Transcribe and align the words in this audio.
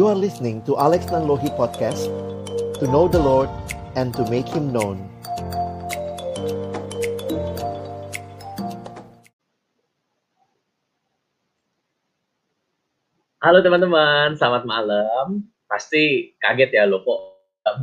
You 0.00 0.08
are 0.08 0.16
listening 0.16 0.64
to 0.64 0.80
Alex 0.80 1.12
Nanlohi 1.12 1.52
Podcast 1.60 2.08
To 2.80 2.88
know 2.88 3.04
the 3.04 3.20
Lord 3.20 3.52
and 4.00 4.16
to 4.16 4.24
make 4.32 4.48
Him 4.48 4.72
known 4.72 4.96
Halo 13.44 13.60
teman-teman, 13.60 14.40
selamat 14.40 14.64
malam. 14.64 15.44
Pasti 15.68 16.32
kaget 16.40 16.80
ya 16.80 16.88
lo 16.88 17.04
kok 17.04 17.20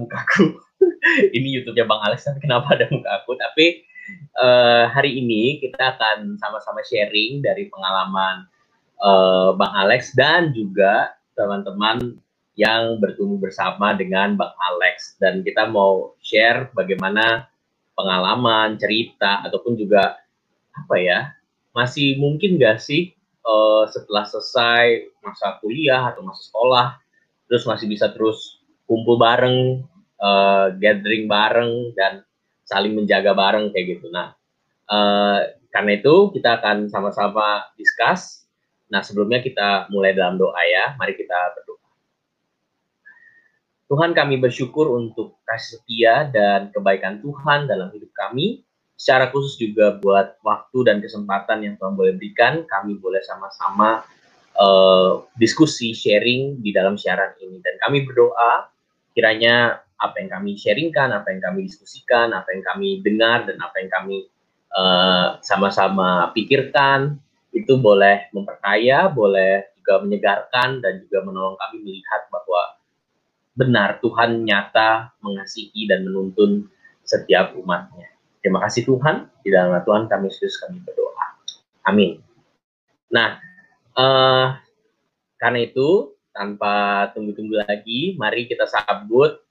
mukaku. 0.02 0.58
ini 1.38 1.62
YouTube-nya 1.62 1.86
Bang 1.86 2.02
Alex, 2.02 2.26
tapi 2.26 2.42
kenapa 2.42 2.82
ada 2.82 2.90
muka 2.90 3.22
aku? 3.22 3.38
Tapi 3.38 3.86
uh, 4.42 4.90
hari 4.90 5.22
ini 5.22 5.62
kita 5.62 5.94
akan 5.94 6.42
sama-sama 6.42 6.82
sharing 6.82 7.46
dari 7.46 7.70
pengalaman 7.70 8.50
uh, 9.06 9.54
Bang 9.54 9.74
Alex 9.78 10.18
dan 10.18 10.50
juga 10.58 11.14
teman-teman 11.38 12.18
yang 12.58 12.98
bertumbuh 12.98 13.38
bersama 13.38 13.94
dengan 13.94 14.34
Bang 14.34 14.52
Alex. 14.58 15.16
Dan 15.22 15.46
kita 15.46 15.70
mau 15.70 16.18
share 16.20 16.74
bagaimana 16.74 17.46
pengalaman, 17.94 18.82
cerita, 18.82 19.46
ataupun 19.46 19.78
juga 19.78 20.18
apa 20.74 20.96
ya, 20.98 21.38
masih 21.78 22.18
mungkin 22.18 22.58
gak 22.58 22.82
sih 22.82 23.14
uh, 23.48 23.86
setelah 23.88 24.26
selesai 24.26 25.14
masa 25.24 25.62
kuliah 25.64 26.12
atau 26.12 26.26
masa 26.26 26.42
sekolah 26.44 26.88
terus 27.48 27.64
masih 27.64 27.88
bisa 27.88 28.12
terus 28.12 28.60
kumpul 28.90 29.16
bareng 29.16 29.88
uh, 30.20 30.74
gathering 30.76 31.30
bareng 31.30 31.96
dan 31.96 32.26
saling 32.68 32.98
menjaga 32.98 33.32
bareng 33.32 33.72
kayak 33.72 33.98
gitu 33.98 34.12
nah 34.12 34.36
uh, 34.92 35.48
karena 35.72 36.02
itu 36.02 36.36
kita 36.36 36.60
akan 36.60 36.92
sama-sama 36.92 37.70
discuss 37.80 38.47
nah 38.88 39.04
sebelumnya 39.04 39.44
kita 39.44 39.92
mulai 39.92 40.16
dalam 40.16 40.40
doa 40.40 40.60
ya. 40.64 40.96
Mari 40.96 41.14
kita 41.16 41.36
berdoa. 41.56 41.88
Tuhan 43.88 44.12
kami 44.12 44.36
bersyukur 44.36 44.92
untuk 44.92 45.40
kasih 45.48 45.80
setia 45.80 46.28
dan 46.28 46.76
kebaikan 46.76 47.24
Tuhan 47.24 47.72
dalam 47.72 47.88
hidup 47.96 48.12
kami. 48.12 48.68
Secara 49.00 49.32
khusus 49.32 49.56
juga 49.56 49.96
buat 49.96 50.36
waktu 50.44 50.78
dan 50.84 50.98
kesempatan 51.00 51.64
yang 51.64 51.80
Tuhan 51.80 51.96
boleh 51.96 52.18
berikan, 52.20 52.68
kami 52.68 53.00
boleh 53.00 53.24
sama-sama 53.24 54.04
uh, 54.60 55.24
diskusi, 55.40 55.96
sharing 55.96 56.60
di 56.60 56.76
dalam 56.76 57.00
siaran 57.00 57.32
ini. 57.40 57.64
Dan 57.64 57.80
kami 57.80 58.04
berdoa 58.04 58.68
kiranya 59.16 59.80
apa 59.98 60.20
yang 60.20 60.30
kami 60.36 60.60
sharingkan, 60.60 61.14
apa 61.14 61.32
yang 61.32 61.42
kami 61.42 61.70
diskusikan, 61.70 62.36
apa 62.36 62.52
yang 62.52 62.66
kami 62.66 63.00
dengar, 63.00 63.48
dan 63.48 63.56
apa 63.64 63.76
yang 63.80 63.90
kami 63.94 64.28
uh, 64.76 65.40
sama-sama 65.40 66.34
pikirkan, 66.36 67.22
itu 67.58 67.74
boleh 67.82 68.30
memperkaya, 68.32 69.10
boleh 69.10 69.74
juga 69.82 70.04
menyegarkan, 70.06 70.84
dan 70.84 71.02
juga 71.08 71.26
menolong 71.26 71.58
kami 71.58 71.82
melihat 71.82 72.30
bahwa 72.30 72.78
benar 73.58 73.98
Tuhan 74.04 74.46
nyata 74.46 75.18
mengasihi 75.26 75.90
dan 75.90 76.06
menuntun 76.06 76.70
setiap 77.02 77.58
umatnya. 77.58 78.14
Terima 78.44 78.62
kasih 78.62 78.86
Tuhan, 78.86 79.28
di 79.42 79.50
dalam 79.50 79.74
Tuhan 79.82 80.06
kami 80.06 80.30
Yesus 80.30 80.62
kami 80.62 80.78
berdoa. 80.86 81.28
Amin. 81.90 82.22
Nah, 83.10 83.42
uh, 83.98 84.62
karena 85.42 85.60
itu 85.66 86.14
tanpa 86.36 87.10
tunggu-tunggu 87.18 87.66
lagi, 87.66 88.14
mari 88.20 88.46
kita 88.46 88.70
sambut. 88.70 89.42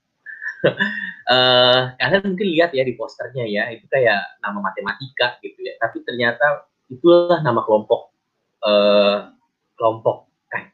uh, 1.27 1.93
kalian 1.99 2.31
mungkin 2.31 2.49
lihat 2.55 2.71
ya 2.71 2.87
di 2.87 2.95
posternya 2.95 3.43
ya, 3.49 3.75
itu 3.75 3.91
kayak 3.91 4.39
nama 4.39 4.63
matematika 4.63 5.43
gitu 5.43 5.59
ya. 5.67 5.75
Tapi 5.83 6.07
ternyata 6.07 6.71
itulah 6.91 7.41
nama 7.43 7.63
kelompok 7.63 8.15
uh, 8.63 9.31
kelompok 9.77 10.31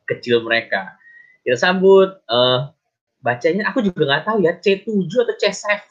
kecil 0.09 0.45
mereka. 0.45 0.97
Kita 1.43 1.59
sambut. 1.59 2.21
Uh, 2.31 2.71
bacanya 3.23 3.71
aku 3.71 3.87
juga 3.87 4.03
nggak 4.03 4.25
tahu 4.27 4.39
ya 4.43 4.59
C7 4.59 5.07
atau 5.07 5.35
C7 5.39 5.91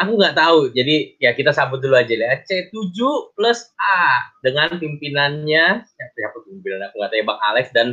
aku 0.00 0.10
nggak 0.16 0.36
tahu. 0.36 0.58
Jadi 0.72 1.20
ya 1.20 1.36
kita 1.36 1.52
sambut 1.52 1.80
dulu 1.80 1.94
aja 1.94 2.12
ya. 2.12 2.40
C7 2.42 2.98
plus 3.36 3.60
A 3.78 4.32
dengan 4.40 4.76
pimpinannya 4.76 5.84
siapa, 5.84 6.14
siapa 6.16 6.36
pimpinan 6.48 6.88
aku 6.90 6.94
nggak 6.98 7.10
tahu 7.12 7.20
ya 7.20 7.26
Bang 7.26 7.40
Alex 7.52 7.66
dan 7.76 7.88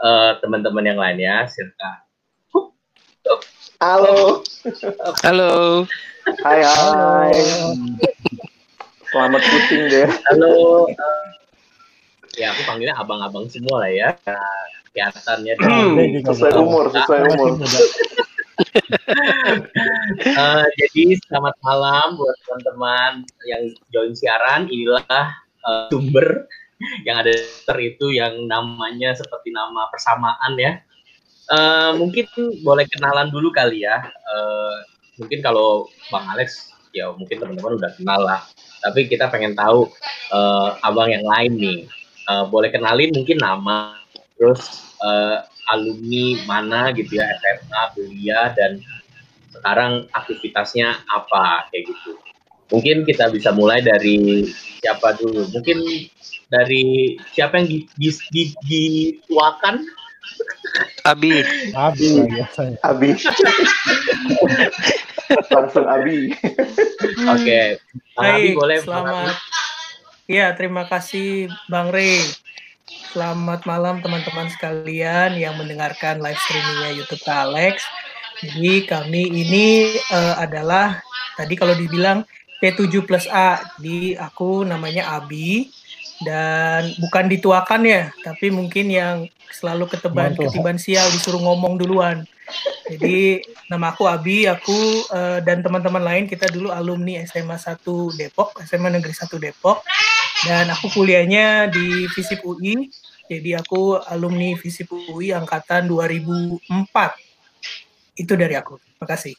uh, 0.00 0.38
teman-teman 0.40 0.86
yang 0.86 0.98
lain 0.98 1.18
ya. 1.20 1.44
Silakan. 1.50 1.98
Halo. 3.76 4.40
Halo. 5.20 5.84
Hai 6.40 6.64
hai. 6.64 7.34
Selamat 9.16 9.42
puting 9.48 9.82
deh. 9.88 10.08
Halo. 10.28 10.84
ya 12.36 12.52
aku 12.52 12.68
panggilnya 12.68 13.00
abang-abang 13.00 13.48
semua 13.48 13.88
lah 13.88 13.88
ya. 13.88 14.12
Nah, 14.28 14.60
kelihatannya. 14.92 15.56
Sesuai 16.20 16.52
umur, 16.60 16.92
sesuai 16.92 17.20
umur 17.32 17.56
uh, 20.36 20.64
jadi 20.84 21.16
selamat 21.24 21.56
malam 21.64 22.20
buat 22.20 22.36
teman-teman 22.44 23.24
yang 23.48 23.72
join 23.88 24.12
siaran. 24.12 24.68
Inilah 24.68 25.32
uh, 25.64 25.88
sumber 25.88 26.44
yang 27.08 27.16
ada 27.16 27.32
ter 27.32 27.76
itu 27.80 28.12
yang 28.12 28.44
namanya 28.44 29.16
seperti 29.16 29.48
nama 29.48 29.88
persamaan 29.88 30.60
ya. 30.60 30.84
Uh, 31.48 31.96
mungkin 31.96 32.28
boleh 32.60 32.84
kenalan 32.92 33.32
dulu 33.32 33.48
kali 33.48 33.88
ya. 33.88 34.12
Uh, 34.28 34.76
mungkin 35.16 35.40
kalau 35.40 35.88
Bang 36.12 36.28
Alex 36.36 36.75
ya 36.96 37.12
mungkin 37.12 37.36
teman-teman 37.36 37.76
udah 37.76 37.92
kenal 37.92 38.20
lah. 38.24 38.40
Tapi 38.80 39.04
kita 39.12 39.28
pengen 39.28 39.52
tahu 39.52 39.92
uh, 40.32 40.80
abang 40.80 41.12
yang 41.12 41.24
lain 41.28 41.52
nih. 41.60 41.80
Uh, 42.26 42.48
boleh 42.48 42.74
kenalin 42.74 43.14
mungkin 43.14 43.38
nama, 43.38 44.02
terus 44.34 44.82
uh, 44.98 45.46
alumni 45.70 46.42
mana 46.48 46.90
gitu 46.90 47.22
ya 47.22 47.26
SMA, 47.38 47.82
kuliah 47.94 48.50
dan 48.56 48.82
sekarang 49.54 50.10
aktivitasnya 50.10 51.06
apa 51.06 51.70
kayak 51.70 51.86
gitu. 51.92 52.18
Mungkin 52.66 53.06
kita 53.06 53.30
bisa 53.30 53.54
mulai 53.54 53.78
dari 53.78 54.50
siapa 54.82 55.14
dulu? 55.14 55.46
Mungkin 55.54 55.86
dari 56.50 57.14
siapa 57.30 57.62
yang 57.62 57.70
di, 57.70 57.86
di, 57.94 58.10
di, 58.34 58.42
dituakan? 58.66 59.86
Abi. 61.06 61.46
Abi. 61.78 62.26
Abi. 62.82 63.10
Langsung 65.54 65.86
Abi. 65.86 66.30
Oke. 66.34 67.42
Okay. 67.42 67.66
Abi 68.18 68.54
boleh. 68.54 68.78
Selamat. 68.82 69.34
Iya, 70.26 70.54
terima 70.58 70.86
kasih 70.90 71.50
Bang 71.70 71.94
Rey. 71.94 72.22
Selamat 73.14 73.66
malam 73.66 74.02
teman-teman 74.02 74.50
sekalian 74.50 75.34
yang 75.38 75.58
mendengarkan 75.58 76.22
live 76.22 76.38
streamingnya 76.46 76.90
YouTube 76.94 77.24
Alex. 77.26 77.82
Jadi 78.42 78.84
kami 78.84 79.32
ini 79.32 79.96
uh, 80.12 80.36
adalah 80.36 81.00
tadi 81.34 81.56
kalau 81.56 81.72
dibilang 81.72 82.22
P7 82.60 83.04
plus 83.04 83.26
A, 83.32 83.64
di 83.80 84.12
aku 84.16 84.64
namanya 84.64 85.16
Abi 85.16 85.72
dan 86.24 86.88
bukan 87.00 87.28
dituakan 87.28 87.84
ya, 87.84 88.02
tapi 88.24 88.48
mungkin 88.48 88.88
yang 88.88 89.16
selalu 89.52 89.88
keteban 89.88 90.36
ketiban 90.36 90.76
sial 90.80 91.08
disuruh 91.12 91.40
ngomong 91.40 91.80
duluan. 91.80 92.24
Jadi 92.86 93.42
nama 93.66 93.90
aku 93.90 94.06
Abi, 94.06 94.46
aku 94.46 95.06
uh, 95.10 95.42
dan 95.42 95.60
teman-teman 95.66 96.02
lain 96.02 96.24
kita 96.30 96.46
dulu 96.50 96.70
alumni 96.70 97.22
SMA 97.26 97.58
1 97.58 97.82
Depok, 98.14 98.54
SMA 98.62 98.94
Negeri 98.94 99.10
1 99.10 99.26
Depok 99.42 99.82
dan 100.46 100.70
aku 100.70 100.92
kuliahnya 100.94 101.66
di 101.72 102.06
FISIP 102.12 102.46
UI 102.46 102.86
jadi 103.26 103.58
aku 103.58 103.98
alumni 104.06 104.54
Visip 104.54 104.86
UI 104.90 105.34
angkatan 105.34 105.90
2004. 105.90 106.62
Itu 108.14 108.32
dari 108.38 108.54
aku. 108.54 108.78
Terima 108.78 109.06
kasih. 109.06 109.34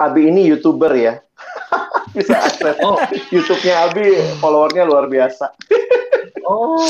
Abi 0.00 0.32
ini 0.32 0.48
youtuber 0.48 0.96
ya. 0.96 1.20
Bisa 2.16 2.40
akses 2.40 2.76
oh. 2.80 2.96
YouTube-nya 3.28 3.84
Abi, 3.84 4.16
followernya 4.40 4.88
luar 4.88 5.12
biasa. 5.12 5.52
oh, 6.48 6.88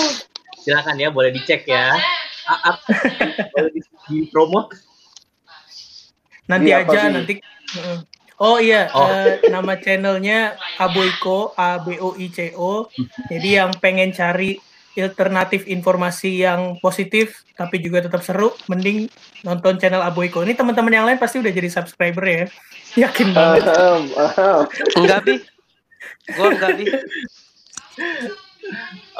silakan 0.63 0.97
ya, 0.97 1.11
boleh 1.11 1.35
dicek 1.35 1.67
ya. 1.67 1.99
Boleh 3.55 3.71
di, 3.75 3.81
di 4.09 4.17
promo. 4.31 4.71
Nanti 6.51 6.71
Di 6.71 6.75
aja, 6.75 7.01
nanti. 7.11 7.35
Oh 8.41 8.57
iya, 8.57 8.89
oh. 8.97 9.05
Uh, 9.05 9.37
nama 9.53 9.77
channelnya 9.77 10.57
Aboiko, 10.81 11.53
A 11.61 11.77
B 11.77 12.01
O 12.01 12.17
I 12.17 12.33
C 12.33 12.57
O. 12.57 12.89
Jadi 13.29 13.61
yang 13.61 13.77
pengen 13.79 14.17
cari 14.17 14.57
alternatif 14.99 15.65
informasi 15.65 16.45
yang 16.45 16.77
positif 16.83 17.47
tapi 17.57 17.81
juga 17.81 18.05
tetap 18.05 18.25
seru, 18.25 18.57
mending 18.67 19.13
nonton 19.45 19.77
channel 19.77 20.01
Aboiko. 20.01 20.41
Ini 20.41 20.57
teman-teman 20.57 20.93
yang 20.93 21.07
lain 21.07 21.21
pasti 21.21 21.37
udah 21.39 21.53
jadi 21.53 21.69
subscriber 21.69 22.25
ya. 22.25 22.45
Yakin 23.07 23.29
banget. 23.37 23.63
Um, 23.71 24.03
um. 24.17 24.63
enggak, 24.99 25.21
Bi. 25.29 25.35
Gua 26.33 26.49
enggak, 26.57 26.71
Bi. 26.81 26.85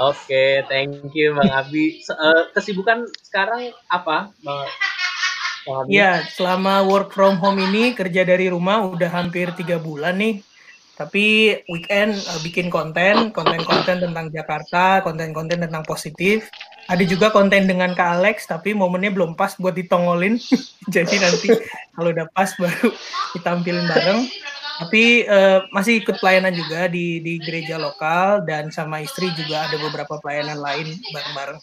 Oke, 0.01 0.65
thank 0.71 1.13
you 1.13 1.37
Bang 1.37 1.53
Abi. 1.53 2.01
Uh, 2.09 2.49
kesibukan 2.57 3.07
sekarang 3.25 3.75
apa, 3.91 4.33
Bang? 4.41 4.69
Ya, 5.93 6.25
selama 6.33 6.83
work 6.89 7.13
from 7.13 7.37
home 7.37 7.61
ini 7.61 7.93
kerja 7.93 8.25
dari 8.25 8.49
rumah 8.49 8.81
udah 8.81 9.11
hampir 9.13 9.53
tiga 9.55 9.77
bulan 9.77 10.17
nih 10.17 10.41
tapi 11.01 11.57
weekend 11.73 12.13
uh, 12.13 12.41
bikin 12.45 12.69
konten 12.69 13.33
konten-konten 13.33 14.05
tentang 14.05 14.29
Jakarta 14.29 15.01
konten-konten 15.01 15.65
tentang 15.65 15.81
positif 15.89 16.45
ada 16.91 17.07
juga 17.07 17.31
konten 17.31 17.71
dengan 17.71 17.95
Kak 17.95 18.19
Alex 18.19 18.51
tapi 18.51 18.75
momennya 18.75 19.15
belum 19.15 19.39
pas 19.39 19.55
buat 19.55 19.79
ditongolin. 19.79 20.43
Jadi 20.95 21.23
nanti 21.23 21.55
kalau 21.95 22.11
udah 22.11 22.27
pas 22.35 22.51
baru 22.59 22.91
ditampilin 23.39 23.87
bareng. 23.87 24.21
Tapi 24.81 25.29
uh, 25.29 25.69
masih 25.77 26.01
ikut 26.01 26.17
pelayanan 26.25 26.57
juga 26.57 26.89
di 26.89 27.21
di 27.21 27.37
gereja 27.37 27.77
lokal 27.77 28.49
dan 28.49 28.73
sama 28.73 29.05
istri 29.05 29.29
juga 29.37 29.69
ada 29.69 29.77
beberapa 29.77 30.17
pelayanan 30.25 30.57
lain 30.57 30.97
bareng-bareng. 31.13 31.61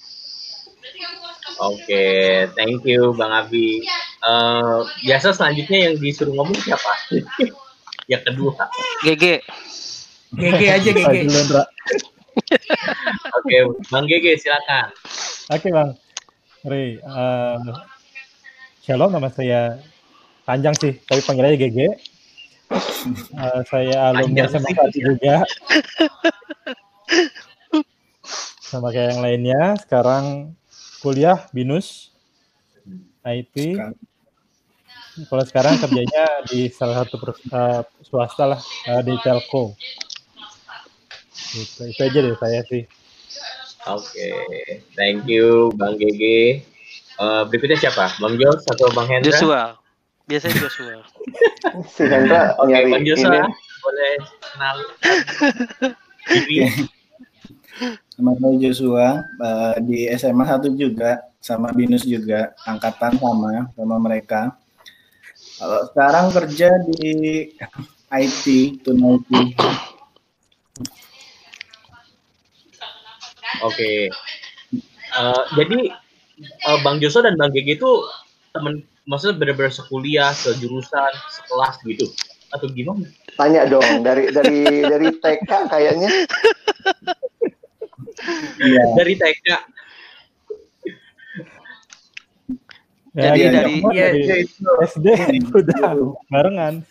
Oke, 1.58 1.82
okay, 1.82 2.46
thank 2.54 2.86
you 2.86 3.18
Bang 3.18 3.34
Abi. 3.34 3.82
Uh, 4.22 4.86
biasa 5.02 5.34
selanjutnya 5.34 5.90
yang 5.90 5.96
disuruh 5.98 6.38
ngomong 6.38 6.62
siapa? 6.62 6.94
yang 8.12 8.22
kedua. 8.22 8.70
GG. 9.02 9.42
GG 10.38 10.62
aja 10.70 10.90
GG. 10.94 11.18
Oke, 11.26 11.58
okay, 13.34 13.60
Bang 13.90 14.06
GG 14.06 14.46
silakan. 14.46 14.94
Oke 15.50 15.58
okay, 15.58 15.70
Bang. 15.74 15.90
Ri, 16.70 17.02
uh, 17.02 17.58
Shalom 18.86 19.10
nama 19.10 19.28
saya 19.34 19.82
panjang 20.46 20.78
sih, 20.78 20.94
tapi 21.10 21.26
panggilannya 21.26 21.58
GG. 21.58 21.80
Uh, 23.36 23.62
saya 23.68 24.12
alumni 24.12 24.50
SMA 24.50 24.72
satu 24.74 24.98
juga. 25.00 25.36
Sama 28.68 28.92
kayak 28.92 29.16
yang 29.16 29.22
lainnya, 29.24 29.62
sekarang 29.80 30.56
kuliah 31.00 31.48
binus 31.56 32.12
IT. 33.24 33.80
Kalau 35.28 35.44
sekarang 35.50 35.82
kerjanya 35.82 36.46
di 36.46 36.70
salah 36.70 37.02
satu 37.02 37.18
uh, 37.50 37.82
swasta 38.06 38.44
lah 38.54 38.62
uh, 38.92 39.02
di 39.02 39.16
telco. 39.24 39.74
Itu, 41.58 41.90
itu 41.90 42.02
aja 42.04 42.20
deh 42.22 42.36
saya 42.38 42.62
sih. 42.70 42.84
Oke, 43.88 44.04
okay. 44.20 44.84
thank 45.00 45.24
you 45.32 45.72
Bang 45.80 45.96
GG. 45.96 46.24
Uh, 47.18 47.48
berikutnya 47.50 47.80
siapa? 47.80 48.14
Bang 48.20 48.36
Jos 48.38 48.62
atau 48.68 48.92
Bang 48.94 49.10
Hendra? 49.10 49.32
Joshua. 49.32 49.80
Biasanya 50.28 50.56
Joshua. 50.60 51.00
si 51.96 52.04
Hendra 52.04 52.52
Oke, 52.60 52.76
okay, 52.76 52.92
Bang 52.92 53.08
Joshua 53.08 53.48
ini. 53.48 53.52
boleh 53.80 54.14
kenal 54.44 54.78
saya 58.36 58.56
Joshua 58.60 59.08
uh, 59.40 59.76
di 59.80 60.10
SMA 60.18 60.44
1 60.44 60.68
juga 60.76 61.24
sama 61.40 61.72
Binus 61.72 62.04
juga 62.04 62.52
angkatan 62.68 63.16
sama 63.16 63.72
sama 63.72 63.96
mereka. 64.02 64.58
Kalau 65.58 65.82
sekarang 65.90 66.26
kerja 66.36 66.70
di 66.92 67.14
IT, 68.12 68.46
Tunai 68.84 69.16
Oke. 73.64 74.12
Uh, 75.18 75.44
jadi 75.56 75.80
uh, 76.68 76.78
Bang 76.84 77.00
Joso 77.00 77.24
dan 77.24 77.40
Bang 77.40 77.56
Gege 77.56 77.80
itu 77.80 77.92
temen 78.54 78.84
maksudnya 79.08 79.40
benar-benar 79.40 79.74
sekuliah, 79.74 80.36
sejurusan, 80.36 81.12
sekelas 81.32 81.80
gitu 81.88 82.06
atau 82.52 82.68
gimana? 82.72 83.08
Tanya 83.40 83.64
dong 83.66 84.04
dari 84.04 84.30
dari 84.30 84.84
dari 84.84 85.08
TK 85.16 85.52
kayaknya. 85.72 86.10
Iya. 88.60 88.84
Dari 89.00 89.14
TK. 89.16 89.48
Ya, 93.18 93.34
Jadi 93.34 93.42
dari, 93.50 93.76
ya, 93.98 94.08
dari 94.14 94.46
SD 94.86 95.08
udah 95.66 96.14
barengan. 96.30 96.86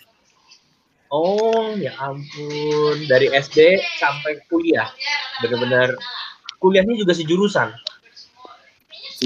Oh 1.06 1.70
ya 1.78 1.94
ampun, 2.02 3.06
dari 3.06 3.30
SD 3.30 3.78
sampai 4.02 4.42
kuliah, 4.50 4.90
benar-benar 5.38 5.94
kuliahnya 6.58 6.98
juga 6.98 7.14
sejurusan. 7.14 7.70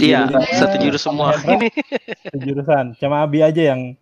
Iya, 0.01 0.27
satu 0.57 0.77
jurus 0.81 1.03
semua. 1.05 1.37
sejurusan. 2.33 2.97
Cuma 2.97 3.23
Abi 3.25 3.45
aja 3.45 3.75
yang 3.75 3.95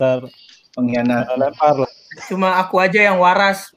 ter 0.00 0.24
pengkhianat. 0.72 1.28
Lempar 1.36 1.84
lah. 1.84 1.90
Cuma 2.28 2.56
aku 2.60 2.80
aja 2.80 3.12
yang 3.12 3.20
waras. 3.20 3.72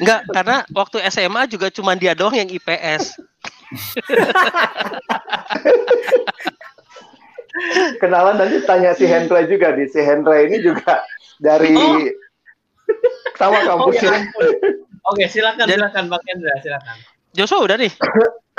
Enggak, 0.00 0.20
karena 0.32 0.56
waktu 0.72 0.98
SMA 1.12 1.46
juga 1.46 1.68
cuma 1.70 1.94
dia 1.94 2.16
doang 2.16 2.34
yang 2.34 2.48
IPS. 2.48 3.20
Kenalan 8.00 8.40
nanti 8.40 8.64
tanya 8.64 8.96
si 8.96 9.04
Hendra 9.04 9.44
juga 9.44 9.76
di 9.76 9.84
si 9.92 10.00
Hendra 10.00 10.40
ini 10.42 10.64
juga 10.64 11.04
dari 11.38 11.76
oh. 11.76 12.00
sama 13.38 13.60
kampusnya. 13.62 14.10
Oh, 15.06 15.14
ya 15.18 15.26
Oke, 15.28 15.28
silakan 15.28 15.66
silakan 15.68 16.04
Bang 16.08 16.24
Hendra, 16.26 16.54
silakan. 16.64 16.96
Joshua 17.36 17.62
udah 17.62 17.76
nih. 17.78 17.92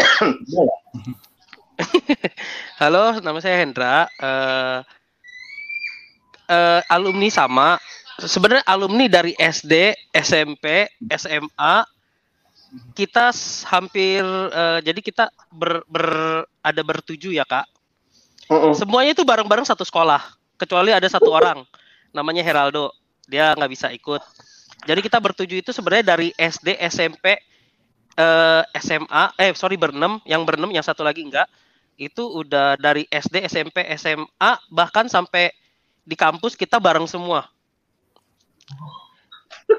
Halo, 2.82 3.18
nama 3.22 3.40
saya 3.42 3.62
Hendra. 3.62 4.08
Uh, 4.22 4.80
uh, 6.50 6.82
alumni 6.92 7.30
sama. 7.30 7.78
Sebenarnya 8.22 8.62
alumni 8.70 9.10
dari 9.10 9.34
SD, 9.38 9.98
SMP, 10.14 10.90
SMA. 11.18 11.76
Kita 12.96 13.36
hampir, 13.68 14.24
uh, 14.24 14.80
jadi 14.80 15.00
kita 15.04 15.28
ber, 15.52 15.84
ber, 15.92 16.08
ada 16.64 16.82
bertujuh 16.86 17.36
ya 17.36 17.44
kak. 17.44 17.68
Uh 18.48 18.56
-uh. 18.56 18.74
Semuanya 18.78 19.12
itu 19.12 19.28
bareng-bareng 19.28 19.68
satu 19.68 19.84
sekolah. 19.84 20.24
Kecuali 20.56 20.94
ada 20.94 21.08
satu 21.10 21.34
orang, 21.34 21.66
namanya 22.16 22.46
Heraldo. 22.46 22.94
Dia 23.28 23.52
nggak 23.58 23.72
bisa 23.72 23.92
ikut. 23.92 24.22
Jadi 24.88 25.00
kita 25.04 25.20
bertujuh 25.20 25.62
itu 25.62 25.72
sebenarnya 25.76 26.16
dari 26.16 26.30
SD, 26.38 26.80
SMP, 26.90 27.38
eh, 28.18 28.64
SMA, 28.80 29.24
eh 29.40 29.52
sorry 29.56 29.76
berenam, 29.80 30.20
yang 30.28 30.44
berenam, 30.44 30.72
yang 30.72 30.84
satu 30.84 31.06
lagi 31.06 31.24
enggak, 31.24 31.48
itu 32.00 32.24
udah 32.26 32.80
dari 32.82 33.06
SD, 33.08 33.46
SMP, 33.46 33.86
SMA, 34.00 34.52
bahkan 34.74 35.06
sampai 35.06 35.54
di 36.02 36.18
kampus 36.18 36.58
kita 36.58 36.82
bareng 36.82 37.06
semua. 37.06 37.46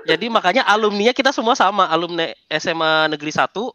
Jadi 0.06 0.26
makanya 0.31 0.67
alumninya 0.67 1.14
kita 1.14 1.31
semua 1.34 1.55
sama, 1.55 1.87
alumni 1.90 2.32
SMA 2.49 3.11
Negeri 3.12 3.32
1. 3.34 3.43
Uh, 3.43 3.70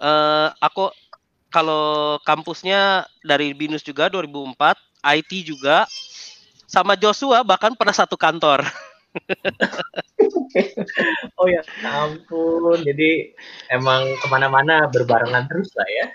eh, 0.00 0.48
aku 0.60 0.92
kalau 1.48 2.18
kampusnya 2.26 3.08
dari 3.24 3.56
Binus 3.56 3.80
juga 3.80 4.12
2004, 4.12 4.76
IT 5.16 5.32
juga, 5.46 5.88
sama 6.66 6.98
Joshua 6.98 7.40
bahkan 7.46 7.72
pernah 7.72 7.94
satu 7.94 8.18
kantor. 8.18 8.66
oh 11.40 11.48
ya 11.48 11.62
ampun. 11.84 12.84
Jadi 12.84 13.32
emang 13.72 14.04
ke 14.20 14.26
mana-mana 14.28 14.88
berbarengan 14.88 15.48
terus 15.48 15.72
lah 15.76 15.88
ya. 15.88 16.06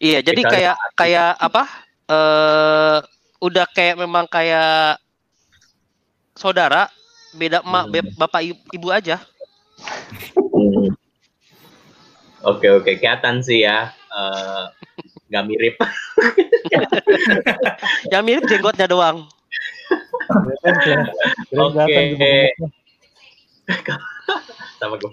Iya 0.00 0.18
jadi 0.24 0.42
kayak 0.42 0.76
kayak 0.96 1.36
apa 1.36 1.64
uh, 2.08 2.98
udah 3.40 3.66
kayak 3.76 3.96
memang 4.00 4.26
kayak 4.28 4.98
saudara 6.36 6.88
beda 7.36 7.62
emak 7.62 7.84
hmm. 7.92 8.16
bapak 8.16 8.42
ibu 8.48 8.88
aja. 8.90 9.20
Hmm. 10.36 10.88
oke 12.44 12.68
oke. 12.80 12.92
Kelihatan 12.96 13.42
sih 13.44 13.64
ya 13.64 13.92
uh, 14.12 14.72
nggak 15.28 15.44
mirip. 15.46 15.76
Yang 18.12 18.22
mirip 18.24 18.44
jenggotnya 18.48 18.88
doang 18.88 19.28
Oke. 21.60 22.54
Sama 24.80 24.96
gue. 24.96 25.12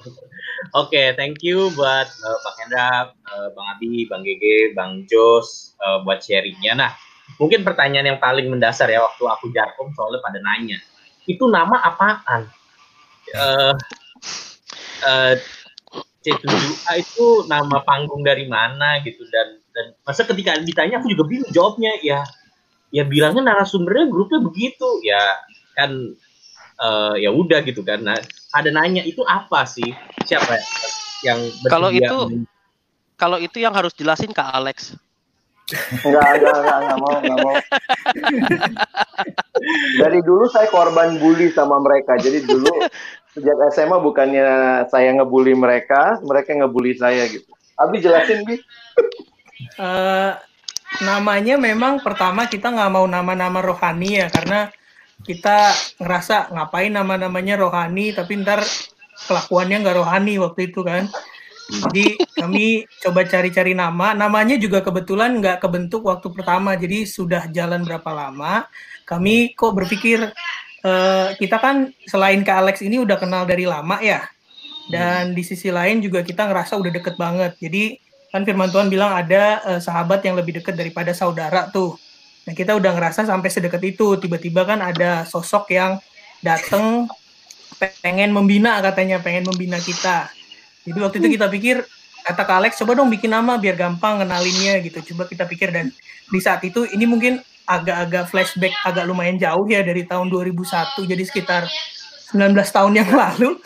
Oke, 0.74 1.14
thank 1.20 1.44
you 1.44 1.70
buat 1.76 2.08
uh, 2.08 2.38
Bang 2.42 2.58
Hendra, 2.64 2.92
uh, 3.12 3.48
Bang 3.54 3.68
Abi, 3.78 4.08
Bang 4.10 4.24
Gege, 4.24 4.74
Bang 4.74 5.06
Jos 5.06 5.78
uh, 5.84 6.02
buat 6.02 6.24
sharingnya. 6.24 6.74
Nah, 6.74 6.92
mungkin 7.38 7.62
pertanyaan 7.62 8.16
yang 8.16 8.20
paling 8.22 8.48
mendasar 8.50 8.90
ya 8.90 9.04
waktu 9.04 9.24
aku 9.28 9.52
jarkom 9.54 9.94
soalnya 9.94 10.24
pada 10.24 10.40
nanya, 10.42 10.80
itu 11.28 11.46
nama 11.46 11.84
apaan? 11.84 12.50
Uh, 13.36 13.76
uh, 15.04 15.36
C7A 16.24 17.00
itu 17.00 17.48
nama 17.48 17.84
panggung 17.88 18.24
dari 18.24 18.48
mana 18.52 19.00
gitu 19.04 19.24
dan 19.32 19.64
dan 19.72 19.96
masa 20.04 20.28
ketika 20.28 20.60
ditanya 20.60 21.00
aku 21.00 21.12
juga 21.16 21.24
bingung 21.24 21.52
jawabnya 21.56 21.96
ya 22.04 22.20
ya 22.92 23.04
bilangnya 23.04 23.44
narasumbernya 23.54 24.08
grupnya 24.08 24.40
begitu 24.40 24.88
ya 25.04 25.20
kan 25.76 26.16
uh, 26.80 27.16
ya 27.20 27.30
udah 27.34 27.62
gitu 27.68 27.84
kan 27.84 28.02
nah, 28.04 28.18
ada 28.56 28.70
nanya 28.72 29.04
itu 29.04 29.22
apa 29.28 29.68
sih 29.68 29.92
siapa 30.24 30.60
yang 31.26 31.40
kalau 31.68 31.92
itu 31.92 32.48
kalau 33.18 33.38
itu 33.42 33.58
yang 33.60 33.74
harus 33.74 33.92
jelasin 33.98 34.32
kak 34.32 34.48
Alex 34.54 34.96
Enggak, 36.00 36.40
enggak, 36.40 36.58
enggak, 36.64 36.78
enggak 36.80 37.00
mau, 37.04 37.16
enggak 37.20 37.40
mau. 37.44 37.56
Dari 40.00 40.20
dulu 40.24 40.48
saya 40.48 40.72
korban 40.72 41.20
bully 41.20 41.52
sama 41.52 41.84
mereka. 41.84 42.16
Jadi 42.16 42.48
dulu 42.48 42.72
sejak 43.36 43.58
SMA 43.76 44.00
bukannya 44.00 44.48
saya 44.88 45.12
ngebully 45.20 45.60
mereka, 45.60 46.24
mereka 46.24 46.56
ngebully 46.56 46.96
saya 46.96 47.28
gitu. 47.28 47.52
Abi 47.76 48.00
jelasin, 48.00 48.48
Bi. 48.48 48.64
Uh, 49.76 50.40
namanya 51.04 51.56
memang 51.60 52.02
pertama 52.02 52.48
kita 52.50 52.74
nggak 52.74 52.92
mau 52.92 53.06
nama-nama 53.06 53.60
rohani 53.62 54.24
ya 54.24 54.28
karena 54.32 54.72
kita 55.26 55.74
ngerasa 56.00 56.54
ngapain 56.54 56.94
nama-namanya 56.94 57.60
rohani 57.60 58.14
tapi 58.14 58.40
ntar 58.42 58.64
kelakuannya 59.28 59.82
nggak 59.84 59.98
rohani 59.98 60.34
waktu 60.38 60.70
itu 60.70 60.82
kan 60.86 61.10
Jadi 61.68 62.16
kami 62.32 62.88
coba 63.04 63.28
cari-cari 63.28 63.76
nama. 63.76 64.16
Namanya 64.16 64.56
juga 64.56 64.80
kebetulan 64.80 65.36
nggak 65.44 65.60
kebentuk 65.60 66.08
waktu 66.08 66.32
pertama. 66.32 66.80
Jadi 66.80 67.04
sudah 67.04 67.52
jalan 67.52 67.84
berapa 67.84 68.08
lama. 68.16 68.72
Kami 69.04 69.52
kok 69.52 69.76
berpikir 69.76 70.32
uh, 70.88 71.28
kita 71.36 71.58
kan 71.60 71.92
selain 72.08 72.44
ke 72.48 72.52
Alex 72.52 72.80
ini 72.80 73.04
udah 73.04 73.20
kenal 73.20 73.44
dari 73.44 73.68
lama 73.68 74.00
ya. 74.00 74.24
Dan 74.88 75.36
di 75.36 75.44
sisi 75.44 75.68
lain 75.68 76.00
juga 76.00 76.24
kita 76.24 76.48
ngerasa 76.48 76.80
udah 76.80 76.92
deket 76.92 77.20
banget. 77.20 77.60
Jadi 77.60 78.00
kan 78.32 78.44
Firman 78.44 78.72
Tuhan 78.72 78.88
bilang 78.92 79.16
ada 79.16 79.64
uh, 79.64 79.80
sahabat 79.80 80.24
yang 80.24 80.36
lebih 80.36 80.60
deket 80.62 80.76
daripada 80.76 81.16
saudara 81.16 81.68
tuh. 81.72 81.96
Nah 82.48 82.54
kita 82.56 82.76
udah 82.76 82.92
ngerasa 82.96 83.28
sampai 83.28 83.50
sedekat 83.52 83.82
itu. 83.84 84.20
Tiba-tiba 84.20 84.64
kan 84.64 84.80
ada 84.80 85.24
sosok 85.28 85.72
yang 85.76 86.00
dateng 86.44 87.08
pengen 88.02 88.34
membina 88.34 88.80
katanya, 88.82 89.22
pengen 89.22 89.46
membina 89.48 89.78
kita 89.78 90.32
jadi 90.88 91.00
waktu 91.04 91.18
itu 91.20 91.30
kita 91.36 91.48
pikir 91.52 91.76
kata 92.24 92.44
Kak 92.48 92.58
Alex 92.64 92.80
coba 92.80 92.96
dong 92.96 93.12
bikin 93.12 93.36
nama 93.36 93.60
biar 93.60 93.76
gampang 93.76 94.24
kenalinnya 94.24 94.80
gitu. 94.80 95.04
Coba 95.14 95.28
kita 95.28 95.44
pikir 95.44 95.76
dan 95.76 95.92
di 96.32 96.40
saat 96.40 96.64
itu 96.64 96.88
ini 96.88 97.04
mungkin 97.04 97.44
agak-agak 97.68 98.32
flashback 98.32 98.72
agak 98.88 99.04
lumayan 99.04 99.36
jauh 99.36 99.68
ya 99.68 99.84
dari 99.84 100.08
tahun 100.08 100.32
2001 100.32 101.04
jadi 101.04 101.24
sekitar 101.28 101.68
19 102.32 102.56
tahun 102.56 102.94
yang 102.96 103.12
lalu. 103.28 103.60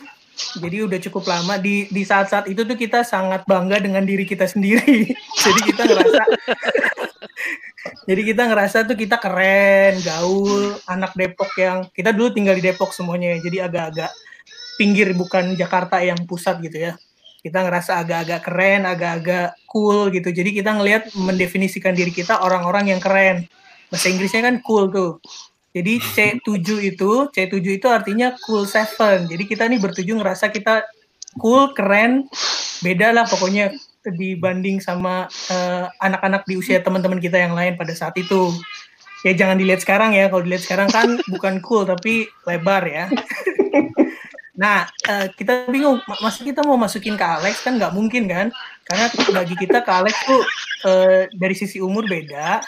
Jadi 0.58 0.78
udah 0.84 1.00
cukup 1.00 1.24
lama 1.30 1.60
di 1.62 1.86
di 1.92 2.02
saat-saat 2.02 2.50
itu 2.50 2.66
tuh 2.66 2.76
kita 2.76 3.06
sangat 3.06 3.46
bangga 3.46 3.78
dengan 3.80 4.04
diri 4.04 4.26
kita 4.26 4.48
sendiri. 4.48 5.12
jadi 5.46 5.60
kita 5.66 5.82
ngerasa 5.86 6.22
Jadi 8.10 8.22
kita 8.22 8.46
ngerasa 8.46 8.78
tuh 8.86 8.98
kita 8.98 9.18
keren, 9.18 9.98
gaul, 10.06 10.78
anak 10.86 11.18
Depok 11.18 11.50
yang 11.58 11.90
kita 11.90 12.14
dulu 12.14 12.30
tinggal 12.34 12.54
di 12.58 12.64
Depok 12.66 12.94
semuanya 12.94 13.38
ya. 13.38 13.40
Jadi 13.42 13.58
agak-agak 13.62 14.12
pinggir 14.78 15.14
bukan 15.14 15.54
Jakarta 15.58 16.02
yang 16.02 16.18
pusat 16.26 16.62
gitu 16.62 16.78
ya 16.78 16.94
kita 17.42 17.58
ngerasa 17.66 18.06
agak-agak 18.06 18.42
keren, 18.46 18.82
agak-agak 18.86 19.58
cool 19.66 20.14
gitu. 20.14 20.30
Jadi 20.30 20.62
kita 20.62 20.78
ngelihat 20.78 21.10
mendefinisikan 21.18 21.98
diri 21.98 22.14
kita 22.14 22.38
orang-orang 22.38 22.94
yang 22.94 23.02
keren. 23.02 23.50
Bahasa 23.90 24.14
Inggrisnya 24.14 24.46
kan 24.46 24.62
cool 24.62 24.94
tuh. 24.94 25.18
Jadi 25.72 26.04
C7 26.04 26.68
itu, 26.84 27.12
C7 27.32 27.64
itu 27.64 27.88
artinya 27.88 28.36
cool 28.44 28.68
seven. 28.68 29.32
Jadi 29.32 29.44
kita 29.48 29.72
nih 29.72 29.80
bertujuh 29.80 30.20
ngerasa 30.20 30.52
kita 30.52 30.84
cool, 31.40 31.72
keren, 31.72 32.28
beda 32.84 33.16
lah 33.16 33.24
pokoknya 33.24 33.72
dibanding 34.04 34.84
sama 34.84 35.32
eh, 35.48 35.86
anak-anak 36.04 36.44
di 36.44 36.60
usia 36.60 36.84
teman-teman 36.84 37.24
kita 37.24 37.40
yang 37.40 37.56
lain 37.56 37.80
pada 37.80 37.96
saat 37.96 38.12
itu. 38.20 38.52
Ya 39.24 39.32
jangan 39.38 39.56
dilihat 39.56 39.80
sekarang 39.86 40.12
ya, 40.12 40.28
kalau 40.28 40.44
dilihat 40.44 40.68
sekarang 40.68 40.92
kan 40.92 41.08
bukan 41.34 41.64
cool 41.64 41.88
tapi 41.88 42.28
lebar 42.44 42.84
ya. 42.84 43.06
Nah, 44.62 44.86
uh, 45.10 45.26
kita 45.34 45.66
bingung, 45.74 45.98
masa 46.22 46.46
kita 46.46 46.62
mau 46.62 46.78
masukin 46.78 47.18
ke 47.18 47.26
Alex 47.26 47.66
kan 47.66 47.82
nggak 47.82 47.98
mungkin 47.98 48.30
kan? 48.30 48.54
Karena 48.86 49.10
bagi 49.34 49.58
kita 49.58 49.82
ke 49.82 49.90
Alex 49.90 50.14
tuh 50.22 50.44
uh, 50.86 51.26
dari 51.34 51.58
sisi 51.58 51.82
umur 51.82 52.06
beda 52.06 52.62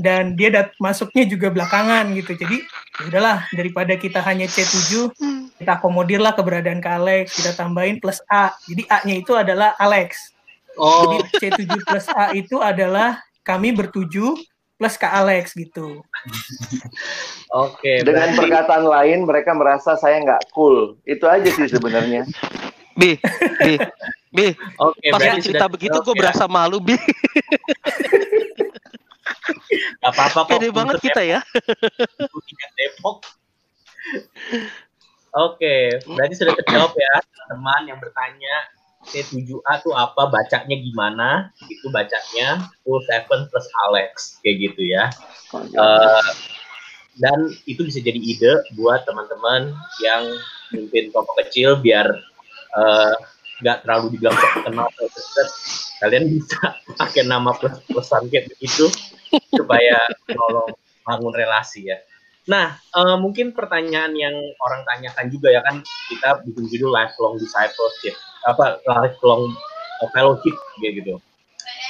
dan 0.00 0.38
dia 0.38 0.48
dat 0.48 0.72
masuknya 0.80 1.28
juga 1.28 1.52
belakangan 1.52 2.12
gitu. 2.16 2.32
Jadi 2.36 2.62
ya 3.00 3.02
udahlah 3.12 3.36
daripada 3.52 3.96
kita 3.96 4.20
hanya 4.24 4.48
C7, 4.48 5.12
kita 5.58 5.72
akomodirlah 5.80 6.32
keberadaan 6.32 6.80
ke 6.80 6.90
Alex, 6.90 7.36
kita 7.36 7.52
tambahin 7.56 8.00
plus 8.00 8.20
A. 8.30 8.54
Jadi 8.68 8.88
A-nya 8.88 9.14
itu 9.20 9.32
adalah 9.36 9.76
Alex. 9.76 10.32
Oh. 10.80 11.04
Jadi 11.04 11.18
C7 11.36 11.68
plus 11.84 12.06
A 12.16 12.32
itu 12.32 12.56
adalah 12.62 13.20
kami 13.44 13.74
bertujuh 13.76 14.38
plus 14.82 14.98
Kak 14.98 15.14
Alex 15.14 15.54
gitu. 15.54 16.02
Oke. 17.54 18.02
Dengan 18.02 18.34
berarti... 18.34 18.40
perkataan 18.42 18.82
lain 18.82 19.18
mereka 19.22 19.54
merasa 19.54 19.94
saya 19.94 20.18
nggak 20.24 20.50
cool. 20.50 20.98
Itu 21.06 21.30
aja 21.30 21.46
sih 21.54 21.70
sebenarnya. 21.70 22.26
Bi, 22.98 23.16
Bi, 23.62 23.78
Bi. 24.34 24.46
Oke. 24.82 25.06
Pas 25.14 25.22
yang 25.22 25.38
cerita 25.38 25.70
begitu 25.70 25.96
gue 26.02 26.14
berasa 26.18 26.50
malu 26.50 26.82
Bi. 26.82 26.98
Gak 30.02 30.12
apa-apa 30.12 30.40
kok. 30.46 30.50
Pede 30.58 30.68
banget 30.70 30.96
kita 31.02 31.22
ya. 31.22 31.40
Depok. 32.78 33.26
Oke, 35.32 35.96
berarti 36.04 36.34
sudah 36.36 36.52
terjawab 36.60 36.92
ya 36.92 37.14
teman 37.48 37.88
yang 37.88 37.96
bertanya 37.96 38.68
C7A 39.08 39.82
tuh 39.82 39.96
apa, 39.96 40.30
bacanya 40.30 40.76
gimana, 40.78 41.28
itu 41.66 41.88
bacanya 41.90 42.70
full 42.84 43.02
seven 43.10 43.50
plus 43.50 43.66
Alex, 43.88 44.38
kayak 44.44 44.70
gitu 44.70 44.82
ya. 44.92 45.10
Uh, 45.74 46.22
dan 47.20 47.52
itu 47.68 47.84
bisa 47.84 48.00
jadi 48.00 48.16
ide 48.16 48.52
buat 48.78 49.04
teman-teman 49.04 49.74
yang 50.00 50.22
mimpin 50.72 51.12
kelompok 51.12 51.44
kecil 51.44 51.76
biar 51.76 52.08
eh, 52.72 53.14
nggak 53.62 53.86
terlalu 53.86 54.18
dibilang 54.18 54.36
terkenal 54.36 54.90
kalian 56.02 56.24
bisa 56.34 56.82
pakai 56.98 57.22
nama 57.30 57.54
plus 57.54 57.78
plusan 57.86 58.26
kayak 58.26 58.50
begitu 58.50 58.90
supaya 59.54 59.96
nolong 60.26 60.74
bangun 61.06 61.34
relasi 61.34 61.94
ya. 61.94 61.98
Nah, 62.50 62.74
uh, 62.98 63.14
mungkin 63.22 63.54
pertanyaan 63.54 64.18
yang 64.18 64.34
orang 64.58 64.82
tanyakan 64.82 65.30
juga 65.30 65.54
ya 65.54 65.62
kan 65.62 65.78
kita 66.10 66.42
bikin 66.42 66.66
judul 66.74 66.90
lifelong 66.90 67.38
discipleship 67.38 68.18
apa 68.50 68.82
lifelong 68.82 69.54
fellowship 70.10 70.58
gitu. 70.82 71.22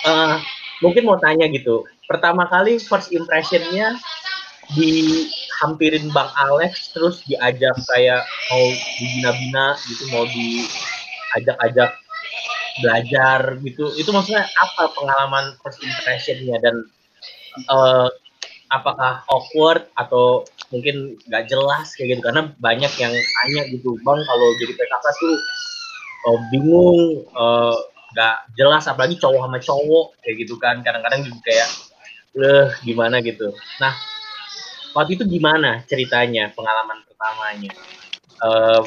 Uh, 0.04 0.36
mungkin 0.84 1.08
mau 1.08 1.16
tanya 1.16 1.48
gitu. 1.48 1.88
Pertama 2.04 2.44
kali 2.52 2.76
first 2.76 3.16
impressionnya 3.16 3.96
dihampirin 4.76 6.12
Bang 6.12 6.28
Alex 6.36 6.92
terus 6.92 7.24
diajak 7.24 7.76
kayak 7.88 8.20
mau 8.52 8.64
dibina-bina 9.00 9.66
gitu 9.88 10.04
mau 10.12 10.24
diajak-ajak 11.38 11.90
belajar 12.80 13.40
gitu. 13.60 13.84
Itu 13.96 14.10
maksudnya 14.12 14.48
apa 14.56 14.92
pengalaman 14.96 15.56
first 15.60 15.80
impressionnya? 15.84 16.56
Dan 16.60 16.88
uh, 17.68 18.08
apakah 18.72 19.20
awkward 19.28 19.84
atau 20.00 20.48
mungkin 20.72 21.20
nggak 21.28 21.52
jelas 21.52 21.92
kayak 21.96 22.16
gitu? 22.16 22.20
Karena 22.24 22.48
banyak 22.56 22.92
yang 22.96 23.12
tanya 23.12 23.62
gitu 23.68 23.96
bang 24.00 24.20
kalau 24.24 24.48
jadi 24.56 24.72
PKK 24.72 25.06
tuh 25.20 25.36
oh, 26.32 26.38
bingung 26.48 27.00
eh, 27.28 27.76
nggak 28.12 28.36
uh, 28.40 28.44
jelas 28.56 28.84
apalagi 28.88 29.20
cowok 29.20 29.40
sama 29.44 29.58
cowok 29.60 30.06
kayak 30.24 30.36
gitu 30.40 30.54
kan. 30.56 30.80
Kadang-kadang 30.80 31.28
juga 31.28 31.40
kayak 31.44 31.68
eh 32.32 32.68
gimana 32.80 33.20
gitu. 33.20 33.52
Nah 33.76 33.92
waktu 34.96 35.20
itu 35.20 35.24
gimana 35.28 35.84
ceritanya 35.84 36.48
pengalaman 36.56 37.04
pertamanya? 37.04 37.72
Uh, 38.40 38.82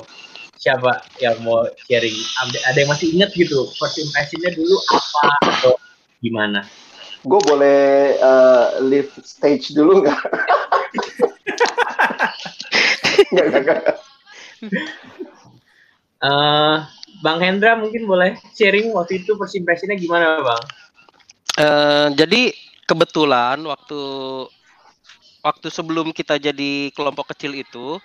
siapa 0.55 1.03
yang 1.21 1.37
mau 1.43 1.67
sharing? 1.87 2.15
Ada 2.71 2.77
yang 2.83 2.89
masih 2.89 3.07
inget 3.15 3.31
gitu 3.35 3.69
first 3.77 3.99
impressionnya 4.01 4.51
dulu 4.55 4.75
apa 4.91 5.23
atau 5.51 5.73
gimana? 6.19 6.65
Gue 7.25 7.41
boleh 7.45 8.15
uh, 8.21 8.79
leave 8.85 9.11
stage 9.21 9.73
dulu 9.73 10.05
nggak? 10.05 10.21
Nggak 13.31 13.45
nggak 13.63 13.79
uh, 16.25 16.85
Bang 17.23 17.39
Hendra 17.41 17.79
mungkin 17.79 18.05
boleh 18.05 18.37
sharing 18.53 18.91
waktu 18.93 19.23
itu 19.23 19.33
first 19.39 19.55
impressionnya 19.57 19.97
gimana 19.97 20.41
Bang? 20.43 20.63
Uh, 21.55 22.07
jadi 22.19 22.51
kebetulan 22.85 23.63
waktu 23.63 24.01
waktu 25.41 25.67
sebelum 25.71 26.11
kita 26.11 26.35
jadi 26.41 26.91
kelompok 26.93 27.31
kecil 27.33 27.55
itu 27.55 28.01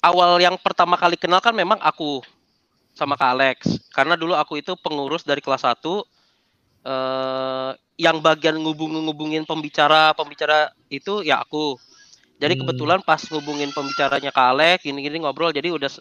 awal 0.00 0.40
yang 0.40 0.56
pertama 0.60 0.96
kali 0.96 1.16
kenal 1.16 1.40
kan 1.40 1.52
memang 1.52 1.78
aku 1.80 2.24
sama 2.96 3.14
Kak 3.16 3.30
Alex 3.36 3.56
karena 3.94 4.16
dulu 4.16 4.34
aku 4.34 4.60
itu 4.60 4.74
pengurus 4.80 5.22
dari 5.22 5.40
kelas 5.40 5.62
1 5.64 5.70
uh, 5.70 6.00
eh, 6.84 7.70
yang 8.00 8.18
bagian 8.20 8.56
ngubung-ngubungin 8.60 9.44
pembicara 9.44 10.12
pembicara 10.16 10.72
itu 10.88 11.22
ya 11.24 11.40
aku 11.44 11.76
jadi 12.40 12.56
hmm. 12.56 12.60
kebetulan 12.64 13.00
pas 13.04 13.20
ngubungin 13.28 13.68
pembicaranya 13.68 14.32
Kak 14.32 14.48
Alek, 14.56 14.88
gini-gini 14.88 15.20
ngobrol, 15.20 15.52
jadi 15.52 15.76
udah 15.76 15.92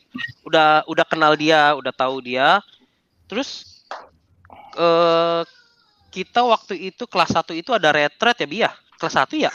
udah 0.47 0.69
udah 0.87 1.05
kenal 1.05 1.35
dia, 1.35 1.75
udah 1.75 1.91
tahu 1.91 2.23
dia. 2.23 2.63
Terus 3.27 3.83
eh, 4.79 5.43
kita 6.15 6.39
waktu 6.47 6.95
itu 6.95 7.03
kelas 7.11 7.35
1 7.35 7.59
itu 7.59 7.75
ada 7.75 7.91
retret 7.91 8.39
ya, 8.39 8.47
Bi 8.47 8.63
ya? 8.63 8.71
Kelas 8.95 9.19
1 9.19 9.35
ya? 9.35 9.51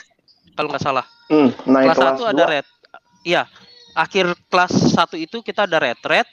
Kalau 0.53 0.69
nggak 0.69 0.85
salah. 0.85 1.09
Hmm, 1.33 1.57
kelas, 1.57 1.97
kelas 1.97 2.21
1 2.21 2.33
ada 2.37 2.45
ret. 2.53 2.67
Iya. 3.25 3.49
Akhir 3.95 4.35
kelas 4.51 4.75
1 4.95 5.15
itu 5.23 5.39
kita 5.41 5.71
ada 5.71 5.79
retret 5.79 6.27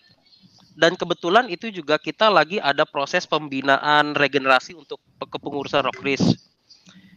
dan 0.74 0.98
kebetulan 0.98 1.46
itu 1.48 1.70
juga 1.70 2.02
kita 2.02 2.28
lagi 2.32 2.58
ada 2.58 2.84
proses 2.90 3.30
pembinaan 3.30 4.18
regenerasi 4.18 4.74
untuk 4.74 4.98
kepengurusan 5.20 5.86
Rockris 5.86 6.52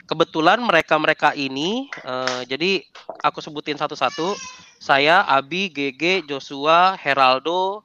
kebetulan 0.04 0.60
mereka-mereka 0.60 1.32
ini 1.32 1.88
uh, 2.04 2.44
jadi 2.44 2.84
aku 3.24 3.40
sebutin 3.40 3.80
satu-satu 3.80 4.36
saya 4.76 5.24
Abi 5.24 5.72
GG 5.72 6.28
Joshua 6.28 6.92
Heraldo 7.00 7.80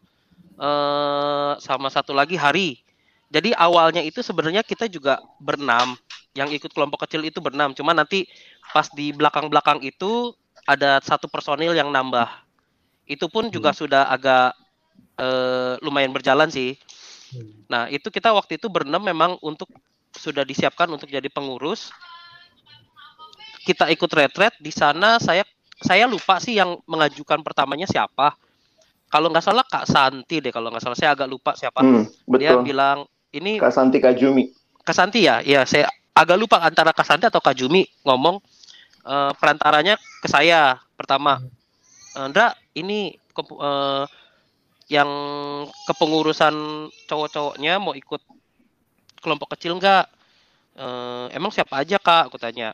uh, 0.60 1.56
sama 1.64 1.88
satu 1.88 2.12
lagi 2.12 2.36
Hari. 2.36 2.84
Jadi 3.30 3.56
awalnya 3.56 4.04
itu 4.04 4.20
sebenarnya 4.20 4.66
kita 4.66 4.90
juga 4.90 5.22
berenam 5.40 5.96
yang 6.36 6.50
ikut 6.52 6.74
kelompok 6.74 7.08
kecil 7.08 7.24
itu 7.24 7.40
berenam. 7.40 7.72
Cuma 7.78 7.96
nanti 7.96 8.28
pas 8.74 8.90
di 8.92 9.16
belakang-belakang 9.16 9.80
itu 9.86 10.34
ada 10.68 11.00
satu 11.00 11.30
personil 11.32 11.72
yang 11.72 11.88
nambah 11.94 12.28
itu 13.10 13.26
pun 13.26 13.50
juga 13.50 13.74
hmm. 13.74 13.80
sudah 13.82 14.04
agak 14.14 14.54
uh, 15.18 15.82
lumayan 15.82 16.14
berjalan 16.14 16.48
sih 16.54 16.78
Nah, 17.70 17.86
itu 17.94 18.10
kita 18.10 18.34
waktu 18.34 18.58
itu 18.58 18.68
berenam 18.68 19.02
memang 19.02 19.38
untuk 19.46 19.70
sudah 20.16 20.42
disiapkan 20.42 20.90
untuk 20.90 21.06
jadi 21.10 21.30
pengurus. 21.30 21.94
Kita 23.62 23.86
ikut 23.94 24.10
retret 24.10 24.58
di 24.58 24.74
sana 24.74 25.22
saya 25.22 25.46
saya 25.80 26.10
lupa 26.10 26.42
sih 26.42 26.58
yang 26.58 26.82
mengajukan 26.90 27.46
pertamanya 27.46 27.86
siapa. 27.86 28.34
Kalau 29.10 29.30
nggak 29.30 29.46
salah 29.46 29.66
Kak 29.66 29.86
Santi 29.90 30.42
deh 30.42 30.54
kalau 30.54 30.74
nggak 30.74 30.82
salah 30.82 30.98
saya 30.98 31.14
agak 31.14 31.30
lupa 31.30 31.54
siapa. 31.54 31.82
Hmm, 31.82 32.10
Dia 32.38 32.58
bilang 32.62 33.06
ini 33.30 33.62
Kak 33.62 33.74
Santi 33.74 34.02
Kajumi. 34.02 34.50
Kak 34.82 34.96
Santi 34.98 35.30
ya, 35.30 35.46
ya 35.46 35.66
saya 35.70 35.86
agak 36.18 36.38
lupa 36.38 36.58
antara 36.66 36.90
Kak 36.94 37.06
Santi 37.06 37.30
atau 37.30 37.42
Kak 37.42 37.54
Jumi 37.54 37.86
ngomong 38.02 38.42
eh, 39.06 39.32
perantaranya 39.38 39.98
ke 39.98 40.28
saya 40.30 40.82
pertama. 40.98 41.38
Andra 42.26 42.46
ini 42.76 43.16
ke- 43.36 43.60
eh, 43.70 44.06
yang 44.90 45.10
kepengurusan 45.88 46.56
cowok-cowoknya 47.10 47.78
mau 47.78 47.94
ikut 47.94 48.22
kelompok 49.24 49.56
kecil 49.58 49.78
nggak? 49.80 50.06
Eh, 50.80 51.26
emang 51.38 51.52
siapa 51.54 51.82
aja 51.84 51.98
kak? 52.00 52.32
Aku 52.32 52.38
tanya. 52.42 52.74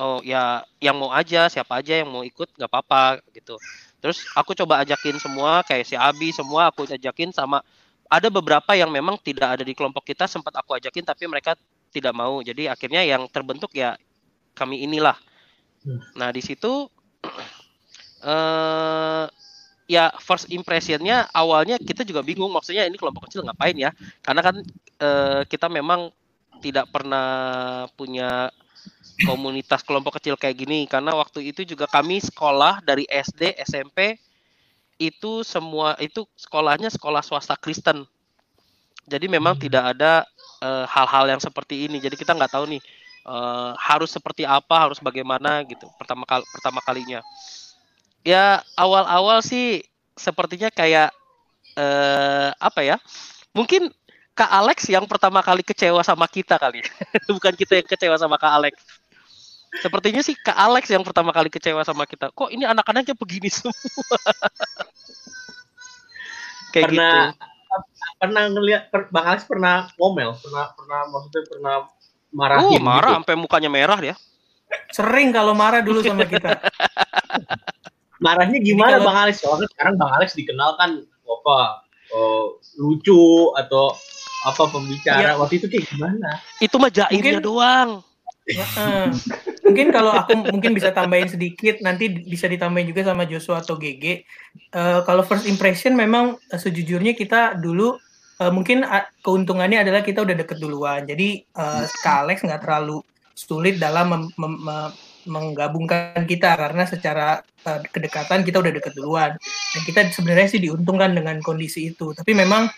Oh 0.00 0.24
ya, 0.24 0.64
yang 0.80 0.96
mau 0.96 1.12
aja, 1.12 1.52
siapa 1.52 1.80
aja 1.84 2.00
yang 2.00 2.08
mau 2.08 2.24
ikut 2.24 2.48
nggak 2.56 2.70
apa-apa 2.70 3.20
gitu. 3.36 3.60
Terus 4.00 4.24
aku 4.34 4.56
coba 4.56 4.80
ajakin 4.82 5.20
semua, 5.20 5.60
kayak 5.68 5.84
si 5.84 5.94
Abi 5.98 6.32
semua 6.32 6.72
aku 6.72 6.88
ajakin 6.88 7.30
sama 7.30 7.60
ada 8.08 8.28
beberapa 8.28 8.72
yang 8.76 8.88
memang 8.92 9.16
tidak 9.20 9.56
ada 9.58 9.64
di 9.64 9.72
kelompok 9.76 10.04
kita 10.04 10.24
sempat 10.28 10.52
aku 10.56 10.76
ajakin 10.76 11.04
tapi 11.04 11.28
mereka 11.28 11.56
tidak 11.92 12.12
mau. 12.16 12.40
Jadi 12.40 12.68
akhirnya 12.68 13.04
yang 13.04 13.28
terbentuk 13.28 13.72
ya 13.76 13.96
kami 14.56 14.84
inilah. 14.84 15.16
Hmm. 15.84 16.00
Nah 16.16 16.28
di 16.32 16.40
situ 16.44 16.88
eh 18.22 19.26
ya 19.90 20.08
first 20.22 20.48
impressionnya 20.50 21.28
awalnya 21.34 21.76
kita 21.82 22.02
juga 22.08 22.22
bingung 22.24 22.48
maksudnya 22.54 22.86
ini 22.88 22.96
kelompok 23.00 23.28
kecil 23.28 23.42
ngapain 23.46 23.76
ya? 23.76 23.90
Karena 24.24 24.40
kan 24.46 24.56
eh, 25.02 25.42
kita 25.48 25.66
memang 25.72 26.10
tidak 26.64 26.86
pernah 26.94 27.26
punya 27.98 28.50
komunitas 29.26 29.82
kelompok 29.86 30.18
kecil 30.20 30.34
kayak 30.40 30.56
gini. 30.58 30.80
Karena 30.90 31.12
waktu 31.16 31.50
itu 31.52 31.62
juga 31.66 31.86
kami 31.90 32.20
sekolah 32.22 32.82
dari 32.84 33.04
SD 33.08 33.54
SMP 33.58 34.18
itu 35.00 35.42
semua 35.46 35.96
itu 36.00 36.24
sekolahnya 36.38 36.88
sekolah 36.92 37.22
swasta 37.24 37.54
Kristen. 37.58 38.06
Jadi 39.06 39.26
memang 39.26 39.54
Hmm. 39.56 39.62
tidak 39.62 39.84
ada 39.96 40.12
eh, 40.62 40.86
hal-hal 40.88 41.24
yang 41.36 41.40
seperti 41.42 41.86
ini. 41.90 41.98
Jadi 41.98 42.14
kita 42.18 42.32
nggak 42.38 42.52
tahu 42.54 42.64
nih 42.78 42.82
eh, 43.26 43.70
harus 43.78 44.10
seperti 44.14 44.42
apa 44.46 44.88
harus 44.88 44.98
bagaimana 45.02 45.62
gitu 45.66 45.86
pertama 45.98 46.24
kali 46.28 46.44
pertama 46.54 46.80
kalinya 46.82 47.20
ya 48.22 48.62
awal-awal 48.78 49.42
sih 49.42 49.82
sepertinya 50.14 50.70
kayak 50.70 51.10
eh 51.78 52.48
apa 52.56 52.80
ya? 52.84 52.96
Mungkin 53.52 53.92
Kak 54.32 54.48
Alex 54.48 54.88
yang 54.88 55.04
pertama 55.04 55.44
kali 55.44 55.60
kecewa 55.60 56.00
sama 56.00 56.24
kita 56.24 56.56
kali. 56.56 56.80
Bukan 57.36 57.52
kita 57.52 57.76
yang 57.84 57.88
kecewa 57.88 58.16
sama 58.16 58.40
Kak 58.40 58.52
Alex. 58.56 58.74
Sepertinya 59.80 60.24
sih 60.24 60.36
Kak 60.36 60.56
Alex 60.56 60.88
yang 60.88 61.04
pertama 61.04 61.32
kali 61.36 61.52
kecewa 61.52 61.84
sama 61.84 62.08
kita. 62.08 62.32
Kok 62.32 62.48
ini 62.48 62.64
anak-anaknya 62.64 63.12
begini 63.16 63.52
semua? 63.52 63.76
Kayak 66.72 66.88
pernah 66.88 67.36
gitu. 67.36 67.44
pernah 68.16 68.44
ngelihat 68.48 68.82
per- 68.88 69.12
Bang 69.12 69.26
Alex 69.28 69.44
pernah 69.44 69.92
ngomel, 70.00 70.32
pernah 70.40 70.72
pernah 70.72 71.00
maksudnya 71.12 71.42
pernah 71.44 71.74
marahin 72.32 72.64
Oh, 72.64 72.80
marah 72.80 73.12
gitu. 73.12 73.16
sampai 73.20 73.34
mukanya 73.36 73.68
merah 73.68 74.00
dia. 74.00 74.16
Sering 74.88 75.28
kalau 75.36 75.52
marah 75.52 75.84
dulu 75.84 76.00
sama 76.00 76.24
kita. 76.24 76.56
Marahnya 78.22 78.58
gimana 78.58 78.96
kalau- 78.96 79.06
Bang 79.06 79.18
Alex? 79.18 79.34
Soalnya 79.42 79.68
sekarang 79.68 79.94
Bang 79.98 80.12
Alex 80.14 80.32
dikenal 80.32 80.78
kan 80.78 80.90
apa 81.22 81.56
oh, 82.12 82.56
lucu 82.76 83.22
atau 83.54 83.90
apa 84.42 84.62
pembicara 84.68 85.34
waktu 85.36 85.58
itu 85.58 85.66
kayak 85.66 85.86
gimana? 85.88 86.38
Itu 86.58 86.78
mah 86.78 86.88
jaimnya 86.88 87.38
Mungkin- 87.38 87.42
doang. 87.42 87.90
Heeh. 88.42 89.06
mungkin 89.62 89.94
kalau 89.94 90.10
aku 90.10 90.34
mungkin 90.50 90.74
bisa 90.74 90.90
tambahin 90.90 91.30
sedikit 91.30 91.78
nanti 91.78 92.10
bisa 92.10 92.50
ditambahin 92.50 92.90
juga 92.90 93.06
sama 93.06 93.22
Joshua 93.22 93.62
atau 93.62 93.78
GG. 93.78 94.04
Eh, 94.68 95.00
kalau 95.02 95.22
first 95.22 95.46
impression 95.46 95.94
memang 95.94 96.34
eh, 96.44 96.58
sejujurnya 96.58 97.14
kita 97.14 97.54
dulu 97.54 97.94
eh, 98.36 98.50
mungkin 98.50 98.82
ah, 98.82 99.06
keuntungannya 99.22 99.80
adalah 99.80 100.02
kita 100.02 100.20
udah 100.20 100.34
deket 100.34 100.58
duluan. 100.58 101.06
Jadi 101.06 101.38
eh, 101.40 101.82
Kak 102.02 102.26
Alex 102.26 102.42
nggak 102.42 102.60
terlalu 102.60 102.98
sulit 103.32 103.78
dalam 103.78 104.10
mem- 104.10 104.34
mem- 104.36 104.60
me- 104.60 104.92
menggabungkan 105.26 106.24
kita 106.26 106.54
karena 106.54 106.84
secara 106.86 107.40
eh, 107.42 107.80
kedekatan 107.90 108.42
kita 108.42 108.62
udah 108.62 108.72
deket 108.72 108.92
duluan. 108.96 109.34
Dan 109.74 109.80
kita 109.86 110.00
sebenarnya 110.10 110.48
sih 110.50 110.60
diuntungkan 110.62 111.14
dengan 111.14 111.38
kondisi 111.40 111.94
itu. 111.94 112.14
Tapi 112.14 112.32
memang 112.34 112.68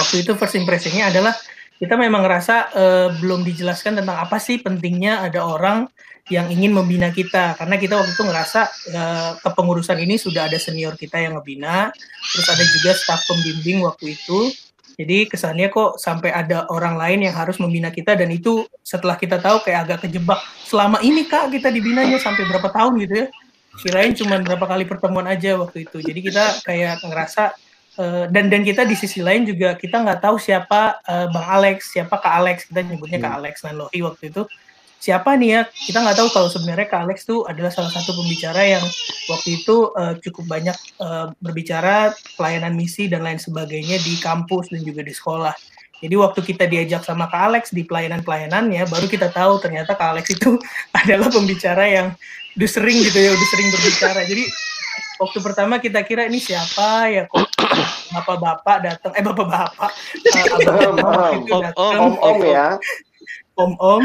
waktu 0.00 0.24
itu 0.24 0.32
first 0.36 0.56
impressionnya 0.56 1.12
adalah 1.12 1.34
kita 1.76 1.94
memang 1.98 2.24
ngerasa 2.24 2.54
eh, 2.72 3.08
belum 3.20 3.44
dijelaskan 3.44 4.00
tentang 4.00 4.18
apa 4.18 4.38
sih 4.40 4.62
pentingnya 4.62 5.26
ada 5.26 5.44
orang 5.44 5.90
yang 6.32 6.48
ingin 6.48 6.72
membina 6.72 7.12
kita 7.12 7.52
karena 7.52 7.76
kita 7.76 8.00
waktu 8.00 8.16
itu 8.16 8.24
ngerasa 8.24 8.60
eh, 8.96 9.32
kepengurusan 9.44 9.98
ini 10.00 10.16
sudah 10.16 10.48
ada 10.48 10.56
senior 10.56 10.96
kita 10.96 11.20
yang 11.20 11.36
ngebina 11.36 11.92
terus 12.32 12.48
ada 12.48 12.64
juga 12.64 12.96
staf 12.96 13.20
pembimbing 13.28 13.84
waktu 13.84 14.16
itu 14.16 14.48
jadi 14.94 15.26
kesannya 15.26 15.74
kok 15.74 15.98
sampai 15.98 16.30
ada 16.30 16.70
orang 16.70 16.94
lain 16.94 17.26
yang 17.26 17.34
harus 17.34 17.58
membina 17.58 17.90
kita 17.90 18.14
dan 18.14 18.30
itu 18.30 18.62
setelah 18.86 19.18
kita 19.18 19.42
tahu 19.42 19.58
kayak 19.66 19.90
agak 19.90 19.98
kejebak. 20.06 20.38
Selama 20.62 21.02
ini 21.02 21.26
kak 21.26 21.50
kita 21.50 21.74
dibinanya 21.74 22.22
sampai 22.22 22.46
berapa 22.46 22.70
tahun 22.70 23.02
gitu 23.02 23.14
ya? 23.26 23.28
Kirain 23.74 24.14
cuma 24.14 24.38
berapa 24.38 24.62
kali 24.62 24.86
pertemuan 24.86 25.26
aja 25.26 25.58
waktu 25.58 25.82
itu. 25.82 25.98
Jadi 25.98 26.20
kita 26.30 26.62
kayak 26.62 27.02
ngerasa 27.02 27.58
eh, 27.98 28.24
dan 28.30 28.46
dan 28.46 28.62
kita 28.62 28.86
di 28.86 28.94
sisi 28.94 29.18
lain 29.18 29.42
juga 29.42 29.74
kita 29.74 29.98
nggak 29.98 30.22
tahu 30.22 30.38
siapa 30.38 31.02
eh, 31.02 31.26
bang 31.26 31.46
Alex 31.50 31.90
siapa 31.90 32.14
kak 32.22 32.34
Alex. 32.38 32.56
Kita 32.70 32.86
nyebutnya 32.86 33.18
kak 33.18 33.34
Alex 33.42 33.66
Nanlohi 33.66 33.98
waktu 34.06 34.30
itu 34.30 34.46
siapa 35.04 35.36
nih 35.36 35.50
ya? 35.52 35.60
Kita 35.68 36.00
nggak 36.00 36.16
tahu 36.16 36.28
kalau 36.32 36.48
sebenarnya 36.48 36.88
kak 36.88 37.04
Alex 37.04 37.28
tuh 37.28 37.44
adalah 37.44 37.68
salah 37.68 37.92
satu 37.92 38.16
pembicara 38.16 38.64
yang 38.64 38.84
waktu 39.28 39.60
itu 39.60 39.92
eh, 39.92 40.16
cukup 40.24 40.48
banyak 40.48 40.76
eh, 40.96 41.26
berbicara 41.44 42.16
pelayanan 42.40 42.72
misi 42.72 43.12
dan 43.12 43.20
lain 43.20 43.36
sebagainya 43.36 44.00
di 44.00 44.16
kampus 44.24 44.72
dan 44.72 44.80
juga 44.80 45.04
di 45.04 45.12
sekolah. 45.12 45.52
Jadi 46.00 46.14
waktu 46.16 46.40
kita 46.40 46.64
diajak 46.68 47.04
sama 47.04 47.28
Kak 47.28 47.52
Alex 47.52 47.64
di 47.72 47.84
pelayanan-pelayanan 47.84 48.68
ya, 48.72 48.84
baru 48.88 49.04
kita 49.08 49.28
tahu 49.28 49.60
ternyata 49.60 49.92
Kak 49.92 50.16
Alex 50.16 50.32
itu 50.32 50.56
adalah 51.04 51.28
pembicara 51.28 51.84
yang 51.84 52.08
udah 52.56 52.70
sering 52.70 53.04
gitu 53.04 53.18
ya, 53.20 53.30
udah 53.36 53.48
sering 53.52 53.68
berbicara. 53.68 54.20
Jadi 54.24 54.44
waktu 55.20 55.38
pertama 55.44 55.74
kita 55.84 56.00
kira 56.00 56.26
ini 56.26 56.40
siapa 56.40 57.12
ya 57.12 57.28
kok 57.28 57.44
bapak-bapak 58.14 58.76
datang, 58.82 59.12
eh 59.16 59.24
bapak-bapak, 59.24 59.90
eh, 60.38 60.44
abang-abang 60.48 61.12
waktu 61.12 61.36
itu 61.42 61.52
Om, 61.52 61.62
datang, 61.62 61.98
om, 61.98 62.14
Om-om 62.14 62.38
ya. 62.46 62.68
om-om 63.54 64.02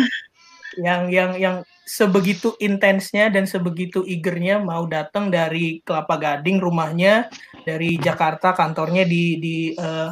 yang 0.80 1.12
yang 1.12 1.32
yang 1.36 1.56
sebegitu 1.84 2.56
intensnya 2.62 3.28
dan 3.34 3.50
sebegitu 3.50 4.06
eagernya 4.06 4.62
mau 4.62 4.86
datang 4.86 5.34
dari 5.34 5.82
Kelapa 5.82 6.16
Gading 6.16 6.62
rumahnya 6.62 7.28
dari 7.66 7.98
Jakarta 8.00 8.54
kantornya 8.56 9.04
di 9.04 9.38
di 9.42 9.58
eh, 9.76 10.10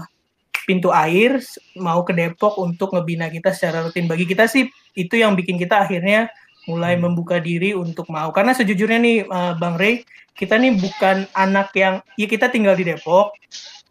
pintu 0.67 0.91
air 0.91 1.39
mau 1.80 2.03
ke 2.03 2.12
Depok 2.12 2.60
untuk 2.60 2.91
ngebina 2.91 3.32
kita 3.32 3.56
secara 3.56 3.88
rutin. 3.88 4.10
Bagi 4.10 4.27
kita 4.27 4.49
sih 4.51 4.67
itu 4.97 5.15
yang 5.15 5.38
bikin 5.38 5.56
kita 5.56 5.88
akhirnya 5.88 6.27
mulai 6.67 6.99
membuka 6.99 7.39
diri 7.39 7.71
untuk 7.71 8.12
mau. 8.12 8.27
Karena 8.36 8.51
sejujurnya 8.51 8.99
nih 8.99 9.17
eh, 9.23 9.53
Bang 9.56 9.80
Rey 9.80 10.03
kita 10.38 10.60
nih 10.60 10.77
bukan 10.77 11.25
anak 11.34 11.73
yang 11.73 12.03
ya 12.19 12.27
kita 12.30 12.51
tinggal 12.51 12.77
di 12.77 12.86
Depok 12.86 13.34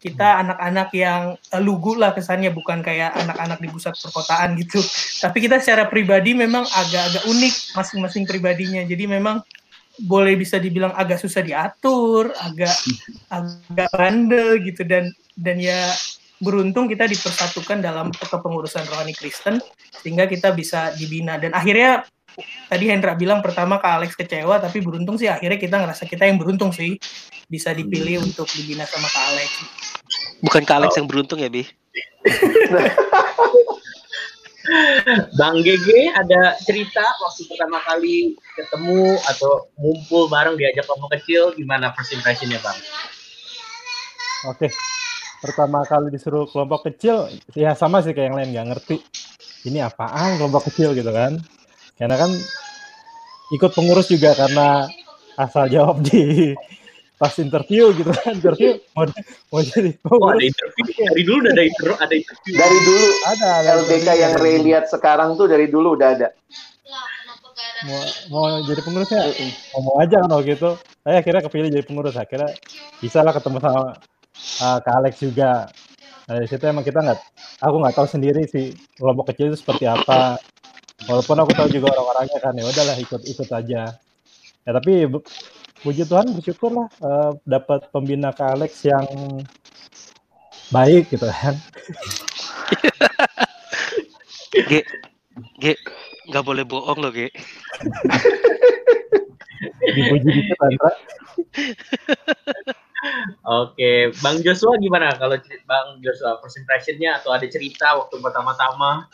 kita 0.07 0.47
anak-anak 0.47 0.89
yang 0.95 1.35
eh, 1.35 1.63
lugu 1.63 1.99
lah 1.99 2.15
kesannya 2.15 2.55
bukan 2.55 2.79
kayak 2.87 3.11
anak-anak 3.19 3.59
di 3.59 3.67
pusat 3.67 3.99
perkotaan 3.99 4.55
gitu. 4.63 4.79
Tapi 5.19 5.43
kita 5.43 5.59
secara 5.59 5.91
pribadi 5.91 6.39
memang 6.39 6.63
agak-agak 6.63 7.27
unik 7.27 7.55
masing-masing 7.75 8.23
pribadinya. 8.23 8.87
Jadi 8.87 9.11
memang 9.11 9.43
boleh 10.07 10.39
bisa 10.39 10.63
dibilang 10.63 10.93
agak 10.95 11.19
susah 11.19 11.41
diatur 11.43 12.31
agak 12.39 12.77
agak 13.35 13.91
bandel 13.91 14.63
gitu. 14.63 14.87
Dan 14.87 15.11
dan 15.35 15.59
ya 15.59 15.91
beruntung 16.39 16.87
kita 16.87 17.09
dipersatukan 17.11 17.83
dalam 17.83 18.15
kepengurusan 18.15 18.87
rohani 18.87 19.17
Kristen 19.17 19.59
sehingga 19.99 20.31
kita 20.31 20.55
bisa 20.55 20.95
dibina. 20.95 21.41
Dan 21.41 21.51
akhirnya 21.57 22.07
tadi 22.69 22.93
Hendra 22.93 23.17
bilang 23.17 23.41
pertama 23.41 23.81
Kak 23.81 23.93
Alex 24.03 24.11
kecewa 24.15 24.61
tapi 24.61 24.85
beruntung 24.85 25.17
sih 25.17 25.29
akhirnya 25.31 25.57
kita 25.57 25.81
ngerasa 25.81 26.05
kita 26.05 26.29
yang 26.29 26.37
beruntung 26.37 26.71
sih 26.73 27.01
bisa 27.49 27.73
dipilih 27.73 28.21
untuk 28.21 28.45
dibina 28.53 28.85
sama 28.85 29.09
Kak 29.09 29.25
Alex 29.33 29.51
Bukan 30.45 30.63
Kak 30.69 30.85
Alex 30.85 30.97
yang 31.01 31.09
beruntung 31.09 31.41
ya, 31.41 31.49
Bi? 31.49 31.65
Bang 35.39 35.63
GG 35.63 36.11
ada 36.11 36.59
cerita 36.67 37.05
waktu 37.23 37.47
pertama 37.47 37.79
kali 37.87 38.35
ketemu 38.59 39.15
atau 39.31 39.71
ngumpul 39.79 40.27
bareng 40.27 40.59
diajak 40.59 40.91
kelompok 40.91 41.15
kecil 41.15 41.55
gimana 41.55 41.95
first 41.95 42.11
impressionnya 42.11 42.59
Bang? 42.59 42.75
Oke. 44.51 44.69
Pertama 45.39 45.87
kali 45.87 46.11
disuruh 46.11 46.49
kelompok 46.51 46.91
kecil, 46.91 47.31
ya 47.55 47.77
sama 47.79 48.03
sih 48.03 48.11
kayak 48.11 48.33
yang 48.33 48.37
lain 48.37 48.51
nggak 48.57 48.69
ngerti. 48.75 48.97
Ini 49.71 49.87
apaan 49.87 50.41
kelompok 50.41 50.67
kecil 50.73 50.97
gitu 50.99 51.15
kan? 51.15 51.39
Karena 51.95 52.17
kan 52.19 52.31
ikut 53.55 53.71
pengurus 53.71 54.11
juga 54.11 54.35
karena 54.35 54.91
asal 55.39 55.71
jawab 55.71 56.03
di 56.03 56.57
pas 57.17 57.33
interview 57.41 57.93
gitu 57.97 58.13
kan. 58.13 58.37
Interview 58.37 58.77
mau, 58.93 59.05
mau 59.53 59.61
jadi 59.65 59.91
oh, 60.09 60.29
ada 60.29 60.45
interview. 60.45 60.85
Dari 60.93 61.23
dulu 61.25 61.39
udah 61.41 61.53
ada 61.53 61.65
interview 61.65 61.97
ada 61.97 62.15
interview. 62.15 62.53
Dari 62.57 62.79
dulu. 62.85 63.07
Ada, 63.27 63.49
ada 63.65 63.71
LDK 63.85 64.09
yang 64.17 64.33
Ray 64.41 64.57
lihat 64.63 64.85
sekarang 64.93 65.35
tuh 65.41 65.49
dari 65.49 65.67
dulu 65.69 65.97
udah 65.97 66.09
ada. 66.13 66.29
Mau, 67.85 68.01
mau 68.33 68.45
jadi 68.65 68.81
pengurus 68.81 69.09
ya? 69.13 69.21
Ngomong 69.77 69.97
aja 70.01 70.17
kan 70.25 70.31
waktu 70.33 70.57
itu 70.57 70.71
saya 71.05 71.17
akhirnya 71.21 71.43
kepilih 71.45 71.69
jadi 71.73 71.85
pengurus. 71.85 72.17
Akhirnya 72.17 72.53
bisa 73.01 73.21
lah 73.21 73.33
ketemu 73.37 73.59
sama 73.61 73.83
uh, 74.65 74.79
Kak 74.81 74.95
Alex 75.01 75.15
juga. 75.21 75.69
Nah, 76.27 76.33
dari 76.43 76.49
situ 76.51 76.65
emang 76.67 76.83
kita 76.83 77.01
nggak 77.05 77.21
aku 77.63 77.77
nggak 77.81 77.95
tahu 77.95 78.07
sendiri 78.09 78.43
sih 78.51 78.75
kelompok 78.97 79.33
kecil 79.33 79.53
itu 79.53 79.61
seperti 79.61 79.89
apa. 79.89 80.41
Walaupun 81.07 81.37
aku 81.39 81.53
tahu 81.53 81.69
juga 81.71 81.93
orang-orangnya 81.93 82.39
kan 82.41 82.53
ya 82.57 82.65
udahlah 82.65 82.97
ikut 82.97 83.23
ikut 83.29 83.49
aja. 83.53 83.83
Ya 84.67 84.71
tapi 84.75 85.07
puji 85.87 86.03
Tuhan 86.03 86.35
bersyukur 86.35 86.75
lah 86.75 86.91
uh, 86.99 87.39
dapat 87.47 87.87
pembina 87.95 88.35
Kak 88.35 88.59
Alex 88.59 88.83
yang 88.83 89.07
baik 90.75 91.15
gitu 91.15 91.31
kan 91.31 91.55
G, 94.67 94.83
G, 95.63 95.65
nggak 96.33 96.45
boleh 96.49 96.65
bohong 96.65 96.97
loh, 96.99 97.13
G. 97.15 97.29
dipuji 99.95 100.29
dikit 100.29 100.59
Andra 100.59 100.91
Oke, 103.63 104.11
Bang 104.19 104.43
Joshua 104.43 104.75
gimana 104.83 105.15
kalau 105.15 105.39
Bang 105.69 106.03
Joshua 106.03 106.43
first 106.43 106.59
impressionnya 106.59 107.23
atau 107.23 107.31
ada 107.31 107.47
cerita 107.47 107.95
waktu 107.95 108.19
pertama-tama? 108.19 109.07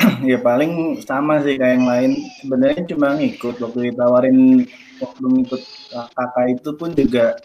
ya 0.30 0.40
paling 0.40 0.96
sama 1.04 1.44
sih 1.44 1.60
kayak 1.60 1.76
yang 1.76 1.84
lain. 1.84 2.16
Sebenarnya 2.40 2.88
cuma 2.88 3.20
ngikut 3.20 3.60
waktu 3.60 3.92
ditawarin 3.92 4.64
waktu 5.00 5.26
ngikut 5.26 5.62
kakak 5.92 6.46
itu 6.52 6.70
pun 6.76 6.90
juga 6.96 7.36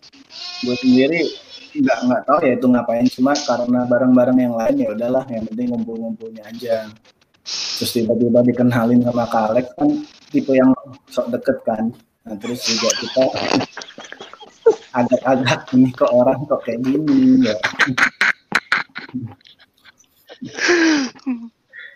gue 0.62 0.76
sendiri 0.80 1.22
nggak 1.72 2.00
nggak 2.04 2.22
tahu 2.28 2.40
ya 2.44 2.54
itu 2.60 2.68
ngapain. 2.68 3.08
Cuma 3.08 3.32
karena 3.36 3.80
barang-barang 3.88 4.38
yang 4.40 4.56
lain 4.56 4.76
ya 4.76 4.88
udahlah 4.92 5.24
yang 5.32 5.44
penting 5.48 5.68
ngumpul-ngumpulnya 5.72 6.44
aja. 6.48 6.92
Terus 7.80 7.92
tiba-tiba 7.98 8.46
dikenalin 8.46 9.02
sama 9.02 9.26
Kak 9.26 9.56
Alex 9.56 9.66
kan 9.74 9.90
tipe 10.30 10.52
yang 10.54 10.72
sok 11.10 11.32
deket 11.34 11.58
kan. 11.66 11.90
Nah 12.28 12.36
terus 12.38 12.62
juga 12.68 12.90
kita 13.00 13.24
agak-agak 14.92 15.72
ini 15.74 15.90
kok 15.96 16.12
orang 16.12 16.40
kok 16.46 16.62
kayak 16.68 16.84
gini 16.84 17.48
ya. 17.48 17.56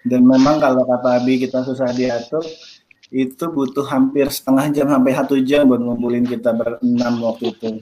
Dan 0.05 0.21
memang 0.21 0.61
kalau 0.61 0.85
kata 0.85 1.21
Abi 1.21 1.41
kita 1.41 1.65
susah 1.65 1.89
diatur 1.93 2.45
itu 3.15 3.47
butuh 3.47 3.87
hampir 3.87 4.27
setengah 4.27 4.67
jam 4.75 4.91
sampai 4.91 5.15
satu 5.15 5.39
jam 5.39 5.63
buat 5.71 5.79
ngumpulin 5.79 6.27
kita 6.27 6.51
berenam 6.51 7.13
waktu 7.23 7.55
itu. 7.55 7.79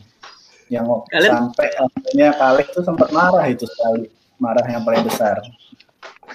Yang 0.70 0.86
Kalian? 1.10 1.32
sampai 1.34 1.68
akhirnya 1.74 2.28
Kalek 2.38 2.68
tuh 2.70 2.84
sempat 2.86 3.10
marah 3.10 3.46
itu 3.50 3.66
sekali. 3.66 4.14
Marah 4.38 4.62
yang 4.70 4.86
paling 4.86 5.02
besar. 5.02 5.42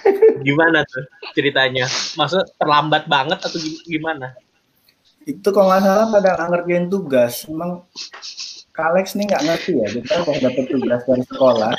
Gimana 0.47 0.83
tuh 0.83 1.07
ceritanya? 1.31 1.87
Maksud 2.19 2.59
terlambat 2.59 3.07
banget 3.07 3.39
atau 3.39 3.59
gimana? 3.87 4.35
Itu 5.23 5.47
kalau 5.55 5.71
nggak 5.71 5.83
salah 5.83 6.07
pada 6.11 6.31
ngerjain 6.51 6.91
tugas. 6.91 7.47
Emang 7.47 7.87
Kalex 8.75 9.15
nih 9.15 9.27
nggak 9.31 9.43
ngerti 9.43 9.71
ya 9.75 9.87
kita 9.91 10.13
udah 10.23 10.39
dapet 10.43 10.65
tugas 10.71 11.01
dari 11.07 11.23
sekolah. 11.23 11.71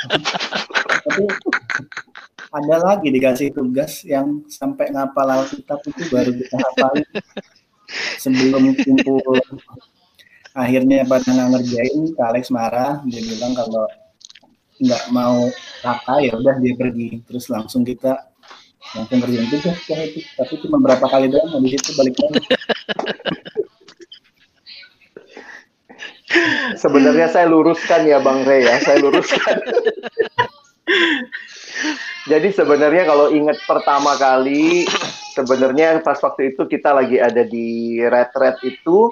tapi 1.04 1.22
ada 2.50 2.76
lagi 2.82 3.08
dikasih 3.14 3.54
tugas 3.54 4.02
yang 4.02 4.42
sampai 4.50 4.90
ngapal 4.90 5.26
Alkitab 5.30 5.78
itu 5.86 6.02
baru 6.10 6.34
kita 6.34 6.56
hafalin. 6.58 7.06
Sebelum 8.18 8.74
kumpul. 8.74 9.38
Akhirnya 10.54 11.06
pada 11.06 11.30
nggak 11.30 11.48
ngerjain 11.54 12.02
Kak 12.18 12.26
Alex 12.34 12.50
marah. 12.50 12.98
Dia 13.06 13.22
bilang 13.22 13.54
kalau 13.54 13.86
nggak 14.82 15.02
mau 15.14 15.46
kakak 15.82 16.18
ya 16.26 16.32
udah 16.34 16.54
dia 16.58 16.74
pergi. 16.74 17.22
Terus 17.30 17.46
langsung 17.46 17.86
kita 17.86 18.18
langsung 18.98 19.22
kerjain 19.22 19.46
tugas. 19.46 19.78
Itu 19.86 20.18
tapi 20.34 20.54
cuma 20.66 20.82
berapa 20.82 21.06
kali 21.06 21.30
doang 21.30 21.54
habis 21.54 21.78
itu 21.78 21.90
balik 21.94 22.18
lagi. 22.18 22.42
Sebenarnya 26.78 27.26
saya 27.30 27.46
luruskan 27.46 28.06
ya 28.06 28.18
Bang 28.18 28.42
Rey 28.42 28.66
ya. 28.66 28.78
Saya 28.82 29.02
luruskan 29.02 29.54
jadi 32.26 32.48
sebenarnya 32.50 33.06
kalau 33.06 33.30
ingat 33.30 33.58
pertama 33.64 34.16
kali, 34.18 34.84
sebenarnya 35.32 36.02
pas 36.02 36.18
waktu 36.18 36.54
itu 36.54 36.66
kita 36.66 36.90
lagi 36.92 37.16
ada 37.22 37.46
di 37.46 38.00
red-red 38.02 38.58
itu, 38.66 39.08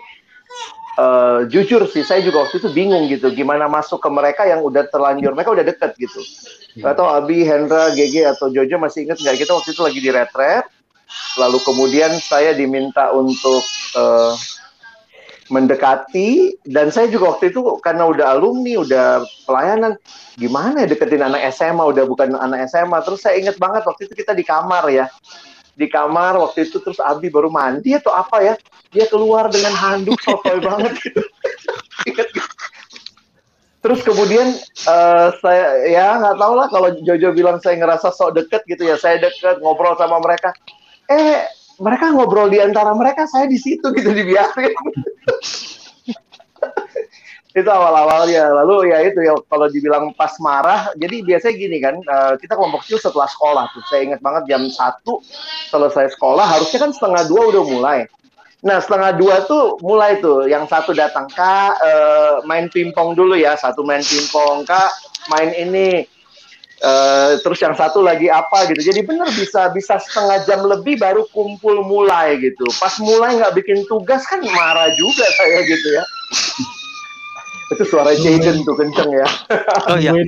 uh, 0.98 1.46
jujur 1.46 1.86
sih 1.86 2.02
saya 2.02 2.20
juga 2.20 2.44
waktu 2.44 2.58
itu 2.58 2.68
bingung 2.74 3.06
gitu, 3.06 3.30
gimana 3.32 3.70
masuk 3.70 4.02
ke 4.02 4.10
mereka 4.10 4.42
yang 4.44 4.60
udah 4.60 4.84
terlanjur, 4.90 5.32
mereka 5.32 5.54
udah 5.54 5.66
deket 5.66 5.94
gitu. 5.96 6.20
Gak 6.78 6.94
tau 6.94 7.10
Abi, 7.10 7.42
Hendra, 7.42 7.90
GG 7.90 8.22
atau 8.38 8.50
Jojo 8.52 8.78
masih 8.78 9.08
inget 9.08 9.18
nggak 9.18 9.46
kita 9.46 9.50
waktu 9.54 9.70
itu 9.74 9.82
lagi 9.82 9.98
di 10.02 10.10
red-red, 10.10 10.64
lalu 11.38 11.58
kemudian 11.62 12.12
saya 12.20 12.52
diminta 12.54 13.10
untuk 13.14 13.62
uh, 13.96 14.34
mendekati 15.48 16.60
dan 16.68 16.92
saya 16.92 17.08
juga 17.08 17.36
waktu 17.36 17.52
itu 17.52 17.60
karena 17.80 18.04
udah 18.04 18.36
alumni, 18.36 18.80
udah 18.80 19.06
pelayanan, 19.48 19.96
gimana 20.36 20.84
ya 20.84 20.88
deketin 20.92 21.24
anak 21.24 21.40
SMA, 21.56 21.80
udah 21.80 22.04
bukan 22.04 22.36
anak 22.36 22.68
SMA. 22.68 23.00
Terus 23.04 23.20
saya 23.24 23.40
inget 23.40 23.56
banget 23.56 23.84
waktu 23.88 24.08
itu 24.08 24.14
kita 24.14 24.36
di 24.36 24.44
kamar 24.44 24.84
ya. 24.92 25.08
Di 25.78 25.88
kamar 25.88 26.36
waktu 26.36 26.68
itu 26.68 26.82
terus 26.84 27.00
Abi 27.00 27.32
baru 27.32 27.48
mandi 27.48 27.96
atau 27.96 28.12
apa 28.12 28.44
ya. 28.44 28.54
Dia 28.92 29.08
keluar 29.08 29.48
dengan 29.48 29.72
handuk 29.72 30.20
sotoy 30.20 30.60
banget 30.68 30.92
gitu. 31.00 31.22
Terus 33.78 34.00
kemudian 34.04 34.52
uh, 34.84 35.32
saya 35.40 35.86
ya 35.88 36.18
nggak 36.18 36.36
tahu 36.36 36.52
lah 36.58 36.66
kalau 36.68 36.88
Jojo 36.98 37.30
bilang 37.32 37.56
saya 37.62 37.80
ngerasa 37.80 38.12
sok 38.12 38.36
deket 38.36 38.68
gitu 38.68 38.84
ya. 38.84 39.00
Saya 39.00 39.16
deket 39.22 39.64
ngobrol 39.64 39.96
sama 39.96 40.20
mereka. 40.20 40.52
Eh 41.08 41.57
mereka 41.78 42.10
ngobrol 42.10 42.50
di 42.50 42.58
antara 42.58 42.94
mereka, 42.94 43.26
saya 43.30 43.46
di 43.46 43.58
situ 43.58 43.90
gitu 43.94 44.10
dibiarin. 44.10 44.74
itu 47.58 47.70
awal-awalnya. 47.70 48.54
Lalu 48.62 48.94
ya 48.94 48.98
itu 49.02 49.18
ya 49.24 49.34
kalau 49.50 49.66
dibilang 49.66 50.14
pas 50.14 50.34
marah, 50.38 50.94
jadi 50.94 51.22
biasanya 51.26 51.54
gini 51.54 51.76
kan, 51.82 51.96
uh, 52.06 52.34
kita 52.38 52.54
kelompok 52.54 52.86
kecil 52.86 52.98
setelah 53.02 53.26
sekolah 53.30 53.64
tuh. 53.74 53.82
Saya 53.90 54.00
ingat 54.10 54.20
banget 54.22 54.50
jam 54.50 54.62
satu 54.70 55.22
selesai 55.70 56.14
sekolah, 56.14 56.46
harusnya 56.46 56.78
kan 56.78 56.90
setengah 56.94 57.22
dua 57.26 57.42
udah 57.54 57.64
mulai. 57.66 57.98
Nah 58.58 58.82
setengah 58.82 59.14
dua 59.14 59.46
tuh 59.46 59.78
mulai 59.86 60.18
tuh, 60.18 60.50
yang 60.50 60.66
satu 60.66 60.90
datang 60.90 61.30
kak 61.30 61.78
uh, 61.78 62.42
main 62.42 62.66
pingpong 62.66 63.14
dulu 63.14 63.38
ya, 63.38 63.54
satu 63.54 63.86
main 63.86 64.02
pingpong 64.02 64.66
kak 64.66 64.90
main 65.30 65.54
ini 65.54 66.06
Uh, 66.78 67.42
terus 67.42 67.58
yang 67.58 67.74
satu 67.74 67.98
lagi 67.98 68.30
apa 68.30 68.70
gitu. 68.70 68.94
Jadi 68.94 69.02
benar 69.02 69.26
bisa 69.34 69.66
bisa 69.74 69.98
setengah 69.98 70.46
jam 70.46 70.62
lebih 70.62 70.94
baru 71.02 71.26
kumpul 71.34 71.82
mulai 71.82 72.38
gitu. 72.38 72.66
Pas 72.78 72.94
mulai 73.02 73.34
nggak 73.34 73.58
bikin 73.58 73.82
tugas 73.90 74.22
kan 74.30 74.38
marah 74.46 74.86
juga 74.94 75.26
saya 75.38 75.58
gitu 75.66 75.88
ya. 75.90 76.04
Itu 77.74 77.84
suara 77.84 78.14
Jaden 78.16 78.64
tuh 78.64 78.78
kenceng 78.78 79.10
ya. 79.10 79.28
Oh 79.90 79.98
iya. 80.00 80.14
oh, 80.14 80.22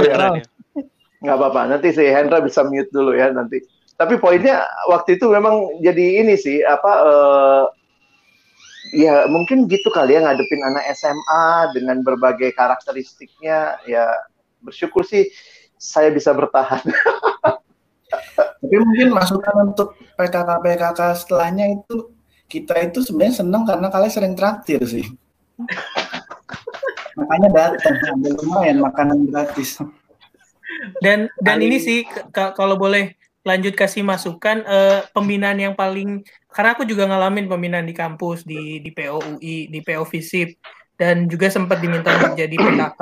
iya. 0.00 0.46
Nggak 1.20 1.36
apa-apa. 1.36 1.60
Nanti 1.76 1.92
si 1.92 2.06
Hendra 2.08 2.40
bisa 2.40 2.64
mute 2.64 2.88
dulu 2.88 3.12
ya 3.12 3.28
nanti. 3.34 3.60
Tapi 4.00 4.16
poinnya 4.16 4.64
waktu 4.88 5.20
itu 5.20 5.28
memang 5.28 5.76
jadi 5.84 6.24
ini 6.24 6.38
sih 6.40 6.64
apa 6.64 6.92
uh, 7.04 7.64
ya 8.96 9.28
mungkin 9.28 9.68
gitu 9.68 9.92
kali 9.92 10.16
ya 10.16 10.24
ngadepin 10.24 10.64
anak 10.64 10.88
SMA 10.96 11.76
dengan 11.76 12.00
berbagai 12.00 12.56
karakteristiknya 12.56 13.76
ya 13.84 14.08
bersyukur 14.64 15.04
sih 15.04 15.28
saya 15.80 16.12
bisa 16.12 16.36
bertahan. 16.36 16.84
Tapi 18.36 18.76
mungkin 18.76 19.16
masukan 19.16 19.72
untuk 19.72 19.96
PKK 20.20 20.60
PKK 20.60 21.00
setelahnya 21.16 21.80
itu 21.80 22.12
kita 22.44 22.76
itu 22.84 23.00
sebenarnya 23.00 23.40
senang 23.40 23.64
karena 23.64 23.88
kalian 23.88 24.12
sering 24.12 24.34
traktir 24.36 24.84
sih. 24.84 25.08
Makanya 27.18 27.48
datang, 27.48 27.96
ambil 28.12 28.32
lumayan 28.44 28.78
makanan 28.84 29.24
gratis. 29.32 29.80
Dan 31.00 31.32
dan 31.40 31.58
ini 31.64 31.80
sih 31.80 32.04
kalau 32.32 32.76
boleh 32.76 33.16
lanjut 33.40 33.72
kasih 33.72 34.04
masukan 34.04 34.60
eh, 34.68 35.00
pembinaan 35.16 35.56
yang 35.56 35.72
paling 35.72 36.20
karena 36.52 36.76
aku 36.76 36.84
juga 36.84 37.08
ngalamin 37.08 37.48
pembinaan 37.48 37.88
di 37.88 37.96
kampus 37.96 38.44
di 38.44 38.84
di 38.84 38.90
POUI, 38.92 39.72
di 39.72 39.80
PO 39.80 40.04
Visip 40.04 40.60
dan 41.00 41.24
juga 41.24 41.48
sempat 41.48 41.80
diminta 41.80 42.12
untuk 42.20 42.36
jadi 42.36 42.52
PKK 42.52 43.00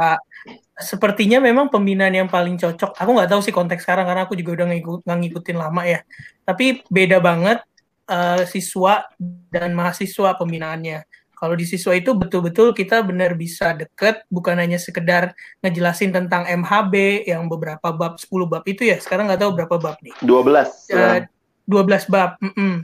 sepertinya 0.79 1.43
memang 1.43 1.67
pembinaan 1.69 2.15
yang 2.15 2.31
paling 2.31 2.55
cocok. 2.55 2.95
Aku 2.95 3.11
nggak 3.11 3.31
tahu 3.35 3.41
sih 3.43 3.55
konteks 3.55 3.83
sekarang 3.83 4.07
karena 4.07 4.23
aku 4.25 4.39
juga 4.39 4.63
udah 4.63 4.67
ngikut, 4.71 5.01
ngikutin 5.05 5.57
lama 5.59 5.83
ya. 5.83 6.01
Tapi 6.47 6.87
beda 6.87 7.19
banget 7.19 7.59
uh, 8.07 8.47
siswa 8.47 9.11
dan 9.51 9.75
mahasiswa 9.75 10.39
pembinaannya. 10.39 11.03
Kalau 11.39 11.55
di 11.55 11.63
siswa 11.63 11.95
itu 11.95 12.19
betul-betul 12.19 12.75
kita 12.75 12.99
benar 13.07 13.39
bisa 13.39 13.71
deket, 13.71 14.27
bukan 14.27 14.59
hanya 14.59 14.75
sekedar 14.75 15.39
ngejelasin 15.63 16.11
tentang 16.11 16.43
MHB 16.43 17.27
yang 17.31 17.47
beberapa 17.47 17.95
bab, 17.95 18.19
10 18.19 18.27
bab 18.51 18.67
itu 18.67 18.83
ya. 18.83 18.99
Sekarang 18.99 19.31
nggak 19.31 19.47
tahu 19.47 19.55
berapa 19.55 19.77
bab 19.79 19.97
nih. 20.03 20.15
12. 20.27 20.91
Uh, 20.91 21.23
12 21.71 22.11
bab. 22.11 22.39
Mm 22.43 22.55
-mm. 22.55 22.75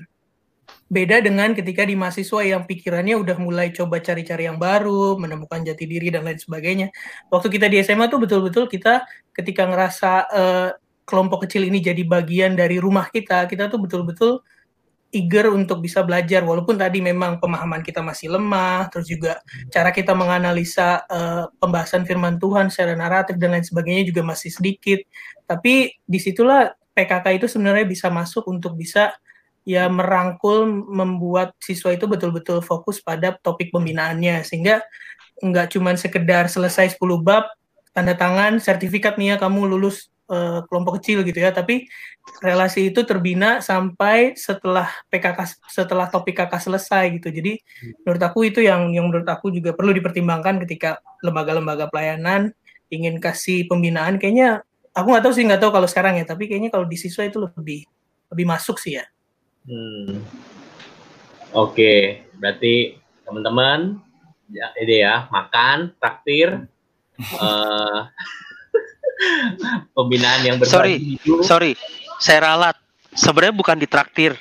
Beda 0.95 1.19
dengan 1.19 1.51
ketika 1.59 1.83
di 1.83 1.99
mahasiswa 1.99 2.47
yang 2.47 2.63
pikirannya 2.71 3.19
udah 3.19 3.37
mulai 3.43 3.75
coba 3.75 3.99
cari-cari 3.99 4.47
yang 4.47 4.63
baru, 4.63 5.19
menemukan 5.19 5.67
jati 5.67 5.91
diri 5.91 6.15
dan 6.15 6.23
lain 6.23 6.39
sebagainya. 6.39 6.95
Waktu 7.35 7.51
kita 7.51 7.67
di 7.67 7.83
SMA 7.83 8.07
tuh 8.07 8.23
betul-betul 8.23 8.71
kita 8.71 9.03
ketika 9.35 9.67
ngerasa 9.67 10.11
uh, 10.31 10.71
kelompok 11.03 11.51
kecil 11.51 11.67
ini 11.67 11.83
jadi 11.83 12.07
bagian 12.07 12.55
dari 12.55 12.79
rumah 12.79 13.11
kita, 13.11 13.51
kita 13.51 13.67
tuh 13.67 13.83
betul-betul 13.83 14.39
eager 15.15 15.47
untuk 15.55 15.79
bisa 15.79 16.03
belajar 16.03 16.43
walaupun 16.43 16.75
tadi 16.75 16.99
memang 16.99 17.39
pemahaman 17.39 17.87
kita 17.87 18.03
masih 18.03 18.35
lemah 18.35 18.91
terus 18.91 19.07
juga 19.07 19.39
cara 19.71 19.95
kita 19.95 20.11
menganalisa 20.11 21.07
uh, 21.07 21.47
pembahasan 21.63 22.03
firman 22.03 22.43
Tuhan 22.43 22.67
secara 22.67 22.99
naratif 22.99 23.39
dan 23.39 23.55
lain 23.55 23.63
sebagainya 23.63 24.11
juga 24.11 24.27
masih 24.27 24.51
sedikit 24.51 24.99
tapi 25.47 25.95
di 26.03 26.19
situlah 26.19 26.75
PKK 26.99 27.27
itu 27.39 27.47
sebenarnya 27.47 27.87
bisa 27.87 28.11
masuk 28.11 28.43
untuk 28.51 28.75
bisa 28.75 29.15
ya 29.65 29.89
merangkul 29.89 30.69
membuat 30.69 31.57
siswa 31.59 31.97
itu 31.97 32.05
betul-betul 32.05 32.61
fokus 32.61 33.01
pada 33.01 33.35
topik 33.41 33.73
pembinaannya. 33.73 34.45
Sehingga 34.45 34.85
nggak 35.41 35.75
cuma 35.75 35.97
sekedar 35.97 36.47
selesai 36.47 36.95
10 36.95 37.01
bab 37.25 37.49
tanda 37.97 38.15
tangan 38.15 38.63
sertifikat 38.63 39.19
nih 39.19 39.35
ya 39.35 39.37
kamu 39.41 39.67
lulus 39.67 40.13
uh, 40.29 40.63
kelompok 40.69 41.01
kecil 41.01 41.25
gitu 41.25 41.41
ya. 41.41 41.51
Tapi 41.51 41.89
relasi 42.45 42.93
itu 42.93 43.01
terbina 43.09 43.65
sampai 43.65 44.37
setelah 44.37 44.93
PKK 45.09 45.41
setelah 45.73 46.07
topik 46.13 46.37
KK 46.37 46.53
selesai 46.61 47.05
gitu. 47.17 47.33
Jadi 47.33 47.57
menurut 48.05 48.23
aku 48.23 48.45
itu 48.45 48.61
yang 48.61 48.93
yang 48.93 49.09
menurut 49.09 49.27
aku 49.27 49.49
juga 49.49 49.73
perlu 49.73 49.97
dipertimbangkan 49.97 50.61
ketika 50.69 51.01
lembaga-lembaga 51.25 51.89
pelayanan 51.89 52.53
ingin 52.93 53.17
kasih 53.17 53.65
pembinaan. 53.65 54.21
Kayaknya 54.21 54.61
aku 54.93 55.07
nggak 55.09 55.25
tahu 55.25 55.33
sih 55.33 55.45
nggak 55.49 55.61
tahu 55.65 55.73
kalau 55.73 55.89
sekarang 55.89 56.21
ya. 56.21 56.29
Tapi 56.29 56.53
kayaknya 56.53 56.69
kalau 56.69 56.85
di 56.85 57.01
siswa 57.01 57.25
itu 57.25 57.41
lebih 57.41 57.89
lebih 58.29 58.47
masuk 58.51 58.77
sih 58.77 58.99
ya 58.99 59.05
hmm. 59.69 60.21
oke 61.53 61.75
okay. 61.75 62.25
berarti 62.39 62.99
teman-teman 63.25 63.99
ya 64.53 64.69
ide 64.77 65.01
ya 65.03 65.27
makan 65.33 65.97
traktir 65.97 66.69
uh, 67.41 68.01
pembinaan 69.97 70.43
yang 70.45 70.57
berbagi 70.61 70.75
sorry 70.75 70.95
itu. 71.17 71.41
sorry 71.43 71.73
saya 72.21 72.53
ralat 72.53 72.77
sebenarnya 73.17 73.55
bukan 73.57 73.77
ditraktir 73.81 74.37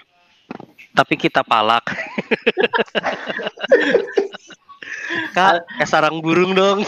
tapi 0.94 1.18
kita 1.18 1.42
palak 1.42 1.84
kak 5.34 5.66
kayak 5.78 5.90
sarang 5.90 6.22
burung 6.22 6.54
dong 6.54 6.86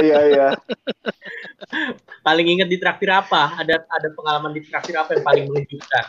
iya 0.00 0.18
iya 0.28 0.48
paling 2.20 2.46
ingat 2.56 2.68
di 2.68 2.76
traktir 2.76 3.08
apa 3.08 3.56
ada 3.56 3.84
ada 3.88 4.08
pengalaman 4.12 4.52
di 4.52 4.60
traktir 4.64 4.96
apa 4.96 5.16
yang 5.16 5.24
paling 5.24 5.44
menunjukkan 5.48 6.04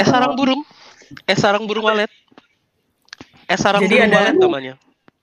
eh 0.00 0.06
sarang 0.08 0.34
burung. 0.38 0.62
Eh 1.26 1.36
sarang 1.38 1.64
burung 1.68 1.84
walet. 1.86 2.10
Eh 3.50 3.58
sarang 3.58 3.82
Jadi 3.84 3.94
burung 3.98 4.08
ada, 4.10 4.16
walet 4.18 4.36
namanya. 4.38 4.74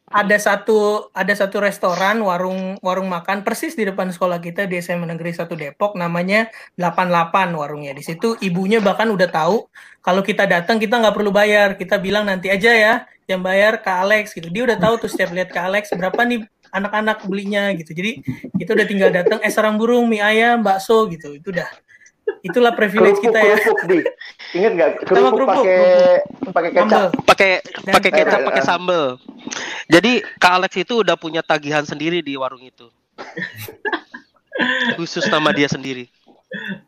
ada 0.08 0.40
satu 0.40 1.12
ada 1.12 1.36
satu 1.36 1.60
restoran 1.60 2.24
warung 2.24 2.80
warung 2.80 3.12
makan 3.12 3.44
persis 3.44 3.76
di 3.76 3.84
depan 3.84 4.08
sekolah 4.08 4.40
kita 4.40 4.64
di 4.64 4.80
SMA 4.80 5.04
Negeri 5.04 5.36
1 5.36 5.52
Depok 5.52 6.00
namanya 6.00 6.48
88 6.80 7.52
warungnya. 7.60 7.92
Di 7.92 8.04
situ 8.08 8.40
ibunya 8.40 8.80
bahkan 8.80 9.12
udah 9.12 9.28
tahu 9.28 9.68
kalau 10.00 10.24
kita 10.24 10.48
datang 10.48 10.80
kita 10.80 10.96
nggak 10.96 11.12
perlu 11.12 11.32
bayar. 11.36 11.76
Kita 11.76 12.00
bilang 12.00 12.24
nanti 12.32 12.48
aja 12.48 12.72
ya 12.72 12.94
yang 13.28 13.44
bayar 13.44 13.84
ke 13.84 13.92
Alex 13.92 14.32
gitu. 14.32 14.48
Dia 14.48 14.64
udah 14.64 14.78
tahu 14.80 14.96
tuh 15.04 15.10
setiap 15.12 15.36
lihat 15.36 15.52
ke 15.52 15.60
Alex 15.60 15.92
berapa 15.92 16.24
nih 16.24 16.48
anak-anak 16.72 17.28
belinya? 17.28 17.76
Gitu. 17.76 17.92
Jadi 17.92 18.12
itu 18.56 18.70
udah 18.72 18.88
tinggal 18.88 19.12
datang 19.12 19.44
eh 19.44 19.52
sarang 19.52 19.76
burung 19.76 20.08
mie 20.08 20.24
ayam 20.24 20.64
bakso 20.64 21.04
gitu. 21.12 21.36
Itu 21.36 21.52
udah 21.52 21.68
Itulah 22.44 22.72
privilege 22.76 23.20
kerupuk, 23.20 23.34
kita 23.34 23.40
ya. 23.40 23.56
Kerupuk, 23.60 23.80
di. 23.88 24.00
Ingat 24.56 24.72
nggak? 24.76 24.90
Kerupuk 25.08 25.48
pakai 25.48 25.82
pakai 26.52 26.72
kecap. 26.72 27.10
Pakai 27.24 27.52
pakai 27.92 28.12
kecap, 28.12 28.40
pakai 28.46 28.64
sambel. 28.64 29.06
Jadi 29.88 30.22
Kak 30.40 30.54
Alex 30.62 30.72
itu 30.76 31.04
udah 31.04 31.16
punya 31.16 31.42
tagihan 31.42 31.84
sendiri 31.84 32.20
di 32.20 32.36
warung 32.36 32.64
itu. 32.64 32.88
Khusus 34.98 35.26
nama 35.30 35.54
dia 35.54 35.70
sendiri. 35.70 36.10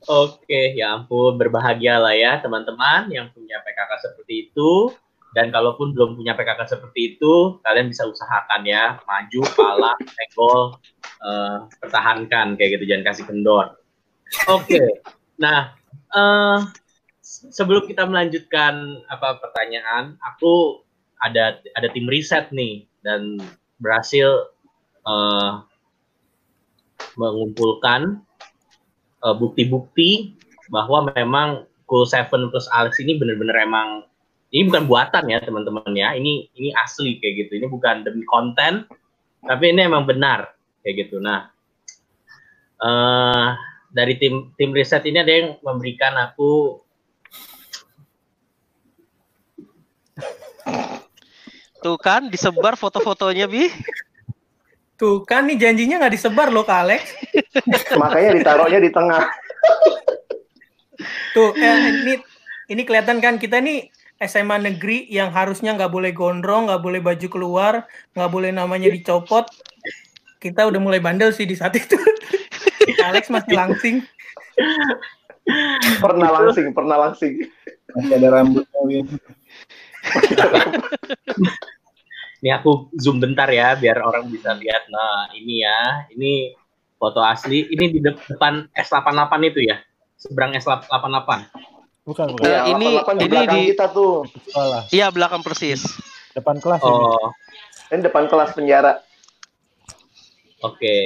Oke, 0.08 0.80
ya 0.80 0.96
ampun, 0.96 1.36
berbahagia 1.36 2.00
lah 2.00 2.16
ya 2.16 2.40
teman-teman 2.40 3.12
yang 3.12 3.28
punya 3.36 3.60
PKK 3.62 3.92
seperti 4.00 4.50
itu. 4.50 4.96
Dan 5.30 5.54
kalaupun 5.54 5.94
belum 5.94 6.18
punya 6.18 6.34
PKK 6.34 6.66
seperti 6.66 7.16
itu, 7.16 7.62
kalian 7.62 7.86
bisa 7.86 8.10
usahakan 8.10 8.66
ya, 8.66 8.98
maju, 9.06 9.42
pala, 9.54 9.94
tegol, 10.18 10.74
uh, 11.22 11.70
pertahankan 11.78 12.58
kayak 12.58 12.82
gitu, 12.82 12.90
jangan 12.90 13.14
kasih 13.14 13.26
kendor. 13.30 13.78
Oke, 14.50 14.82
Nah, 15.40 15.72
uh, 16.12 16.68
sebelum 17.24 17.88
kita 17.88 18.04
melanjutkan 18.04 19.00
apa 19.08 19.40
pertanyaan, 19.40 20.20
aku 20.20 20.84
ada 21.24 21.60
ada 21.80 21.88
tim 21.92 22.08
riset 22.12 22.52
nih 22.52 22.84
dan 23.04 23.40
berhasil 23.80 24.52
uh, 25.08 25.64
mengumpulkan 27.16 28.20
eh, 29.24 29.36
bukti-bukti 29.36 30.36
bahwa 30.72 31.12
memang 31.16 31.68
Cool 31.88 32.08
Seven 32.08 32.48
plus 32.54 32.70
Alex 32.72 33.00
ini 33.04 33.20
benar-benar 33.20 33.60
emang 33.60 34.08
ini 34.50 34.70
bukan 34.70 34.86
buatan 34.88 35.28
ya 35.28 35.44
teman-teman 35.44 35.92
ya. 35.96 36.16
Ini 36.16 36.54
ini 36.56 36.70
asli 36.76 37.20
kayak 37.20 37.48
gitu. 37.48 37.52
Ini 37.60 37.68
bukan 37.68 38.08
demi 38.08 38.24
konten 38.28 38.88
tapi 39.44 39.72
ini 39.72 39.88
emang 39.88 40.08
benar 40.08 40.54
kayak 40.84 41.08
gitu. 41.08 41.20
Nah 41.20 41.50
uh, 42.84 43.56
dari 43.90 44.18
tim 44.22 44.54
tim 44.56 44.70
riset 44.72 45.06
ini 45.10 45.22
ada 45.22 45.34
yang 45.34 45.48
memberikan 45.66 46.14
aku 46.18 46.82
Tuh 51.80 51.96
kan 51.96 52.28
disebar 52.28 52.76
foto-fotonya 52.76 53.48
bi. 53.48 53.72
Tuh 55.00 55.24
kan 55.24 55.48
nih 55.48 55.56
janjinya 55.56 56.04
nggak 56.04 56.14
disebar 56.20 56.52
loh 56.52 56.68
Kak 56.68 56.84
Alex. 56.84 57.02
Makanya 57.96 58.36
ditaruhnya 58.36 58.80
di 58.84 58.92
tengah. 58.92 59.24
Tuh 61.32 61.56
eh, 61.56 62.04
ini 62.04 62.14
ini 62.68 62.82
kelihatan 62.84 63.24
kan 63.24 63.40
kita 63.40 63.64
nih 63.64 63.88
SMA 64.20 64.60
negeri 64.60 65.08
yang 65.08 65.32
harusnya 65.32 65.72
nggak 65.80 65.88
boleh 65.88 66.12
gondrong, 66.12 66.68
nggak 66.68 66.84
boleh 66.84 67.00
baju 67.00 67.28
keluar, 67.32 67.74
nggak 68.12 68.28
boleh 68.30 68.52
namanya 68.52 68.92
dicopot. 68.92 69.48
Kita 70.44 70.68
udah 70.68 70.84
mulai 70.84 71.00
bandel 71.00 71.32
sih 71.32 71.48
di 71.48 71.56
saat 71.56 71.80
itu. 71.80 71.96
Alex 73.10 73.30
masih 73.30 73.54
langsing. 73.56 73.96
pernah 76.00 76.30
langsing, 76.30 76.72
pernah 76.74 76.98
langsing. 77.10 77.34
Masih 77.98 78.14
ada 78.22 78.28
rambutnya, 78.30 78.80
Win. 78.86 79.08
ini 82.40 82.50
aku 82.56 82.88
zoom 82.96 83.20
bentar 83.20 83.50
ya, 83.50 83.74
biar 83.76 84.00
orang 84.00 84.30
bisa 84.30 84.54
lihat. 84.56 84.88
Nah, 84.88 85.34
ini 85.36 85.66
ya, 85.66 86.08
ini 86.14 86.54
foto 87.02 87.20
asli. 87.26 87.66
Ini 87.68 87.86
di 87.92 88.00
depan 88.04 88.70
S88 88.78 89.34
itu 89.50 89.60
ya, 89.66 89.82
seberang 90.16 90.54
S88. 90.54 91.30
Bukan, 92.06 92.26
bukan. 92.34 92.46
Ya, 92.46 92.66
ini 92.70 92.98
di 92.98 93.26
ini 93.26 93.46
di 93.46 93.60
kita 93.74 93.90
tuh. 93.94 94.26
Iya, 94.94 95.10
belakang 95.10 95.46
persis. 95.46 95.86
Depan 96.34 96.62
kelas 96.62 96.82
oh. 96.86 96.90
ini. 96.90 97.06
Ini 97.90 98.02
depan 98.06 98.30
kelas 98.30 98.54
penjara. 98.54 99.02
Oke. 100.62 100.78
Okay. 100.78 101.06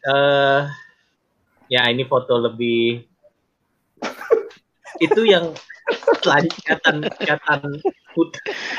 Uh, 0.00 0.12
eh, 0.12 0.60
ya 1.70 1.86
ini 1.86 2.02
foto 2.04 2.36
lebih 2.36 3.06
itu 4.98 5.22
yang 5.24 5.54
selain 6.20 6.50
kelihatan 6.50 6.96
kelihatan 7.16 7.60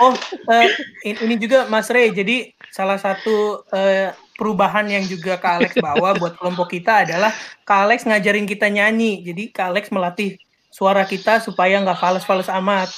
oh 0.04 0.14
uh, 0.52 0.68
ini 1.02 1.40
juga 1.40 1.66
Mas 1.72 1.88
Rey 1.88 2.12
jadi 2.12 2.52
salah 2.70 3.00
satu 3.00 3.64
uh, 3.72 4.12
perubahan 4.42 4.90
yang 4.90 5.06
juga 5.06 5.38
Kak 5.38 5.54
Alex 5.62 5.72
bawa 5.78 6.18
buat 6.18 6.34
kelompok 6.34 6.74
kita 6.74 7.06
adalah 7.06 7.30
Kak 7.62 7.86
Alex 7.86 8.10
ngajarin 8.10 8.50
kita 8.50 8.74
nyanyi. 8.74 9.22
Jadi 9.22 9.54
Kak 9.54 9.70
Alex 9.70 9.94
melatih 9.94 10.42
suara 10.74 11.06
kita 11.06 11.38
supaya 11.38 11.78
nggak 11.78 12.02
fals-fals 12.02 12.50
amat. 12.50 12.90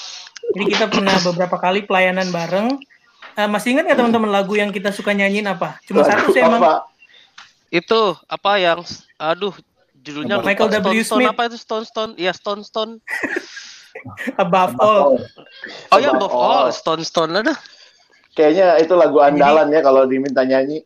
Jadi 0.55 0.63
kita 0.71 0.87
pernah 0.87 1.19
beberapa 1.19 1.59
kali 1.59 1.83
pelayanan 1.83 2.31
bareng. 2.31 2.79
Uh, 3.35 3.49
masih 3.51 3.75
ingat 3.75 3.91
nggak 3.91 3.99
teman-teman 3.99 4.31
lagu 4.31 4.55
yang 4.55 4.71
kita 4.71 4.95
suka 4.95 5.11
nyanyiin 5.11 5.51
apa? 5.51 5.83
Cuma 5.83 6.07
satu 6.07 6.31
sih 6.31 6.39
emang. 6.39 6.79
itu 7.73 8.13
apa 8.29 8.61
yang 8.61 8.85
aduh 9.17 9.49
judulnya 10.03 10.43
Michael 10.43 10.69
Stone, 10.69 10.83
W. 10.83 11.01
Stone, 11.01 11.19
Smith. 11.23 11.31
apa 11.31 11.41
itu 11.47 11.57
Stone 11.57 11.85
Stone? 11.87 12.11
Ya 12.19 12.31
Stone 12.35 12.61
Stone. 12.67 12.99
Above 14.35 14.75
all. 14.83 15.21
Oh 15.93 15.99
ya 16.01 16.11
above 16.11 16.35
all, 16.35 16.67
Stone 16.75 17.07
Stone 17.07 17.31
ada. 17.39 17.55
Kayaknya 18.33 18.81
itu 18.81 18.93
lagu 18.97 19.21
andalan 19.21 19.69
ya 19.71 19.79
kalau 19.85 20.03
diminta 20.09 20.43
nyanyi. 20.43 20.83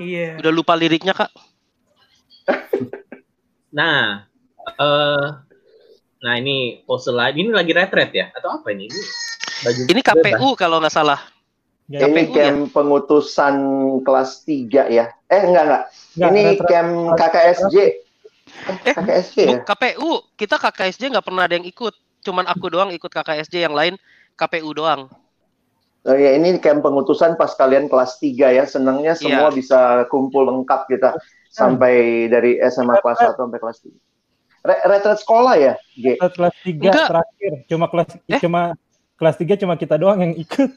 Iya. 0.00 0.40
Udah 0.40 0.52
lupa 0.52 0.72
liriknya 0.76 1.12
kak. 1.16 1.32
nah, 3.76 4.24
eh, 4.60 4.82
uh, 4.82 5.24
nah 6.24 6.34
ini 6.40 6.80
pose 6.84 7.12
lain 7.12 7.36
ini 7.36 7.50
lagi 7.52 7.72
retret 7.76 8.10
ya 8.12 8.26
atau 8.32 8.60
apa 8.60 8.72
ini? 8.72 8.88
Ini, 8.88 9.02
baju 9.64 9.80
ini 9.92 10.00
KPU 10.00 10.48
kalau 10.56 10.80
nggak 10.80 10.92
salah. 10.92 11.20
Ya, 11.86 12.02
ini 12.02 12.26
camp 12.28 12.66
ya? 12.66 12.72
pengutusan 12.74 13.54
kelas 14.02 14.42
3 14.42 14.90
ya. 14.90 15.06
Eh 15.28 15.38
enggak 15.40 15.64
enggak. 15.64 15.82
enggak 16.12 16.30
ini 16.30 16.42
rata, 16.50 16.64
camp 16.66 16.90
KKSJ. 17.14 17.76
Eh, 18.82 18.92
KKSJ 18.92 19.36
ya? 19.38 19.58
KPU. 19.62 20.10
Kita 20.34 20.58
KKSJ 20.58 21.14
nggak 21.14 21.22
pernah 21.24 21.46
ada 21.46 21.54
yang 21.54 21.64
ikut. 21.64 21.94
cuman 22.20 22.42
aku 22.42 22.66
doang 22.66 22.90
ikut 22.90 23.06
KKSJ, 23.06 23.62
yang 23.62 23.70
lain 23.70 23.94
KPU 24.34 24.74
doang. 24.74 25.06
Oh 26.02 26.10
ya, 26.12 26.34
ini 26.34 26.58
camp 26.58 26.82
pengutusan 26.82 27.34
pas 27.34 27.54
kalian 27.54 27.86
kelas 27.86 28.18
3 28.18 28.50
ya. 28.50 28.66
Senangnya 28.66 29.14
semua 29.14 29.46
Iya. 29.46 29.54
bisa 29.54 29.80
kumpul 30.06 30.42
lengkap 30.44 30.90
kita 30.90 31.14
sampai 31.48 32.26
dari 32.26 32.58
SMA 32.60 32.98
kelas 32.98 33.22
1 33.22 33.38
sampai 33.38 33.58
kelas 33.58 33.78
3. 33.78 33.94
Re- 34.66 34.82
retret 34.90 35.22
sekolah 35.22 35.54
ya, 35.54 35.72
G? 35.94 36.18
Kelas 36.18 36.34
kelas 36.34 36.54
tiga 36.60 36.90
Enggak. 36.90 37.06
terakhir 37.06 37.52
cuma 37.64 37.86
kelas 37.86 38.08
Eh? 38.26 38.40
cuma 38.42 38.60
kelas 39.14 39.36
tiga 39.38 39.54
cuma 39.54 39.74
kita 39.74 39.94
doang 39.94 40.18
yang 40.18 40.34
ikut. 40.34 40.70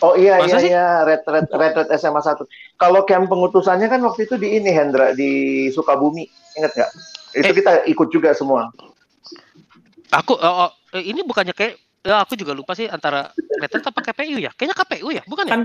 Oh 0.00 0.16
iya 0.16 0.40
Masa 0.40 0.48
iya 0.48 0.58
sih? 0.58 0.70
iya 0.72 0.86
retret 1.04 1.46
retret 1.52 1.88
SMA 1.94 2.24
1. 2.24 2.40
Kalau 2.76 3.04
camp 3.04 3.28
pengutusannya 3.28 3.84
kan 3.86 4.00
waktu 4.00 4.24
itu 4.24 4.40
di 4.40 4.56
ini 4.56 4.72
Hendra 4.72 5.12
di 5.12 5.30
Sukabumi. 5.68 6.24
Ingat 6.56 6.72
nggak? 6.72 6.90
Itu 7.36 7.52
Eh. 7.52 7.56
kita 7.60 7.72
ikut 7.84 8.08
juga 8.08 8.32
semua. 8.32 8.72
Aku 10.10 10.34
oh, 10.34 10.54
oh, 10.66 10.70
eh, 10.96 11.04
ini 11.04 11.20
bukannya 11.22 11.52
kayak 11.52 11.76
ya 12.00 12.24
aku 12.24 12.32
juga 12.34 12.56
lupa 12.56 12.72
sih 12.72 12.88
antara 12.88 13.28
retret 13.60 13.84
apa 13.84 14.00
KPU 14.00 14.40
ya? 14.40 14.50
Kayaknya 14.56 14.76
KPU 14.80 15.08
ya, 15.12 15.22
bukan 15.28 15.44
ya? 15.46 15.52
Kan 15.52 15.62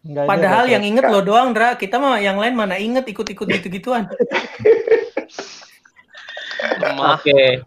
Enggak 0.00 0.24
ada 0.24 0.30
Padahal 0.32 0.64
yang 0.72 0.80
inget 0.80 1.04
lo 1.12 1.20
doang, 1.20 1.52
Dra. 1.52 1.76
Kita 1.76 2.00
mah 2.00 2.16
yang 2.24 2.40
lain 2.40 2.56
mana 2.56 2.80
inget 2.80 3.04
ikut-ikut 3.04 3.44
gitu-gituan. 3.60 4.08
Oke. 7.14 7.62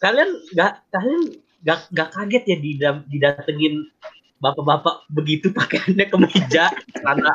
Kalian 0.00 0.30
nggak 0.56 0.72
kalian 0.92 1.22
nggak 1.64 2.08
kaget 2.14 2.44
ya 2.48 2.56
dida- 2.56 3.04
didatengin 3.04 3.84
bapak-bapak 4.40 5.04
begitu 5.12 5.52
pakaiannya 5.52 6.06
kemeja 6.08 6.72
karena 6.96 7.32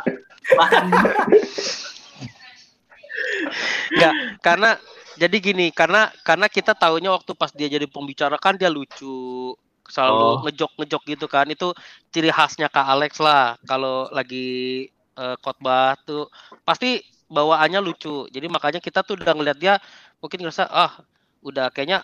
bahan 0.57 0.85
Enggak, 3.95 4.13
karena 4.43 4.69
jadi 5.15 5.37
gini, 5.39 5.67
karena 5.71 6.11
karena 6.27 6.51
kita 6.51 6.75
taunya 6.75 7.09
waktu 7.15 7.31
pas 7.37 7.51
dia 7.55 7.71
jadi 7.71 7.87
pembicara 7.87 8.35
kan 8.35 8.59
dia 8.59 8.67
lucu, 8.67 9.55
selalu 9.87 10.19
Oh. 10.19 10.35
ngejok-ngejok 10.43 11.01
gitu 11.15 11.25
kan. 11.31 11.47
Itu 11.47 11.71
ciri 12.11 12.29
khasnya 12.33 12.67
Kak 12.67 12.85
Alex 12.85 13.21
lah 13.23 13.55
kalau 13.69 14.09
lagi 14.11 14.89
eh, 15.15 15.35
khotbah 15.39 15.95
tuh 16.03 16.27
pasti 16.67 16.99
bawaannya 17.31 17.79
lucu. 17.79 18.27
Jadi 18.29 18.47
makanya 18.51 18.79
kita 18.83 19.01
tuh 19.07 19.15
udah 19.17 19.33
ngeliat 19.33 19.57
dia 19.57 19.79
mungkin 20.19 20.43
ngerasa 20.43 20.67
ah 20.67 20.91
udah 21.45 21.69
kayaknya 21.71 22.03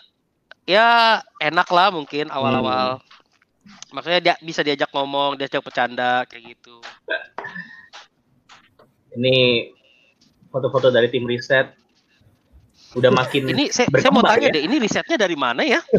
ya 0.69 1.19
enak 1.41 1.67
lah 1.73 1.91
mungkin 1.91 2.31
awal-awal. 2.31 3.01
Makanya 3.91 4.19
dia 4.19 4.35
bisa 4.41 4.65
diajak 4.65 4.89
ngomong, 4.91 5.37
diajak 5.37 5.61
bercanda 5.61 6.25
kayak 6.25 6.57
gitu. 6.57 6.81
ini 9.11 9.67
foto-foto 10.47 10.87
dari 10.87 11.11
tim 11.11 11.27
riset 11.27 11.67
udah 12.95 13.11
makin 13.11 13.51
Ini 13.51 13.71
saya, 13.71 13.87
saya 13.91 14.11
mau 14.11 14.23
tanya 14.23 14.51
ya. 14.51 14.55
deh, 14.55 14.63
ini 14.67 14.75
risetnya 14.79 15.19
dari 15.19 15.35
mana 15.35 15.63
ya? 15.63 15.79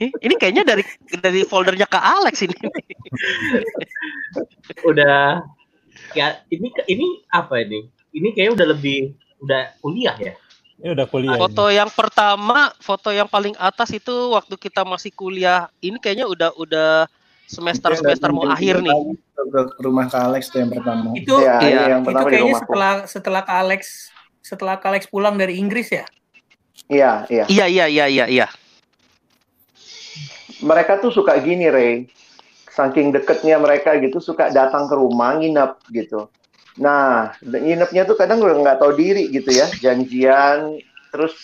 Ini- 0.00 0.38
kayaknya 0.40 0.64
dari 0.64 0.80
dari 1.20 1.44
foldernya 1.44 1.84
Kak 1.84 2.00
Alex 2.00 2.44
ini. 2.44 2.56
udah 4.90 5.44
ya 6.16 6.40
ini 6.48 6.72
ini 6.88 7.06
apa 7.28 7.60
ini 7.60 7.84
ini 8.16 8.32
kayaknya 8.32 8.52
udah 8.56 8.66
lebih 8.72 9.12
udah 9.44 9.76
kuliah 9.82 10.16
ya 10.16 10.32
Ini 10.80 10.96
udah 10.96 11.06
kuliah. 11.12 11.36
ini. 11.36 11.40
Foto 11.44 11.64
yang 11.68 11.90
pertama, 11.92 12.72
foto 12.80 13.12
yang 13.12 13.28
paling 13.28 13.52
atas 13.60 13.92
itu 13.92 14.32
waktu 14.32 14.56
kita 14.56 14.80
masih 14.88 15.12
kuliah. 15.12 15.68
Ini 15.84 16.00
kayaknya 16.00 16.24
udah 16.24 16.50
udah 16.56 16.90
semester 17.44 17.92
semester 18.00 18.32
mau 18.32 18.48
akhir 18.48 18.80
nih. 18.80 18.94
Ke 19.36 19.60
rumah 19.84 20.08
Kak 20.08 20.32
Alex 20.32 20.48
tuh 20.48 20.64
yang 20.64 20.72
pertama. 20.72 21.12
Itu 21.12 21.36
Iya, 21.36 21.54
Iya. 21.60 21.68
ini 21.68 21.90
yang 21.92 22.00
itu 22.00 22.08
pertama 22.08 22.28
di 22.28 22.32
kayaknya 22.32 22.54
setelah 22.56 22.94
setelah 23.04 23.42
Kak 23.44 23.58
Alex 23.60 23.80
setelah 24.40 24.74
Kak 24.80 24.88
Alex 24.88 25.02
pulang 25.12 25.36
dari 25.36 25.60
Inggris 25.60 25.92
ya. 25.92 26.08
Iya, 26.88 27.28
iya. 27.28 27.44
Iya 27.44 27.66
iya 27.68 27.86
iya 27.86 28.06
iya 28.08 28.24
iya. 28.26 28.46
Mereka 30.60 31.00
tuh 31.00 31.12
suka 31.12 31.36
gini, 31.40 31.68
Ray. 31.68 32.08
Saking 32.70 33.12
deketnya 33.12 33.60
mereka 33.60 33.96
gitu 34.00 34.20
suka 34.22 34.48
datang 34.48 34.88
ke 34.88 34.94
rumah 34.96 35.36
nginep 35.36 35.72
gitu. 35.92 36.28
Nah, 36.80 37.36
nginepnya 37.44 38.08
tuh 38.08 38.16
kadang 38.16 38.40
udah 38.40 38.56
nggak 38.56 38.78
tahu 38.80 38.96
diri 38.96 39.28
gitu 39.28 39.52
ya, 39.52 39.68
janjian 39.68 40.80
terus 41.12 41.36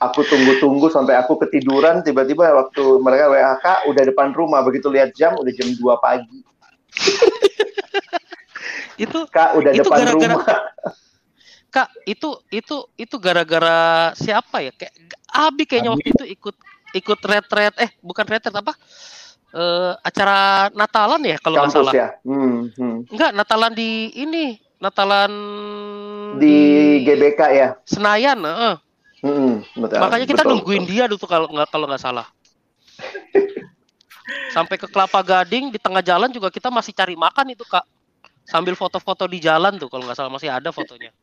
aku 0.00 0.24
tunggu-tunggu 0.24 0.88
sampai 0.88 1.20
aku 1.20 1.36
ketiduran 1.44 2.00
tiba-tiba 2.00 2.48
waktu 2.50 2.82
mereka 2.98 3.28
WHK 3.28 3.66
udah 3.90 4.02
depan 4.08 4.32
rumah 4.32 4.64
begitu 4.64 4.88
lihat 4.88 5.12
jam 5.12 5.36
udah 5.36 5.52
jam 5.52 5.68
2 5.70 5.94
pagi 6.00 6.40
Itu 8.94 9.26
kak 9.26 9.58
udah 9.58 9.70
Itu 9.74 9.82
depan 9.84 9.98
gara-gara- 10.00 10.34
rumah 10.38 10.44
Kak, 11.74 11.90
itu 12.06 12.38
itu 12.54 12.86
itu 12.94 13.16
gara-gara 13.18 14.14
siapa 14.14 14.62
ya? 14.62 14.70
Kayak 14.70 14.94
Abi 15.26 15.66
kayaknya 15.66 15.90
waktu 15.90 16.14
itu 16.14 16.24
ikut 16.30 16.54
ikut 16.94 17.18
retret 17.26 17.74
eh 17.82 17.90
bukan 17.98 18.22
retret 18.30 18.54
apa? 18.54 18.78
Eh 19.54 19.92
acara 20.02 20.66
Natalan 20.74 21.22
ya 21.22 21.38
kalau 21.38 21.62
nggak 21.62 21.70
salah. 21.70 21.94
ya 21.94 22.08
hmm, 22.26 22.74
hmm. 22.74 22.96
Enggak, 23.14 23.30
Natalan 23.38 23.72
di 23.78 24.10
ini, 24.18 24.58
Natalan 24.82 25.32
di 26.42 26.56
GBK 27.06 27.40
ya 27.54 27.68
Senayan, 27.86 28.42
heeh. 28.42 28.74
Hmm, 29.24 29.62
betul, 29.78 29.98
Makanya 30.02 30.26
kita 30.26 30.42
betul, 30.42 30.50
nungguin 30.58 30.84
betul. 30.84 30.90
dia 30.90 31.04
dulu 31.06 31.22
tuh 31.22 31.30
kalau 31.30 31.46
nggak 31.48 31.68
kalau 31.70 31.86
nggak 31.86 32.02
salah. 32.02 32.26
Sampai 34.50 34.74
ke 34.74 34.90
Kelapa 34.90 35.22
Gading 35.22 35.70
di 35.70 35.78
tengah 35.78 36.02
jalan 36.02 36.28
juga 36.34 36.50
kita 36.50 36.68
masih 36.68 36.90
cari 36.90 37.14
makan 37.14 37.54
itu 37.54 37.62
kak. 37.62 37.86
Sambil 38.44 38.74
foto-foto 38.76 39.24
di 39.30 39.38
jalan 39.38 39.78
tuh 39.78 39.86
kalau 39.86 40.04
nggak 40.04 40.18
salah 40.18 40.34
masih 40.34 40.50
ada 40.50 40.74
fotonya. 40.74 41.14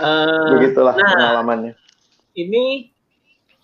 Eh, 0.00 0.48
begitulah 0.54 0.94
nah. 0.94 1.02
pengalamannya 1.02 1.74
ini 2.38 2.94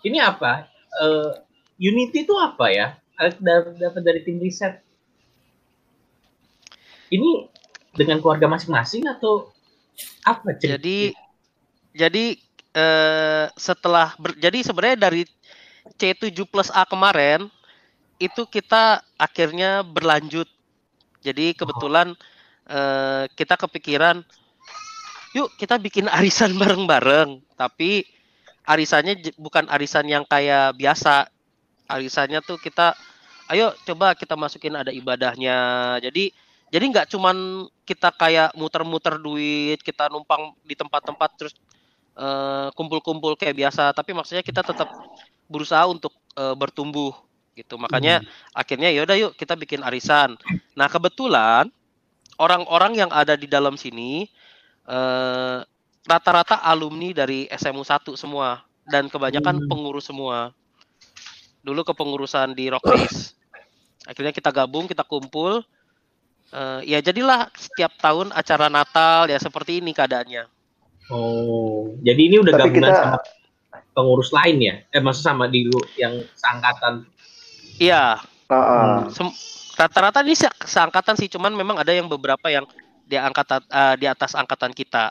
ini 0.02 0.18
apa 0.18 0.66
Eh, 0.96 1.30
Unity 1.76 2.24
itu 2.24 2.34
apa 2.40 2.72
ya 2.72 2.86
da- 3.40 3.76
dapat 3.76 4.02
dari 4.02 4.20
tim 4.24 4.40
riset 4.40 4.80
ini 7.12 7.46
dengan 7.94 8.20
keluarga 8.20 8.50
masing-masing 8.50 9.06
atau 9.06 9.50
apa 10.26 10.52
cerita? 10.58 10.76
Jadi 10.80 11.00
jadi 11.96 12.24
eh, 12.76 13.46
setelah 13.56 14.12
ber- 14.20 14.36
jadi 14.36 14.58
sebenarnya 14.60 14.98
dari 15.08 15.22
C7 15.96 16.34
plus 16.44 16.68
A 16.74 16.84
kemarin 16.84 17.48
itu 18.20 18.42
kita 18.48 19.00
akhirnya 19.16 19.80
berlanjut. 19.86 20.48
Jadi 21.24 21.56
kebetulan 21.56 22.12
eh, 22.68 23.24
kita 23.32 23.56
kepikiran 23.56 24.20
yuk 25.32 25.52
kita 25.56 25.80
bikin 25.80 26.10
arisan 26.10 26.56
bareng-bareng, 26.60 27.40
tapi 27.56 28.04
arisannya 28.66 29.32
bukan 29.38 29.70
arisan 29.72 30.10
yang 30.10 30.24
kayak 30.26 30.74
biasa. 30.76 31.32
Arisannya 31.86 32.42
tuh 32.42 32.58
kita 32.58 32.94
ayo 33.50 33.70
coba 33.86 34.14
kita 34.18 34.34
masukin 34.34 34.74
ada 34.74 34.90
ibadahnya. 34.90 35.58
Jadi 36.02 36.34
jadi 36.70 36.84
nggak 36.90 37.06
cuman 37.14 37.66
kita 37.86 38.10
kayak 38.10 38.50
muter-muter 38.58 39.22
duit, 39.22 39.78
kita 39.82 40.10
numpang 40.10 40.50
di 40.66 40.74
tempat-tempat 40.74 41.30
terus 41.38 41.54
eh, 42.18 42.68
kumpul-kumpul 42.74 43.38
kayak 43.38 43.54
biasa, 43.54 43.94
tapi 43.94 44.10
maksudnya 44.10 44.42
kita 44.42 44.66
tetap 44.66 44.90
berusaha 45.46 45.86
untuk 45.86 46.10
eh, 46.34 46.54
bertumbuh 46.58 47.14
gitu. 47.54 47.78
Makanya 47.78 48.20
akhirnya 48.52 48.90
yaudah 48.90 49.16
yuk 49.16 49.32
kita 49.38 49.54
bikin 49.54 49.86
arisan. 49.86 50.34
Nah 50.74 50.90
kebetulan 50.90 51.70
orang-orang 52.36 53.06
yang 53.06 53.10
ada 53.14 53.38
di 53.38 53.46
dalam 53.46 53.78
sini 53.78 54.26
eh, 54.90 55.58
rata-rata 56.06 56.62
alumni 56.62 57.10
dari 57.14 57.50
SMU 57.50 57.82
1 57.82 58.14
semua 58.18 58.62
dan 58.86 59.10
kebanyakan 59.10 59.66
pengurus 59.66 60.10
semua. 60.10 60.54
Dulu 61.66 61.82
kepengurusan 61.82 62.54
di 62.54 62.70
Rockris. 62.70 63.34
Akhirnya 64.06 64.30
kita 64.30 64.54
gabung, 64.54 64.86
kita 64.86 65.02
kumpul. 65.02 65.66
Eh, 66.54 66.80
ya 66.86 67.02
jadilah 67.02 67.50
setiap 67.58 67.90
tahun 67.98 68.30
acara 68.30 68.70
Natal 68.70 69.26
ya 69.26 69.34
seperti 69.42 69.82
ini 69.82 69.90
keadaannya. 69.90 70.46
Oh, 71.10 71.90
jadi 72.06 72.22
ini 72.30 72.38
udah 72.38 72.54
Tapi 72.54 72.70
gabungan 72.70 72.86
kita- 72.94 73.02
sama 73.02 73.18
pengurus 73.90 74.30
lain 74.30 74.56
ya? 74.62 74.74
Eh, 74.94 75.02
maksud 75.02 75.26
sama 75.26 75.50
di 75.50 75.66
yang 75.98 76.22
seangkatan. 76.38 77.02
Iya, 77.82 78.22
ah. 78.46 79.10
sem- 79.10 79.34
rata-rata 79.74 80.22
ini 80.22 80.38
se- 80.38 80.58
seangkatan 80.62 81.18
sih, 81.18 81.26
cuman 81.26 81.50
memang 81.50 81.82
ada 81.82 81.90
yang 81.90 82.06
beberapa 82.06 82.46
yang 82.46 82.62
di 83.02 83.18
angkatan 83.18 83.58
eh, 83.66 83.94
di 83.98 84.06
atas 84.06 84.38
angkatan 84.38 84.70
kita. 84.70 85.10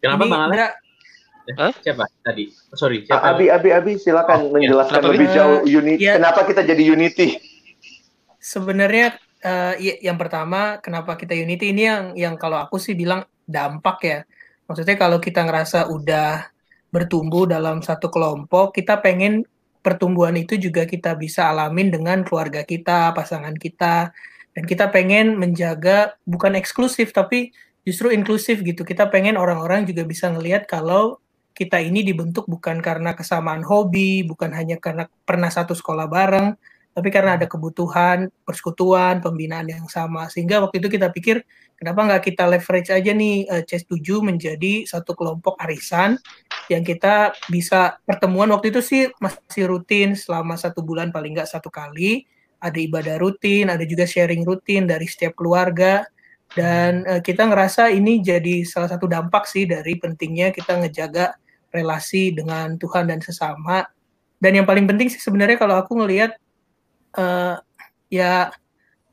Kenapa 0.00 0.24
Ini, 0.24 0.30
Bang 0.32 0.42
Alex? 0.48 0.60
Siapa 1.56 2.04
tadi? 2.22 2.44
Sorry, 2.72 3.02
Ah, 3.08 3.18
siapa? 3.18 3.26
Abi, 3.34 3.46
Abi, 3.50 3.68
Abi, 3.72 3.92
silakan 3.96 4.38
Oh, 4.38 4.58
iya. 4.60 4.70
menjelaskan 4.70 5.00
Kenapa, 5.00 5.10
lebih 5.14 5.26
Bi? 5.26 5.34
jauh 5.34 5.58
Unity. 5.64 6.04
Ya. 6.04 6.14
Kenapa 6.18 6.40
kita 6.46 6.60
jadi 6.62 6.82
Unity? 6.82 7.28
sebenarnya 8.40 9.20
eh, 9.40 9.74
i- 9.80 10.00
yang 10.04 10.16
pertama 10.16 10.80
kenapa 10.80 11.16
kita 11.16 11.32
unity 11.36 11.72
ini 11.72 11.82
yang 11.84 12.04
yang 12.16 12.34
kalau 12.40 12.56
aku 12.60 12.76
sih 12.80 12.96
bilang 12.96 13.24
dampak 13.44 13.98
ya. 14.04 14.18
Maksudnya 14.64 14.96
kalau 14.96 15.20
kita 15.20 15.44
ngerasa 15.44 15.90
udah 15.90 16.48
bertumbuh 16.88 17.46
dalam 17.46 17.80
satu 17.82 18.08
kelompok, 18.08 18.74
kita 18.76 18.98
pengen 19.02 19.44
pertumbuhan 19.80 20.36
itu 20.36 20.60
juga 20.60 20.84
kita 20.84 21.16
bisa 21.16 21.48
alamin 21.50 21.88
dengan 21.90 22.20
keluarga 22.22 22.62
kita, 22.62 23.10
pasangan 23.16 23.56
kita, 23.56 24.12
dan 24.52 24.64
kita 24.68 24.92
pengen 24.92 25.40
menjaga 25.40 26.14
bukan 26.28 26.54
eksklusif 26.54 27.10
tapi 27.16 27.50
justru 27.82 28.12
inklusif 28.12 28.60
gitu. 28.62 28.84
Kita 28.84 29.08
pengen 29.08 29.40
orang-orang 29.40 29.88
juga 29.88 30.04
bisa 30.04 30.28
ngelihat 30.30 30.68
kalau 30.68 31.18
kita 31.54 31.82
ini 31.82 32.00
dibentuk 32.06 32.48
bukan 32.48 32.80
karena 32.80 33.12
kesamaan 33.12 33.60
hobi, 33.66 34.24
bukan 34.24 34.54
hanya 34.56 34.80
karena 34.80 35.06
pernah 35.26 35.52
satu 35.52 35.76
sekolah 35.76 36.06
bareng, 36.08 36.56
tapi 36.90 37.08
karena 37.14 37.38
ada 37.38 37.46
kebutuhan, 37.46 38.28
persekutuan, 38.42 39.22
pembinaan 39.22 39.70
yang 39.70 39.86
sama. 39.86 40.26
Sehingga 40.26 40.58
waktu 40.58 40.82
itu 40.82 40.88
kita 40.90 41.14
pikir, 41.14 41.42
kenapa 41.78 42.02
nggak 42.06 42.22
kita 42.32 42.44
leverage 42.50 42.90
aja 42.90 43.12
nih 43.14 43.46
uh, 43.46 43.62
CS7 43.62 44.02
menjadi 44.20 44.84
satu 44.84 45.14
kelompok 45.14 45.54
arisan 45.62 46.18
yang 46.66 46.82
kita 46.82 47.34
bisa 47.50 47.98
pertemuan 48.02 48.50
waktu 48.50 48.74
itu 48.74 48.80
sih 48.82 49.02
masih 49.18 49.70
rutin 49.70 50.14
selama 50.14 50.54
satu 50.58 50.82
bulan 50.82 51.10
paling 51.14 51.34
nggak 51.38 51.50
satu 51.50 51.70
kali, 51.70 52.26
ada 52.60 52.78
ibadah 52.78 53.16
rutin, 53.16 53.72
ada 53.72 53.82
juga 53.86 54.04
sharing 54.04 54.44
rutin 54.44 54.84
dari 54.84 55.06
setiap 55.08 55.38
keluarga, 55.38 56.04
dan 56.58 57.06
uh, 57.06 57.22
kita 57.22 57.46
ngerasa 57.46 57.94
ini 57.94 58.18
jadi 58.18 58.66
salah 58.66 58.90
satu 58.90 59.06
dampak 59.06 59.46
sih 59.46 59.70
dari 59.70 59.94
pentingnya 59.98 60.50
kita 60.50 60.82
ngejaga 60.82 61.38
relasi 61.70 62.34
dengan 62.34 62.74
Tuhan 62.74 63.06
dan 63.06 63.22
sesama. 63.22 63.86
Dan 64.40 64.58
yang 64.58 64.66
paling 64.66 64.88
penting 64.88 65.12
sih 65.12 65.22
sebenarnya 65.22 65.60
kalau 65.60 65.78
aku 65.78 65.94
ngelihat 66.00 66.34
uh, 67.14 67.60
ya 68.10 68.50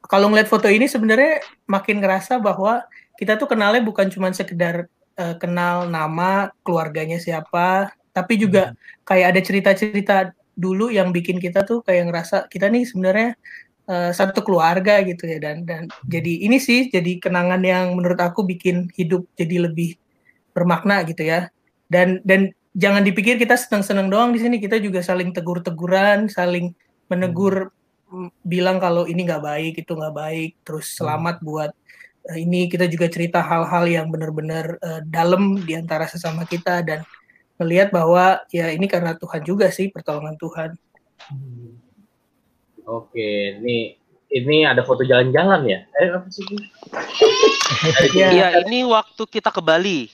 kalau 0.08 0.32
ngeliat 0.32 0.50
foto 0.50 0.66
ini 0.72 0.90
sebenarnya 0.90 1.44
makin 1.68 2.00
ngerasa 2.02 2.40
bahwa 2.42 2.82
kita 3.20 3.36
tuh 3.36 3.46
kenalnya 3.46 3.84
bukan 3.84 4.08
cuma 4.10 4.32
sekedar 4.34 4.90
uh, 5.20 5.36
kenal 5.38 5.86
nama 5.86 6.50
keluarganya 6.64 7.22
siapa, 7.22 7.92
tapi 8.16 8.40
juga 8.40 8.74
hmm. 8.74 8.78
kayak 9.06 9.28
ada 9.36 9.42
cerita-cerita 9.44 10.18
dulu 10.58 10.90
yang 10.90 11.14
bikin 11.14 11.38
kita 11.38 11.62
tuh 11.62 11.86
kayak 11.86 12.10
ngerasa 12.10 12.50
kita 12.50 12.66
nih 12.74 12.82
sebenarnya 12.90 13.38
uh, 13.88 14.12
satu 14.14 14.44
keluarga 14.44 15.02
gitu 15.04 15.26
ya 15.26 15.40
dan 15.42 15.64
dan 15.64 15.88
jadi 16.06 16.46
ini 16.46 16.60
sih 16.60 16.92
jadi 16.92 17.18
kenangan 17.24 17.64
yang 17.64 17.96
menurut 17.96 18.20
aku 18.20 18.44
bikin 18.44 18.92
hidup 18.94 19.26
jadi 19.40 19.72
lebih 19.72 19.98
bermakna 20.52 21.02
gitu 21.08 21.24
ya 21.24 21.50
dan 21.88 22.20
dan 22.28 22.52
jangan 22.78 23.02
dipikir 23.02 23.40
kita 23.42 23.58
senang-senang 23.58 24.12
doang 24.12 24.30
di 24.36 24.40
sini 24.44 24.62
kita 24.62 24.78
juga 24.78 25.02
saling 25.02 25.34
tegur-teguran 25.34 26.30
saling 26.30 26.76
menegur 27.10 27.74
hmm. 28.12 28.30
bilang 28.44 28.78
kalau 28.78 29.08
ini 29.08 29.24
nggak 29.26 29.44
baik 29.44 29.74
itu 29.82 29.92
nggak 29.96 30.16
baik 30.16 30.52
terus 30.62 30.94
hmm. 30.94 30.96
selamat 31.02 31.36
buat 31.42 31.72
uh, 32.30 32.38
ini 32.38 32.68
kita 32.68 32.86
juga 32.86 33.08
cerita 33.08 33.40
hal-hal 33.42 33.88
yang 33.88 34.08
benar-benar 34.12 34.78
uh, 34.84 35.02
dalam 35.08 35.64
di 35.64 35.74
antara 35.74 36.06
sesama 36.06 36.44
kita 36.44 36.84
dan 36.84 37.02
melihat 37.58 37.90
bahwa 37.90 38.46
ya 38.54 38.70
ini 38.70 38.86
karena 38.86 39.18
Tuhan 39.18 39.42
juga 39.42 39.74
sih 39.74 39.90
pertolongan 39.90 40.38
Tuhan. 40.38 40.70
Hmm. 41.34 41.87
Oke, 42.88 43.60
ini 43.60 44.00
ini 44.32 44.64
ada 44.64 44.80
foto 44.88 45.04
jalan-jalan 45.04 45.68
ya? 45.68 45.80
Eh 46.00 46.08
apa 46.08 46.28
sih? 46.32 46.48
Iya, 48.16 48.64
ini 48.64 48.88
waktu 48.88 49.24
kita 49.28 49.52
ke 49.52 49.60
Bali 49.60 50.08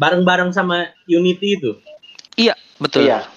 bareng-bareng 0.00 0.56
sama 0.56 0.88
Unity 1.04 1.60
itu? 1.60 1.76
Iya, 2.40 2.56
betul. 2.80 3.04
Iya. 3.04 3.28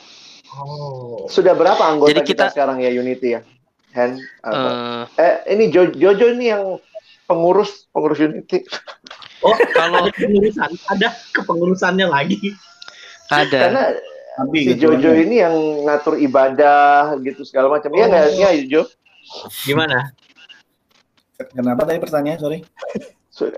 Oh. 0.56 1.28
Sudah 1.28 1.52
berapa 1.52 1.84
anggota 1.84 2.16
Jadi 2.16 2.24
kita, 2.24 2.48
kita 2.48 2.56
sekarang 2.56 2.80
ya 2.80 2.96
Unity 2.96 3.36
ya? 3.36 3.42
Hand, 3.94 4.18
uh, 4.42 5.06
eh 5.22 5.46
ini 5.54 5.70
jo 5.70 5.86
Jojo 5.94 6.34
ini 6.34 6.50
yang 6.50 6.82
pengurus 7.28 7.86
pengurus 7.94 8.24
Unity. 8.24 8.66
Oh, 9.44 9.54
kalau 9.76 10.08
ada 10.08 10.12
pengurusan, 10.16 10.72
ada 10.88 11.12
kepengurusannya 11.36 12.08
lagi. 12.08 12.56
Ada. 13.28 13.60
Karena 13.70 13.84
si 14.34 14.74
gitu 14.74 14.90
Jojo 14.90 15.10
kan. 15.14 15.24
ini 15.24 15.36
yang 15.42 15.56
ngatur 15.86 16.16
ibadah 16.18 17.18
gitu 17.22 17.42
segala 17.46 17.78
macam. 17.78 17.94
Iya 17.94 18.06
nggak? 18.10 18.26
Iya, 18.34 18.50
Jo. 18.66 18.82
Gimana? 19.66 20.14
Kenapa 21.54 21.86
tadi 21.86 22.00
pertanyaan? 22.02 22.40
Sorry. 22.42 22.60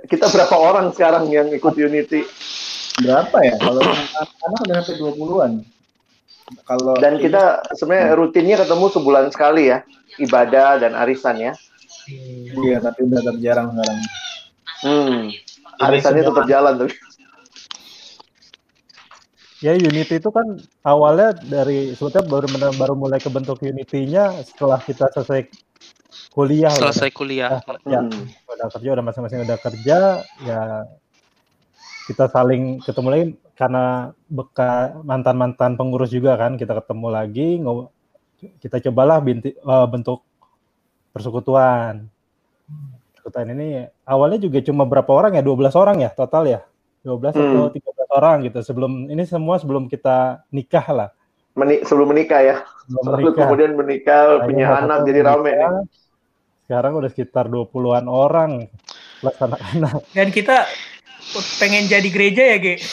Kita 0.07 0.31
berapa 0.31 0.55
orang 0.55 0.95
sekarang 0.95 1.27
yang 1.31 1.51
ikut 1.51 1.75
Unity? 1.75 2.23
berapa 3.03 3.37
ya? 3.43 3.55
Kalau 3.59 3.81
anak-anak 3.83 4.59
udah 4.63 4.75
sampai 4.79 4.95
20-an. 5.03 5.51
Kalau 6.63 6.93
dan 7.01 7.17
kita 7.17 7.65
sebenarnya 7.73 8.13
rutinnya 8.13 8.55
ketemu 8.61 8.85
sebulan 8.93 9.25
sekali 9.33 9.73
ya, 9.73 9.81
ibadah 10.21 10.77
dan 10.77 10.93
arisan 10.93 11.41
ya. 11.41 11.51
Iya, 12.53 12.85
tapi 12.85 13.09
udah 13.09 13.17
tetap 13.17 13.37
jarang 13.41 13.73
sekarang. 13.73 13.97
Hmm. 14.85 15.21
Arisannya 15.81 16.23
tetap 16.23 16.45
jalan 16.45 16.73
tuh. 16.85 16.91
Ya 19.65 19.73
Unity 19.73 20.21
itu 20.21 20.29
kan 20.29 20.61
awalnya 20.85 21.33
dari 21.41 21.97
sebetulnya 21.97 22.29
baru 22.29 22.45
baru 22.77 22.93
mulai 22.93 23.17
kebentuk 23.17 23.65
Unity-nya 23.65 24.45
setelah 24.45 24.77
kita 24.77 25.09
selesai 25.09 25.49
kuliah. 26.29 26.69
Selesai 26.69 27.09
kuliah. 27.09 27.65
Ya, 27.89 28.05
hmm. 28.05 28.29
udah 28.45 28.67
kerja, 28.69 28.89
udah 28.93 29.05
masing-masing 29.09 29.41
udah 29.41 29.57
kerja, 29.57 29.97
ya 30.45 30.61
kita 32.05 32.29
saling 32.29 32.77
ketemu 32.85 33.07
lagi 33.09 33.25
karena 33.57 34.13
bekas 34.29 34.93
mantan-mantan 35.01 35.73
pengurus 35.73 36.13
juga 36.13 36.37
kan 36.37 36.53
kita 36.61 36.77
ketemu 36.77 37.07
lagi 37.09 37.57
kita 38.61 38.77
cobalah 38.85 39.17
binti, 39.17 39.57
uh, 39.65 39.89
bentuk 39.89 40.21
persekutuan. 41.09 42.05
Persekutuan 43.17 43.49
ini 43.57 43.89
awalnya 44.05 44.37
juga 44.37 44.61
cuma 44.61 44.85
berapa 44.85 45.09
orang 45.09 45.39
ya? 45.39 45.41
12 45.41 45.73
orang 45.73 45.97
ya 46.05 46.13
total 46.13 46.43
ya? 46.45 46.61
12 47.05 47.37
hmm. 47.37 47.37
atau 47.37 47.69
13 47.69 48.17
orang 48.17 48.49
gitu. 48.49 48.65
Sebelum 48.65 49.13
ini 49.13 49.29
semua 49.29 49.61
sebelum 49.61 49.85
kita 49.85 50.41
nikah 50.49 50.89
lah. 50.89 51.13
Meni 51.53 51.85
sebelum 51.85 52.09
menikah 52.09 52.41
ya. 52.41 52.65
Sebelum 52.89 53.21
menikah. 53.21 53.45
kemudian 53.45 53.77
menikah, 53.77 54.41
nah, 54.41 54.49
punya 54.49 54.73
anak 54.73 55.05
jadi 55.05 55.21
rame 55.21 55.53
nih. 55.53 55.85
Sekarang 56.65 56.97
udah 56.97 57.13
sekitar 57.13 57.45
20-an 57.45 58.09
orang 58.09 58.65
plus 59.21 59.37
anak-anak. 59.37 60.01
Dan 60.17 60.33
kita 60.33 60.65
pengen 61.61 61.85
jadi 61.85 62.09
gereja 62.09 62.57
ya, 62.57 62.59
Ge? 62.59 62.81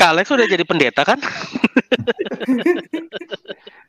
Kak 0.00 0.08
Alex 0.16 0.32
udah 0.32 0.48
jadi 0.48 0.64
pendeta 0.64 1.04
kan? 1.04 1.20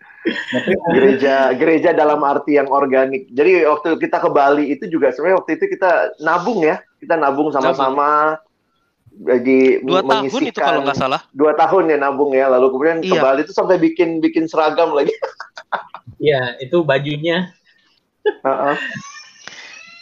gereja 0.95 1.53
gereja 1.53 1.89
dalam 1.93 2.21
arti 2.26 2.57
yang 2.57 2.69
organik. 2.69 3.30
Jadi 3.30 3.65
waktu 3.65 3.97
kita 4.01 4.17
ke 4.21 4.30
Bali 4.34 4.73
itu 4.73 4.89
juga 4.89 5.13
sebenarnya 5.13 5.38
waktu 5.41 5.51
itu 5.57 5.65
kita 5.78 6.17
nabung 6.21 6.65
ya, 6.65 6.82
kita 6.97 7.15
nabung 7.15 7.53
sama-sama 7.53 8.41
lagi 9.15 9.80
dua 9.80 10.03
tahun 10.03 10.28
itu 10.28 10.59
kalau 10.59 10.84
nggak 10.84 10.99
salah 10.99 11.23
dua 11.32 11.55
tahun 11.55 11.88
ya 11.88 11.95
nabung 11.95 12.36
ya 12.36 12.51
lalu 12.51 12.67
kemudian 12.76 12.99
iya. 12.99 13.15
ke 13.15 13.23
Bali 13.23 13.39
itu 13.47 13.55
sampai 13.55 13.80
bikin 13.80 14.19
bikin 14.19 14.43
seragam 14.43 14.91
lagi 14.91 15.15
Iya 16.19 16.59
itu 16.59 16.84
bajunya 16.84 17.47
uh 18.43 18.51
-uh 18.51 18.76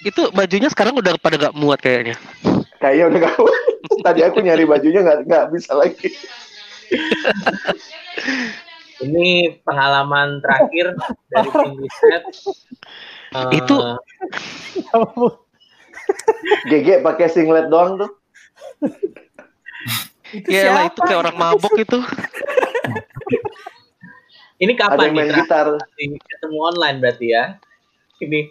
itu 0.03 0.27
bajunya 0.35 0.67
sekarang 0.67 0.99
udah 0.99 1.15
pada 1.15 1.39
gak 1.39 1.55
muat 1.55 1.79
kayaknya. 1.79 2.19
Kayaknya 2.83 3.05
udah 3.07 3.19
gak 3.23 3.35
muat. 3.39 3.63
Tadi 4.05 4.21
aku 4.27 4.37
nyari 4.43 4.67
bajunya 4.67 4.99
nggak 4.99 5.19
nggak 5.27 5.45
bisa 5.55 5.71
lagi. 5.79 6.11
Ini 9.03 9.59
pengalaman 9.67 10.39
terakhir 10.39 10.95
dari 11.31 11.49
tim 11.51 11.73
riset. 11.79 12.23
Uh, 13.33 13.49
itu 13.49 13.75
GG 16.69 17.01
pakai 17.01 17.27
singlet 17.27 17.67
doang 17.67 17.99
tuh. 17.99 18.11
Iya 20.49 20.73
lah 20.73 20.83
itu 20.89 20.99
kayak 21.05 21.19
orang 21.29 21.37
mabok 21.37 21.73
itu. 21.77 21.99
Ini 24.61 24.73
kapan 24.79 25.11
Ada 25.11 25.15
main 25.15 25.31
gitar? 25.33 25.67
Ketemu 25.99 26.57
online 26.57 26.97
berarti 27.03 27.27
ya? 27.35 27.59
Ini 28.23 28.49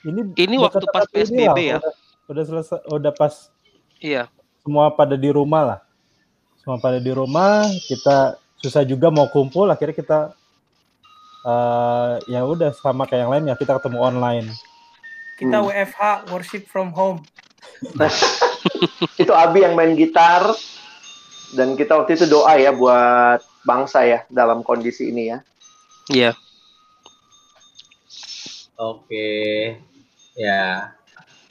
ini 0.00 0.20
ini 0.36 0.56
waktu 0.56 0.84
pas 0.92 1.08
PSBB 1.08 1.58
ya. 1.76 1.78
Udah, 1.80 1.92
udah 2.32 2.44
selesai 2.44 2.78
udah 2.88 3.12
pas 3.12 3.52
Iya. 4.00 4.32
Semua 4.64 4.88
pada 4.92 5.14
di 5.14 5.28
rumah 5.28 5.62
lah. 5.64 5.80
Semua 6.60 6.80
pada 6.80 6.96
di 7.00 7.12
rumah, 7.12 7.68
kita 7.88 8.39
susah 8.60 8.84
juga 8.84 9.08
mau 9.08 9.28
kumpul, 9.32 9.68
akhirnya 9.72 9.96
kita 9.96 10.18
uh, 11.44 12.20
ya 12.28 12.44
udah 12.44 12.72
sama 12.76 13.08
kayak 13.08 13.26
yang 13.26 13.32
lain 13.32 13.44
ya 13.50 13.54
kita 13.56 13.76
ketemu 13.80 13.98
online. 14.00 14.46
Kita 15.40 15.56
hmm. 15.60 15.66
WFH 15.72 16.02
worship 16.32 16.64
from 16.68 16.92
home. 16.92 17.24
itu 19.20 19.32
Abi 19.32 19.64
yang 19.64 19.72
main 19.72 19.96
gitar 19.96 20.52
dan 21.56 21.74
kita 21.74 21.96
waktu 21.96 22.14
itu 22.14 22.28
doa 22.28 22.60
ya 22.60 22.70
buat 22.76 23.40
bangsa 23.64 24.04
ya 24.04 24.18
dalam 24.28 24.60
kondisi 24.60 25.08
ini 25.08 25.32
ya. 25.32 25.38
Iya. 26.12 26.32
Oke. 28.80 29.28
Ya, 30.38 30.96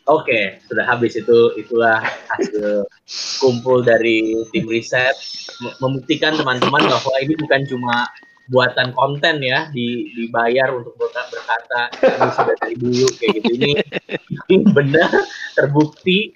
oke, 0.09 0.25
okay, 0.25 0.57
sudah 0.65 0.85
habis 0.89 1.13
itu 1.15 1.53
itulah 1.55 2.01
hasil 2.33 2.83
kumpul 3.39 3.85
dari 3.85 4.35
tim 4.49 4.65
riset. 4.65 5.13
Membuktikan 5.79 6.33
teman-teman 6.35 6.83
bahwa 6.89 7.15
ini 7.21 7.37
bukan 7.37 7.61
cuma 7.69 8.09
buatan 8.49 8.91
konten 8.97 9.45
ya 9.45 9.69
di, 9.69 10.09
dibayar 10.17 10.73
untuk 10.73 10.97
berkata 10.97 11.93
ini 12.01 12.29
sudah 12.33 12.55
dari 12.57 12.75
dulu 12.75 13.07
kayak 13.21 13.31
gitu. 13.39 13.51
Ini, 13.61 13.71
ini 14.49 14.55
benar 14.73 15.09
terbukti 15.53 16.33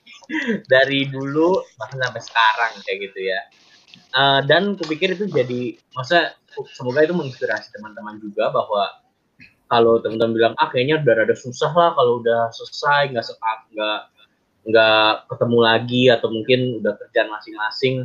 dari 0.69 1.09
dulu 1.09 1.57
bahkan 1.81 1.99
sampai 1.99 2.21
sekarang 2.21 2.71
kayak 2.85 2.97
gitu 3.09 3.19
ya. 3.27 3.41
Uh, 4.13 4.39
dan 4.45 4.77
kupikir 4.77 5.17
itu 5.17 5.25
jadi 5.25 5.73
masa 5.97 6.37
semoga 6.77 7.01
itu 7.01 7.17
menginspirasi 7.17 7.73
teman-teman 7.73 8.21
juga 8.21 8.53
bahwa 8.53 9.02
kalau 9.73 9.97
teman-teman 10.05 10.33
bilang 10.37 10.53
ah 10.61 10.69
kayaknya 10.69 11.01
udah 11.01 11.13
rada 11.17 11.33
susah 11.33 11.73
lah 11.73 11.97
kalau 11.97 12.21
udah 12.21 12.53
selesai 12.53 13.09
nggak 13.09 13.25
nggak 13.73 13.99
nggak 14.69 15.09
ketemu 15.33 15.57
lagi 15.65 16.03
atau 16.13 16.29
mungkin 16.29 16.77
udah 16.77 16.93
kerjaan 17.01 17.33
masing-masing 17.33 17.95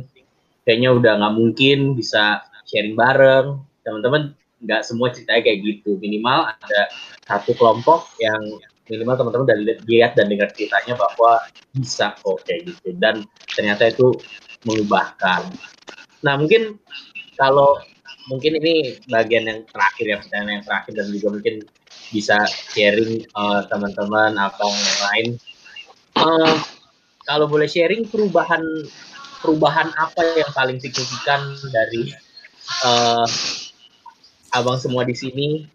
kayaknya 0.69 0.89
udah 0.93 1.13
nggak 1.17 1.33
mungkin 1.33 1.79
bisa 1.97 2.45
sharing 2.69 2.93
bareng. 2.93 3.57
Teman-teman 3.81 4.37
nggak 4.61 4.85
semua 4.85 5.09
ceritanya 5.09 5.41
kayak 5.41 5.59
gitu. 5.65 5.97
Minimal 5.97 6.53
ada 6.53 6.81
satu 7.25 7.57
kelompok 7.57 8.05
yang 8.21 8.37
minimal 8.85 9.17
teman-teman 9.17 9.47
dari 9.49 9.61
lihat 9.89 10.13
dan 10.13 10.29
dengar 10.29 10.53
ceritanya 10.53 10.93
bahwa 10.93 11.41
bisa 11.73 12.13
kok 12.21 12.45
kayak 12.45 12.69
gitu. 12.69 12.93
Dan 13.01 13.25
ternyata 13.57 13.89
itu 13.89 14.13
mengubahkan. 14.69 15.49
Nah 16.21 16.37
mungkin 16.37 16.77
kalau 17.39 17.81
mungkin 18.29 18.61
ini 18.61 19.01
bagian 19.09 19.49
yang 19.49 19.59
terakhir 19.65 20.05
ya 20.05 20.17
pertanyaan 20.21 20.61
yang 20.61 20.65
terakhir 20.65 20.93
dan 20.93 21.07
juga 21.09 21.27
mungkin 21.33 21.55
bisa 22.13 22.37
sharing 22.47 23.25
uh, 23.33 23.65
teman-teman 23.67 24.37
apa 24.37 24.63
yang 24.63 25.01
lain. 25.09 25.27
Uh, 26.13 26.55
kalau 27.25 27.49
boleh 27.49 27.65
sharing 27.65 28.05
perubahan 28.05 28.61
perubahan 29.41 29.89
apa 29.97 30.21
yang 30.37 30.51
paling 30.53 30.77
signifikan 30.77 31.41
dari 31.73 32.13
uh, 32.85 33.25
abang 34.53 34.77
semua 34.77 35.03
di 35.03 35.17
sini? 35.17 35.65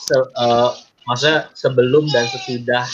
Se, 0.00 0.16
uh, 0.16 0.72
masa 1.04 1.52
sebelum 1.52 2.08
dan 2.08 2.28
sesudah 2.28 2.84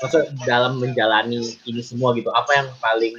masa 0.00 0.32
dalam 0.48 0.80
menjalani 0.80 1.56
ini 1.68 1.82
semua 1.84 2.16
gitu 2.16 2.32
apa 2.32 2.56
yang 2.56 2.68
paling 2.80 3.14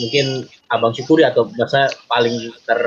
mungkin 0.00 0.48
abang 0.72 0.96
syukuri 0.96 1.22
atau 1.28 1.46
masa 1.60 1.92
paling 2.08 2.50
ter 2.64 2.80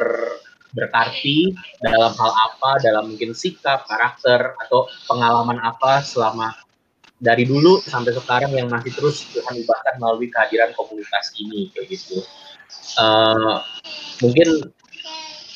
berarti 0.76 1.56
dalam 1.80 2.12
hal 2.12 2.32
apa 2.52 2.84
dalam 2.84 3.14
mungkin 3.14 3.32
sikap 3.32 3.88
karakter 3.88 4.56
atau 4.68 4.88
pengalaman 5.08 5.60
apa 5.64 6.04
selama 6.04 6.52
dari 7.18 7.50
dulu 7.50 7.82
sampai 7.82 8.14
sekarang 8.14 8.54
yang 8.54 8.70
masih 8.70 8.94
terus 8.94 9.26
Tuhan 9.34 9.58
ubahkan 9.66 9.98
melalui 9.98 10.30
kehadiran 10.30 10.70
komunitas 10.78 11.34
ini 11.42 11.74
kayak 11.74 11.98
gitu. 11.98 12.22
Uh, 13.00 13.64
mungkin 14.22 14.70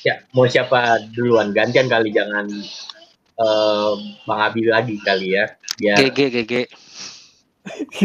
ya 0.02 0.26
mau 0.34 0.50
siapa 0.50 1.06
duluan? 1.14 1.54
Gantian 1.54 1.86
kali 1.86 2.10
jangan 2.10 2.50
uh, 3.38 3.94
Bang 4.26 4.42
Abi 4.42 4.66
lagi 4.66 4.98
kali 5.02 5.38
ya 5.38 5.46
biar 5.82 5.98
GG 5.98 6.20
GG 6.34 6.54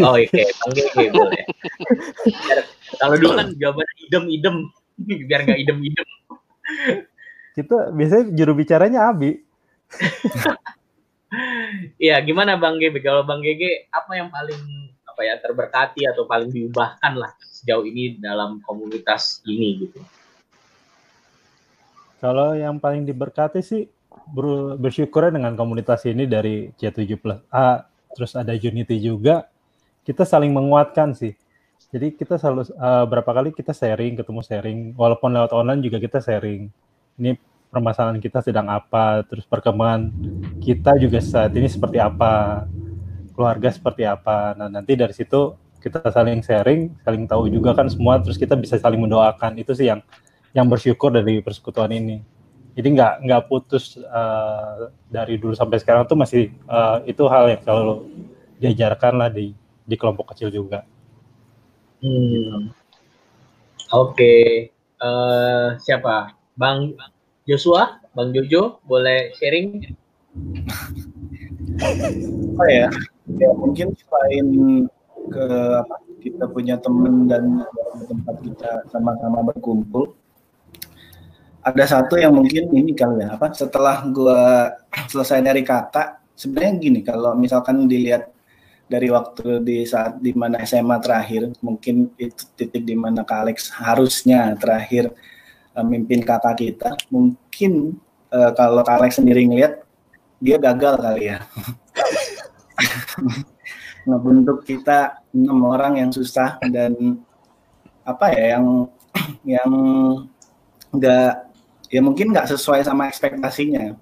oh 0.05 0.17
iya. 0.21 0.45
Bang 0.65 0.73
GG 0.73 0.97
boleh. 1.13 1.45
Kalau 3.01 3.17
dulu 3.17 3.33
kan 3.37 3.49
jawabannya 3.57 3.95
idem 4.09 4.25
idem 4.33 4.55
biar 5.01 5.41
nggak 5.45 5.61
idem 5.61 5.79
idem 5.81 6.09
kita 7.57 7.91
biasanya 7.95 8.25
juru 8.35 8.53
bicaranya 8.59 9.09
Abi 9.11 9.47
Iya, 11.99 12.23
gimana 12.23 12.55
Bang 12.55 12.79
GG? 12.79 13.03
Kalau 13.03 13.27
Bang 13.27 13.43
GG 13.43 13.91
apa 13.91 14.13
yang 14.15 14.31
paling 14.31 14.63
apa 15.07 15.21
ya 15.25 15.35
terberkati 15.41 16.05
atau 16.07 16.29
paling 16.29 16.53
diubahkan 16.53 17.13
lah 17.17 17.33
sejauh 17.41 17.83
ini 17.89 18.21
dalam 18.21 18.63
komunitas 18.63 19.43
ini 19.49 19.87
gitu? 19.87 20.01
Kalau 22.23 22.57
yang 22.57 22.81
paling 22.81 23.05
diberkati 23.05 23.61
sih 23.61 23.89
ber 24.33 24.77
bersyukur 24.81 25.29
dengan 25.29 25.55
komunitas 25.59 26.05
ini 26.09 26.25
dari 26.25 26.73
C7 26.79 27.17
plus 27.21 27.41
A, 27.53 27.85
terus 28.17 28.33
ada 28.35 28.55
Unity 28.57 28.97
juga, 29.03 29.47
kita 30.07 30.25
saling 30.25 30.51
menguatkan 30.51 31.13
sih. 31.13 31.37
Jadi 31.95 32.19
kita 32.19 32.35
selalu 32.35 32.67
uh, 32.75 33.07
berapa 33.07 33.31
kali 33.31 33.55
kita 33.55 33.71
sharing, 33.71 34.19
ketemu 34.19 34.41
sharing, 34.43 34.79
walaupun 34.99 35.31
lewat 35.31 35.55
online 35.55 35.81
juga 35.87 36.03
kita 36.03 36.19
sharing. 36.19 36.67
Ini 37.17 37.39
permasalahan 37.71 38.19
kita 38.19 38.43
sedang 38.43 38.67
apa, 38.67 39.23
terus 39.23 39.47
perkembangan 39.47 40.11
kita 40.59 40.99
juga 40.99 41.23
saat 41.23 41.55
ini 41.55 41.71
seperti 41.71 42.03
apa, 42.03 42.67
keluarga 43.39 43.71
seperti 43.71 44.03
apa. 44.03 44.59
Nah 44.59 44.67
nanti 44.67 44.99
dari 44.99 45.15
situ 45.15 45.55
kita 45.79 46.11
saling 46.11 46.43
sharing, 46.43 46.91
saling 47.07 47.25
tahu 47.31 47.47
juga 47.47 47.71
kan 47.79 47.87
semua, 47.87 48.19
terus 48.19 48.35
kita 48.35 48.59
bisa 48.59 48.75
saling 48.83 48.99
mendoakan. 48.99 49.55
Itu 49.55 49.71
sih 49.71 49.87
yang 49.87 50.03
yang 50.51 50.67
bersyukur 50.67 51.15
dari 51.15 51.39
persekutuan 51.39 51.95
ini. 51.95 52.19
Jadi 52.75 52.89
nggak 52.99 53.15
nggak 53.25 53.43
putus 53.47 53.95
uh, 53.97 54.91
dari 55.07 55.39
dulu 55.39 55.55
sampai 55.55 55.79
sekarang 55.79 56.05
tuh 56.05 56.19
masih 56.19 56.51
uh, 56.67 57.01
itu 57.07 57.25
hal 57.31 57.47
yang 57.55 57.63
selalu 57.63 57.95
diajarkan 58.59 59.13
lah 59.23 59.31
di 59.31 59.55
di 59.87 59.95
kelompok 59.95 60.35
kecil 60.35 60.51
juga. 60.51 60.83
Hmm. 62.05 62.69
Oke, 63.95 64.13
okay. 64.13 64.45
uh, 65.01 65.79
siapa? 65.81 66.37
Bang 66.57 66.97
Joshua, 67.49 68.03
Bang 68.13 68.33
Jojo, 68.35 68.83
boleh 68.85 69.33
sharing? 69.39 69.85
Oh 72.57 72.65
ya, 72.73 72.89
ya 73.37 73.51
mungkin 73.53 73.93
selain 74.01 74.49
ke 75.29 75.47
apa 75.77 75.97
kita 76.25 76.49
punya 76.49 76.81
teman 76.81 77.29
dan 77.29 77.69
tempat 78.09 78.37
kita 78.41 78.71
sama-sama 78.89 79.45
berkumpul, 79.45 80.17
ada 81.67 81.85
satu 81.85 82.15
yang 82.15 82.33
mungkin 82.33 82.71
ini 82.71 82.95
kali 82.95 83.27
ya 83.27 83.35
apa 83.35 83.51
setelah 83.51 84.07
gua 84.09 84.71
selesai 85.11 85.43
dari 85.43 85.67
kakak 85.67 86.23
sebenarnya 86.39 86.73
gini 86.79 87.01
kalau 87.03 87.35
misalkan 87.35 87.91
dilihat 87.91 88.31
dari 88.87 89.11
waktu 89.11 89.67
di 89.67 89.83
saat 89.83 90.23
di 90.23 90.31
mana 90.31 90.63
SMA 90.63 91.03
terakhir 91.03 91.51
mungkin 91.59 92.15
itu 92.15 92.47
titik 92.55 92.87
di 92.87 92.95
mana 92.95 93.27
Kak 93.27 93.39
Alex 93.43 93.75
harusnya 93.75 94.55
terakhir 94.55 95.11
uh, 95.75 95.83
mimpin 95.83 96.23
kakak 96.23 96.63
kita 96.63 96.95
mungkin 97.11 97.99
uh, 98.31 98.55
kalau 98.55 98.87
Alex 98.87 99.19
sendiri 99.19 99.43
ngeliat 99.43 99.83
dia 100.39 100.57
gagal 100.61 101.01
kali 101.01 101.35
ya. 101.35 101.39
Ngebentuk 104.07 104.63
kita 104.63 105.19
enam 105.35 105.67
orang 105.67 105.99
yang 105.99 106.11
susah 106.15 106.63
dan 106.71 107.19
apa 108.07 108.31
ya 108.31 108.55
yang 108.55 108.87
yang 109.59 109.71
nggak 110.95 111.33
ya 111.91 112.01
mungkin 112.05 112.31
nggak 112.31 112.55
sesuai 112.55 112.87
sama 112.87 113.11
ekspektasinya. 113.11 113.99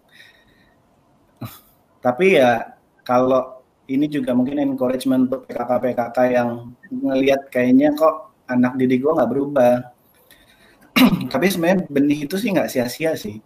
Tapi 2.04 2.36
ya 2.36 2.76
kalau 3.00 3.63
ini 3.84 4.06
juga 4.08 4.32
mungkin 4.32 4.60
encouragement 4.60 5.28
untuk 5.28 5.44
PKK-PKK 5.44 6.18
yang 6.32 6.72
ngelihat 6.88 7.52
kayaknya 7.52 7.92
kok 7.92 8.32
anak 8.48 8.80
didik 8.80 9.04
gue 9.04 9.12
nggak 9.12 9.30
berubah. 9.30 9.74
Tapi 11.32 11.46
sebenarnya 11.52 11.84
benih 11.92 12.24
itu 12.24 12.36
sih 12.40 12.48
nggak 12.52 12.70
sia-sia 12.72 13.12
sih. 13.16 13.40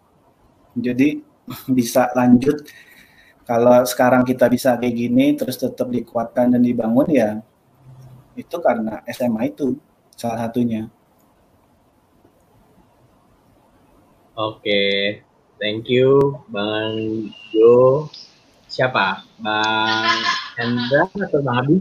Jadi 0.79 1.19
bisa 1.79 2.11
lanjut. 2.15 2.63
Kalau 3.49 3.81
sekarang 3.89 4.29
kita 4.29 4.45
bisa 4.53 4.77
kayak 4.77 4.95
gini 4.95 5.33
terus 5.33 5.57
tetap 5.57 5.89
dikuatkan 5.89 6.53
dan 6.53 6.61
dibangun 6.61 7.09
ya 7.09 7.41
itu 8.39 8.57
karena 8.63 9.03
SMA 9.11 9.51
itu 9.51 9.75
salah 10.15 10.47
satunya. 10.47 10.87
Oke 14.39 15.19
thank 15.59 15.91
you 15.91 16.39
bang 16.55 17.27
Jo 17.51 18.07
siapa? 18.69 19.25
Bang 19.41 20.21
Hendra 20.61 21.09
atau 21.09 21.41
bang 21.41 21.57
Abi 21.59 21.77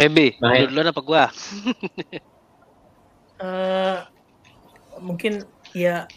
Ebe, 0.00 0.40
bang 0.40 0.72
duluan 0.72 0.88
apa 0.88 1.00
gua? 1.04 1.24
uh, 3.36 3.98
mungkin 5.06 5.44
ya 5.76 6.08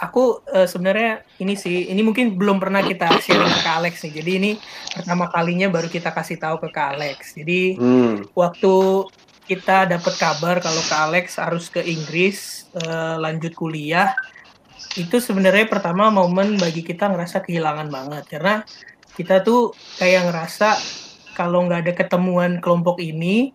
aku 0.00 0.40
uh, 0.50 0.66
sebenarnya 0.66 1.22
ini 1.38 1.54
sih 1.54 1.92
ini 1.92 2.00
mungkin 2.00 2.34
belum 2.34 2.58
pernah 2.58 2.82
kita 2.82 3.06
sharing 3.22 3.62
ke 3.62 3.70
Alex 3.70 4.02
nih. 4.02 4.12
Jadi 4.18 4.30
ini 4.42 4.50
pertama 4.90 5.30
kalinya 5.30 5.70
baru 5.70 5.86
kita 5.86 6.10
kasih 6.10 6.40
tahu 6.40 6.58
ke 6.66 6.68
Kak 6.72 6.98
Alex. 6.98 7.38
Jadi 7.38 7.76
hmm. 7.78 8.34
waktu 8.34 8.74
kita 9.46 9.86
dapat 9.86 10.14
kabar 10.18 10.58
kalau 10.58 10.82
Kak 10.88 11.00
Alex 11.12 11.38
harus 11.38 11.68
ke 11.68 11.84
Inggris 11.84 12.66
uh, 12.74 13.20
lanjut 13.20 13.54
kuliah 13.54 14.16
itu 14.98 15.22
sebenarnya 15.22 15.70
pertama 15.70 16.10
momen 16.10 16.58
bagi 16.58 16.82
kita 16.82 17.06
ngerasa 17.10 17.46
kehilangan 17.46 17.88
banget. 17.90 18.24
Karena 18.26 18.54
kita 19.14 19.42
tuh 19.46 19.70
kayak 20.00 20.30
ngerasa 20.30 20.74
kalau 21.38 21.66
nggak 21.66 21.80
ada 21.86 21.92
ketemuan 21.94 22.58
kelompok 22.58 22.98
ini 22.98 23.54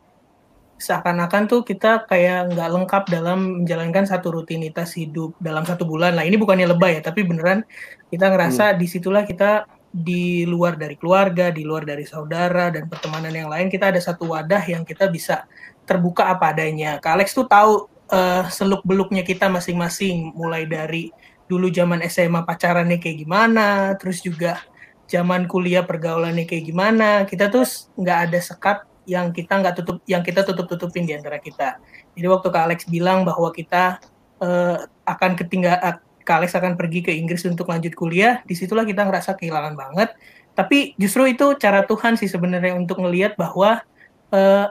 seakan-akan 0.75 1.47
tuh 1.47 1.61
kita 1.63 2.03
kayak 2.03 2.51
nggak 2.51 2.69
lengkap 2.71 3.03
dalam 3.07 3.63
menjalankan 3.63 4.03
satu 4.03 4.35
rutinitas 4.35 4.95
hidup 4.95 5.35
dalam 5.39 5.63
satu 5.63 5.83
bulan. 5.87 6.15
Lah 6.15 6.23
ini 6.23 6.35
bukannya 6.39 6.67
lebay 6.71 6.99
ya 6.99 7.01
tapi 7.03 7.23
beneran 7.23 7.63
kita 8.11 8.31
ngerasa 8.31 8.75
hmm. 8.75 8.77
di 8.79 8.85
situlah 8.87 9.23
kita 9.23 9.67
di 9.95 10.43
luar 10.43 10.75
dari 10.75 10.99
keluarga 10.99 11.55
di 11.55 11.63
luar 11.63 11.87
dari 11.87 12.03
saudara 12.03 12.67
dan 12.67 12.91
pertemanan 12.91 13.31
yang 13.31 13.47
lain 13.47 13.71
kita 13.71 13.95
ada 13.95 14.01
satu 14.03 14.35
wadah 14.35 14.59
yang 14.67 14.83
kita 14.83 15.07
bisa 15.07 15.47
terbuka 15.87 16.27
apa 16.27 16.51
adanya. 16.51 16.99
Kak 16.99 17.15
Alex 17.15 17.31
tuh 17.31 17.47
tahu 17.47 17.87
uh, 18.11 18.43
eh, 18.43 18.43
seluk 18.51 18.83
beluknya 18.83 19.23
kita 19.23 19.47
masing-masing 19.47 20.35
mulai 20.35 20.67
dari 20.67 21.09
dulu 21.45 21.69
zaman 21.69 22.01
SMA 22.09 22.41
pacarannya 22.41 22.97
kayak 22.97 23.21
gimana 23.21 23.93
terus 24.01 24.21
juga 24.25 24.61
zaman 25.05 25.45
kuliah 25.45 25.85
pergaulannya 25.85 26.49
kayak 26.49 26.65
gimana 26.65 27.23
kita 27.29 27.53
tuh 27.53 27.65
nggak 27.97 28.19
ada 28.29 28.39
sekat 28.41 28.77
yang 29.05 29.29
kita 29.29 29.61
nggak 29.61 29.75
tutup 29.77 29.97
yang 30.09 30.25
kita 30.25 30.41
tutup 30.41 30.65
tutupin 30.65 31.05
di 31.05 31.13
antara 31.13 31.37
kita. 31.37 31.77
Jadi 32.17 32.25
waktu 32.25 32.47
kak 32.49 32.63
Alex 32.65 32.79
bilang 32.89 33.21
bahwa 33.21 33.53
kita 33.53 34.01
uh, 34.41 34.81
akan 35.05 35.31
ketinggal 35.37 35.77
uh, 35.77 35.97
kak 36.25 36.41
Alex 36.41 36.57
akan 36.57 36.73
pergi 36.73 37.05
ke 37.05 37.13
Inggris 37.13 37.45
untuk 37.45 37.69
lanjut 37.69 37.93
kuliah 37.93 38.41
di 38.49 38.57
situlah 38.57 38.83
kita 38.83 39.05
ngerasa 39.05 39.37
kehilangan 39.37 39.77
banget. 39.77 40.09
Tapi 40.57 40.97
justru 40.97 41.29
itu 41.29 41.53
cara 41.61 41.85
Tuhan 41.85 42.17
sih 42.17 42.27
sebenarnya 42.27 42.73
untuk 42.73 42.97
ngelihat 42.97 43.37
bahwa 43.37 43.85
uh, 44.33 44.67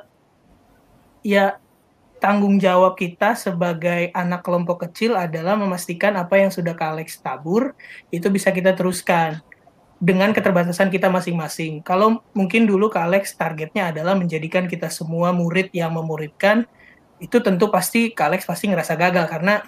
ya 1.23 1.63
tanggung 2.25 2.57
jawab 2.57 2.97
kita 2.97 3.37
sebagai 3.37 4.09
anak 4.17 4.41
kelompok 4.41 4.89
kecil 4.89 5.13
adalah 5.13 5.61
memastikan 5.61 6.17
apa 6.17 6.41
yang 6.41 6.49
sudah 6.49 6.73
Kak 6.73 6.97
Alex 6.97 7.21
tabur 7.21 7.77
itu 8.09 8.33
bisa 8.33 8.49
kita 8.49 8.73
teruskan 8.73 9.45
dengan 10.01 10.33
keterbatasan 10.33 10.89
kita 10.89 11.13
masing-masing. 11.13 11.85
Kalau 11.85 12.25
mungkin 12.33 12.65
dulu 12.65 12.89
Kak 12.89 13.13
Alex 13.13 13.37
targetnya 13.37 13.93
adalah 13.93 14.17
menjadikan 14.17 14.65
kita 14.65 14.89
semua 14.89 15.37
murid 15.37 15.69
yang 15.77 15.93
memuridkan, 15.93 16.65
itu 17.21 17.45
tentu 17.45 17.69
pasti 17.69 18.17
Kak 18.17 18.33
Alex 18.33 18.49
pasti 18.49 18.73
ngerasa 18.73 18.97
gagal 18.97 19.29
karena 19.29 19.61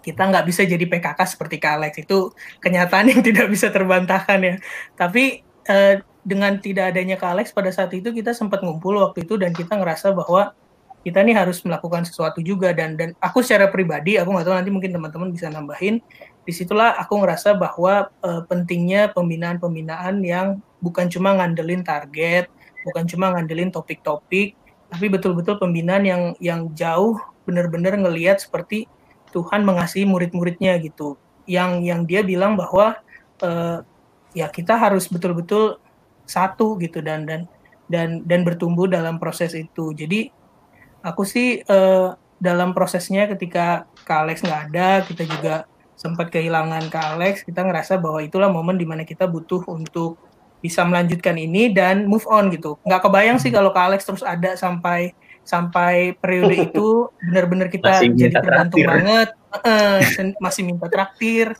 kita 0.00 0.32
nggak 0.32 0.48
bisa 0.48 0.64
jadi 0.64 0.88
PKK 0.88 1.20
seperti 1.28 1.60
Kak 1.60 1.76
Alex 1.76 1.92
itu 2.00 2.32
kenyataan 2.64 3.12
yang 3.12 3.20
tidak 3.28 3.52
bisa 3.52 3.68
terbantahkan 3.68 4.40
ya. 4.40 4.54
Tapi 4.96 5.44
eh, 5.68 6.00
dengan 6.24 6.56
tidak 6.56 6.96
adanya 6.96 7.20
Kak 7.20 7.36
Alex 7.36 7.52
pada 7.52 7.68
saat 7.68 7.92
itu 7.92 8.16
kita 8.16 8.32
sempat 8.32 8.64
ngumpul 8.64 8.96
waktu 8.96 9.28
itu 9.28 9.36
dan 9.36 9.52
kita 9.52 9.76
ngerasa 9.76 10.16
bahwa 10.16 10.56
kita 11.02 11.18
nih 11.22 11.34
harus 11.34 11.58
melakukan 11.66 12.06
sesuatu 12.06 12.38
juga 12.38 12.70
dan 12.70 12.94
dan 12.94 13.12
aku 13.18 13.42
secara 13.42 13.66
pribadi 13.68 14.16
aku 14.16 14.30
nggak 14.30 14.46
tahu 14.46 14.54
nanti 14.54 14.70
mungkin 14.70 14.90
teman-teman 14.94 15.30
bisa 15.34 15.50
nambahin. 15.50 15.98
Di 16.42 16.50
situlah 16.50 16.98
aku 16.98 17.22
ngerasa 17.22 17.54
bahwa 17.54 18.10
uh, 18.22 18.42
pentingnya 18.46 19.14
pembinaan-pembinaan 19.14 20.22
yang 20.26 20.58
bukan 20.82 21.06
cuma 21.06 21.34
ngandelin 21.38 21.86
target 21.86 22.50
bukan 22.82 23.06
cuma 23.06 23.30
ngandelin 23.30 23.70
topik-topik 23.70 24.58
tapi 24.90 25.06
betul-betul 25.08 25.56
pembinaan 25.56 26.04
yang 26.04 26.22
yang 26.42 26.60
jauh 26.76 27.16
benar-benar 27.48 27.96
ngelihat 27.96 28.42
seperti 28.42 28.84
Tuhan 29.32 29.64
mengasihi 29.64 30.04
murid-muridnya 30.04 30.76
gitu. 30.84 31.16
Yang 31.48 31.70
yang 31.88 32.00
dia 32.04 32.20
bilang 32.20 32.54
bahwa 32.60 33.00
uh, 33.40 33.80
ya 34.36 34.52
kita 34.52 34.76
harus 34.76 35.08
betul-betul 35.08 35.80
satu 36.28 36.76
gitu 36.78 37.00
dan 37.00 37.24
dan 37.24 37.48
dan 37.88 38.20
dan 38.28 38.44
bertumbuh 38.44 38.84
dalam 38.84 39.16
proses 39.16 39.56
itu. 39.56 39.96
Jadi 39.96 40.28
aku 41.02 41.22
sih 41.26 41.60
uh, 41.66 42.14
dalam 42.42 42.74
prosesnya 42.74 43.30
ketika 43.30 43.86
Kak 44.02 44.26
Alex 44.26 44.42
nggak 44.42 44.62
ada, 44.72 44.88
kita 45.06 45.22
juga 45.26 45.54
sempat 45.94 46.34
kehilangan 46.34 46.90
Kak 46.90 47.06
Alex, 47.14 47.46
kita 47.46 47.62
ngerasa 47.62 48.02
bahwa 48.02 48.18
itulah 48.18 48.50
momen 48.50 48.74
di 48.74 48.82
mana 48.82 49.06
kita 49.06 49.30
butuh 49.30 49.62
untuk 49.70 50.18
bisa 50.58 50.82
melanjutkan 50.86 51.38
ini 51.38 51.70
dan 51.70 52.06
move 52.06 52.26
on 52.26 52.50
gitu. 52.50 52.78
Nggak 52.86 53.02
kebayang 53.06 53.38
sih 53.38 53.50
kalau 53.54 53.70
Kak 53.70 53.94
Alex 53.94 54.06
terus 54.06 54.22
ada 54.26 54.58
sampai 54.58 55.14
sampai 55.42 56.14
periode 56.18 56.54
itu 56.70 57.06
benar-benar 57.30 57.66
kita 57.70 57.98
masih 58.02 58.14
jadi 58.14 58.34
tergantung 58.38 58.82
banget, 58.82 59.28
uh, 59.62 59.98
masih 60.38 60.62
minta 60.66 60.86
traktir. 60.86 61.54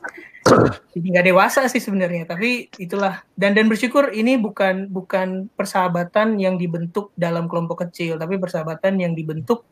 Jadi 0.93 1.07
nggak 1.09 1.27
dewasa 1.31 1.65
sih 1.71 1.79
sebenarnya, 1.79 2.27
tapi 2.27 2.67
itulah 2.75 3.23
dan 3.33 3.55
dan 3.55 3.71
bersyukur 3.71 4.11
ini 4.11 4.35
bukan 4.35 4.91
bukan 4.91 5.47
persahabatan 5.55 6.35
yang 6.37 6.59
dibentuk 6.59 7.15
dalam 7.15 7.47
kelompok 7.47 7.87
kecil, 7.87 8.19
tapi 8.19 8.35
persahabatan 8.37 8.99
yang 8.99 9.15
dibentuk 9.15 9.63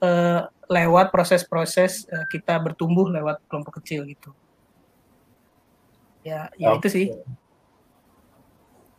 uh, 0.00 0.46
lewat 0.70 1.10
proses-proses 1.10 2.06
uh, 2.08 2.24
kita 2.30 2.56
bertumbuh 2.62 3.10
lewat 3.10 3.42
kelompok 3.50 3.82
kecil 3.82 4.06
gitu. 4.06 4.30
Ya, 6.22 6.48
ya 6.56 6.76
okay. 6.76 6.78
itu 6.78 6.88
sih. 6.88 7.06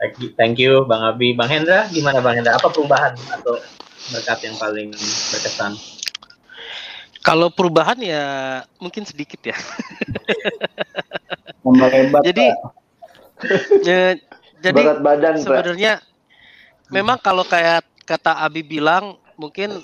Thank 0.01 0.15
you, 0.17 0.29
thank 0.34 0.55
you 0.57 0.73
Bang 0.89 1.05
Abi. 1.05 1.38
Bang 1.38 1.49
Hendra, 1.49 1.86
gimana 1.93 2.19
Bang 2.19 2.34
Hendra? 2.38 2.57
Apa 2.57 2.73
perubahan 2.73 3.13
atau 3.29 3.61
berkat 4.09 4.49
yang 4.49 4.57
paling 4.57 4.89
berkesan? 5.29 5.77
Kalau 7.22 7.53
perubahan 7.53 8.01
ya 8.01 8.26
mungkin 8.82 9.05
sedikit 9.05 9.41
ya. 9.45 9.57
jadi 12.26 12.45
ya, 13.86 14.01
jadi 14.61 14.82
Berat 14.82 14.99
badan, 15.05 15.34
sebenarnya 15.38 16.01
memang 16.89 17.22
kalau 17.22 17.45
kayak 17.45 17.86
kata 18.05 18.41
Abi 18.41 18.65
bilang 18.65 19.17
mungkin 19.38 19.82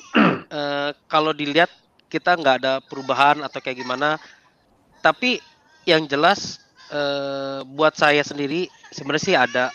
uh, 0.50 0.90
kalau 1.14 1.34
dilihat 1.34 1.70
kita 2.10 2.34
nggak 2.38 2.56
ada 2.64 2.74
perubahan 2.86 3.46
atau 3.46 3.62
kayak 3.62 3.86
gimana. 3.86 4.18
Tapi 5.06 5.38
yang 5.86 6.10
jelas 6.10 6.58
uh, 6.90 7.62
buat 7.64 7.94
saya 7.94 8.26
sendiri 8.26 8.66
sebenarnya 8.90 9.24
sih 9.24 9.38
ada. 9.38 9.66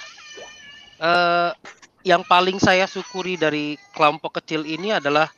Uh, 1.03 1.51
yang 2.03 2.23
paling 2.27 2.59
saya 2.59 2.87
syukuri 2.87 3.39
dari 3.39 3.79
kelompok 3.95 4.43
kecil 4.43 4.67
ini 4.67 4.91
adalah 4.95 5.31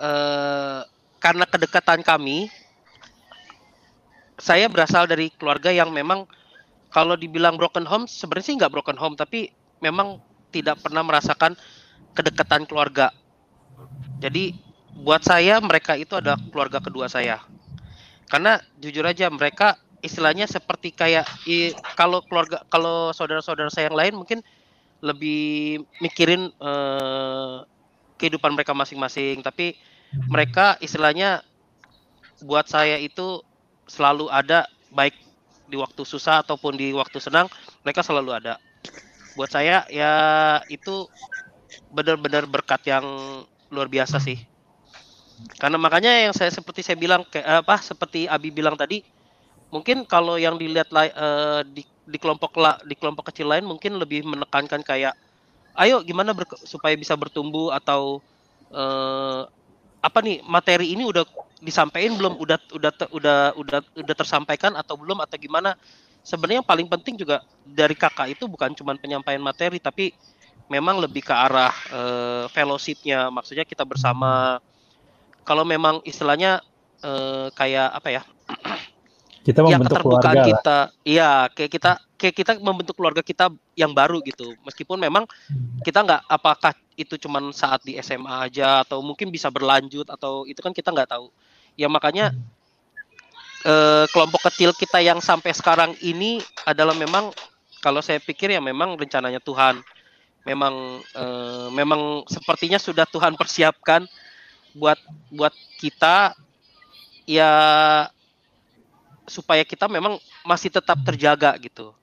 uh, 0.00 0.84
karena 1.20 1.44
kedekatan 1.44 2.00
kami, 2.00 2.48
saya 4.40 4.66
berasal 4.72 5.04
dari 5.04 5.28
keluarga 5.36 5.68
yang 5.68 5.92
memang 5.92 6.24
kalau 6.90 7.14
dibilang 7.14 7.60
broken 7.60 7.84
home, 7.84 8.08
sebenarnya 8.08 8.46
sih 8.48 8.56
nggak 8.56 8.72
broken 8.72 8.98
home, 8.98 9.14
tapi 9.14 9.52
memang 9.84 10.18
tidak 10.50 10.80
pernah 10.82 11.04
merasakan 11.04 11.54
kedekatan 12.16 12.66
keluarga. 12.66 13.14
Jadi 14.18 14.56
buat 15.00 15.22
saya 15.22 15.60
mereka 15.62 15.94
itu 15.94 16.18
adalah 16.18 16.40
keluarga 16.50 16.82
kedua 16.82 17.06
saya. 17.06 17.38
Karena 18.26 18.58
jujur 18.80 19.04
aja 19.06 19.30
mereka 19.30 19.78
istilahnya 20.00 20.48
seperti 20.48 20.96
kayak 20.96 21.28
i, 21.44 21.76
kalau 21.94 22.24
keluarga 22.24 22.64
kalau 22.72 23.12
saudara-saudara 23.12 23.68
saya 23.68 23.92
yang 23.92 23.98
lain 24.00 24.14
mungkin 24.16 24.40
lebih 25.00 25.80
mikirin 26.00 26.48
eh, 26.48 27.56
kehidupan 28.20 28.52
mereka 28.52 28.76
masing-masing, 28.76 29.40
tapi 29.40 29.76
mereka 30.26 30.74
istilahnya 30.82 31.42
buat 32.42 32.66
saya 32.66 32.98
itu 32.98 33.44
selalu 33.86 34.30
ada 34.30 34.66
baik 34.90 35.14
di 35.70 35.78
waktu 35.78 36.02
susah 36.02 36.42
ataupun 36.42 36.74
di 36.74 36.90
waktu 36.90 37.22
senang 37.22 37.46
mereka 37.86 38.02
selalu 38.02 38.34
ada. 38.34 38.58
Buat 39.38 39.54
saya 39.54 39.86
ya 39.86 40.12
itu 40.66 41.06
benar-benar 41.94 42.50
berkat 42.50 42.82
yang 42.90 43.04
luar 43.70 43.86
biasa 43.86 44.18
sih. 44.18 44.38
Karena 45.56 45.80
makanya 45.80 46.10
yang 46.20 46.34
saya 46.34 46.50
seperti 46.52 46.84
saya 46.84 46.98
bilang 46.98 47.24
kayak 47.24 47.64
apa 47.64 47.80
seperti 47.80 48.26
Abi 48.26 48.50
bilang 48.50 48.74
tadi 48.76 49.00
mungkin 49.70 50.02
kalau 50.04 50.36
yang 50.36 50.58
dilihat 50.58 50.90
uh, 50.92 51.62
di 51.62 51.86
di 51.86 52.18
kelompok 52.18 52.58
di 52.84 52.94
kelompok 52.98 53.30
kecil 53.30 53.46
lain 53.46 53.62
mungkin 53.62 53.96
lebih 53.96 54.26
menekankan 54.26 54.82
kayak 54.82 55.14
ayo 55.78 56.02
gimana 56.02 56.34
supaya 56.66 56.98
bisa 56.98 57.14
bertumbuh 57.14 57.70
atau 57.70 58.18
uh, 58.74 59.46
apa 60.00 60.18
nih 60.24 60.40
materi 60.48 60.96
ini 60.96 61.04
udah 61.04 61.24
disampaikan 61.60 62.16
belum? 62.16 62.34
Udah 62.40 62.58
udah 62.72 62.90
udah 63.12 63.38
udah 63.56 63.78
udah 64.00 64.14
tersampaikan 64.16 64.74
atau 64.74 64.96
belum 64.96 65.20
atau 65.20 65.36
gimana? 65.36 65.76
Sebenarnya 66.20 66.60
yang 66.60 66.68
paling 66.68 66.88
penting 66.88 67.16
juga 67.16 67.44
dari 67.64 67.96
kakak 67.96 68.36
itu 68.36 68.44
bukan 68.44 68.76
cuma 68.76 68.92
penyampaian 68.96 69.40
materi 69.40 69.80
tapi 69.80 70.12
memang 70.68 71.00
lebih 71.00 71.24
ke 71.24 71.32
arah 71.32 71.72
uh, 71.92 72.44
fellowshipnya. 72.52 73.28
Maksudnya 73.28 73.64
kita 73.68 73.84
bersama. 73.84 74.60
Kalau 75.40 75.64
memang 75.64 76.04
istilahnya 76.04 76.60
uh, 77.04 77.48
kayak 77.56 77.88
apa 77.96 78.08
ya? 78.08 78.22
Kita 79.40 79.64
ya, 79.64 79.80
membentuk 79.80 79.96
ya, 79.96 80.04
keluarga 80.04 80.44
kita. 80.44 80.78
Iya 81.00 81.30
kayak 81.56 81.70
kita 81.72 81.92
kayak 82.20 82.34
kita 82.36 82.52
membentuk 82.60 82.92
keluarga 82.92 83.24
kita 83.24 83.48
yang 83.72 83.96
baru 83.96 84.20
gitu. 84.20 84.52
Meskipun 84.68 85.00
memang 85.00 85.24
hmm. 85.24 85.80
kita 85.80 86.04
nggak 86.04 86.28
apakah 86.28 86.76
itu 87.00 87.16
cuma 87.16 87.40
saat 87.56 87.80
di 87.80 87.96
SMA 87.98 88.50
aja 88.50 88.84
atau 88.84 89.00
mungkin 89.00 89.32
bisa 89.32 89.48
berlanjut 89.48 90.04
atau 90.08 90.44
itu 90.44 90.60
kan 90.60 90.76
kita 90.76 90.92
nggak 90.92 91.10
tahu. 91.16 91.32
Ya 91.74 91.88
makanya 91.88 92.36
eh, 93.64 94.04
kelompok 94.12 94.52
kecil 94.52 94.76
kita 94.76 95.00
yang 95.00 95.18
sampai 95.24 95.56
sekarang 95.56 95.96
ini 96.04 96.44
adalah 96.68 96.92
memang 96.92 97.32
kalau 97.80 98.04
saya 98.04 98.20
pikir 98.20 98.52
ya 98.52 98.60
memang 98.60 99.00
rencananya 99.00 99.40
Tuhan. 99.40 99.80
Memang 100.44 101.00
eh, 101.16 101.68
memang 101.72 102.24
sepertinya 102.28 102.76
sudah 102.76 103.08
Tuhan 103.08 103.36
persiapkan 103.36 104.04
buat 104.76 105.00
buat 105.32 105.52
kita. 105.80 106.36
Ya 107.24 107.52
supaya 109.30 109.62
kita 109.62 109.86
memang 109.86 110.18
masih 110.42 110.74
tetap 110.74 110.98
terjaga 111.06 111.54
gitu. 111.62 111.94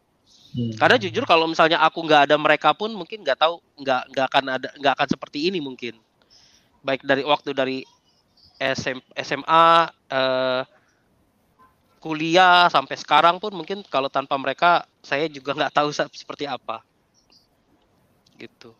Hmm. 0.57 0.73
Karena 0.73 0.97
jujur 0.97 1.21
kalau 1.29 1.45
misalnya 1.45 1.77
aku 1.85 2.01
nggak 2.01 2.25
ada 2.25 2.35
mereka 2.41 2.73
pun 2.73 2.89
mungkin 2.89 3.21
nggak 3.21 3.37
tahu 3.37 3.61
nggak 3.77 4.01
nggak 4.09 4.25
akan 4.25 4.43
ada 4.57 4.67
nggak 4.73 4.93
akan 4.97 5.07
seperti 5.13 5.53
ini 5.53 5.61
mungkin. 5.61 5.93
Baik 6.81 7.05
dari 7.05 7.21
waktu 7.21 7.53
dari 7.53 7.85
SM, 8.57 8.97
SMA 9.21 9.69
eh, 10.09 10.61
kuliah 12.01 12.73
sampai 12.73 12.97
sekarang 12.97 13.37
pun 13.37 13.53
mungkin 13.53 13.85
kalau 13.85 14.09
tanpa 14.09 14.33
mereka 14.41 14.89
saya 15.05 15.29
juga 15.29 15.53
nggak 15.53 15.77
tahu 15.77 15.93
seperti 15.93 16.49
apa. 16.49 16.81
Gitu. 18.41 18.73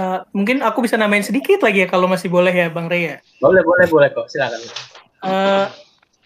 Uh, 0.00 0.24
mungkin 0.32 0.64
aku 0.64 0.80
bisa 0.86 0.96
namain 0.96 1.20
sedikit 1.20 1.60
lagi 1.60 1.84
ya 1.84 1.88
kalau 1.90 2.08
masih 2.08 2.32
boleh 2.32 2.54
ya 2.54 2.72
Bang 2.72 2.88
Ray 2.88 3.12
ya. 3.12 3.16
Boleh 3.44 3.60
boleh 3.60 3.84
boleh 3.92 4.08
kok 4.08 4.32
silakan. 4.32 4.60
Uh, 5.20 5.68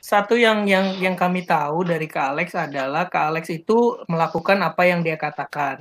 satu 0.05 0.37
yang 0.37 0.69
yang 0.69 1.01
yang 1.01 1.17
kami 1.17 1.49
tahu 1.49 1.89
dari 1.89 2.05
Kak 2.05 2.37
Alex 2.37 2.53
adalah 2.53 3.09
Kak 3.09 3.33
Alex 3.33 3.49
itu 3.49 4.05
melakukan 4.05 4.61
apa 4.61 4.85
yang 4.85 5.01
dia 5.01 5.17
katakan. 5.17 5.81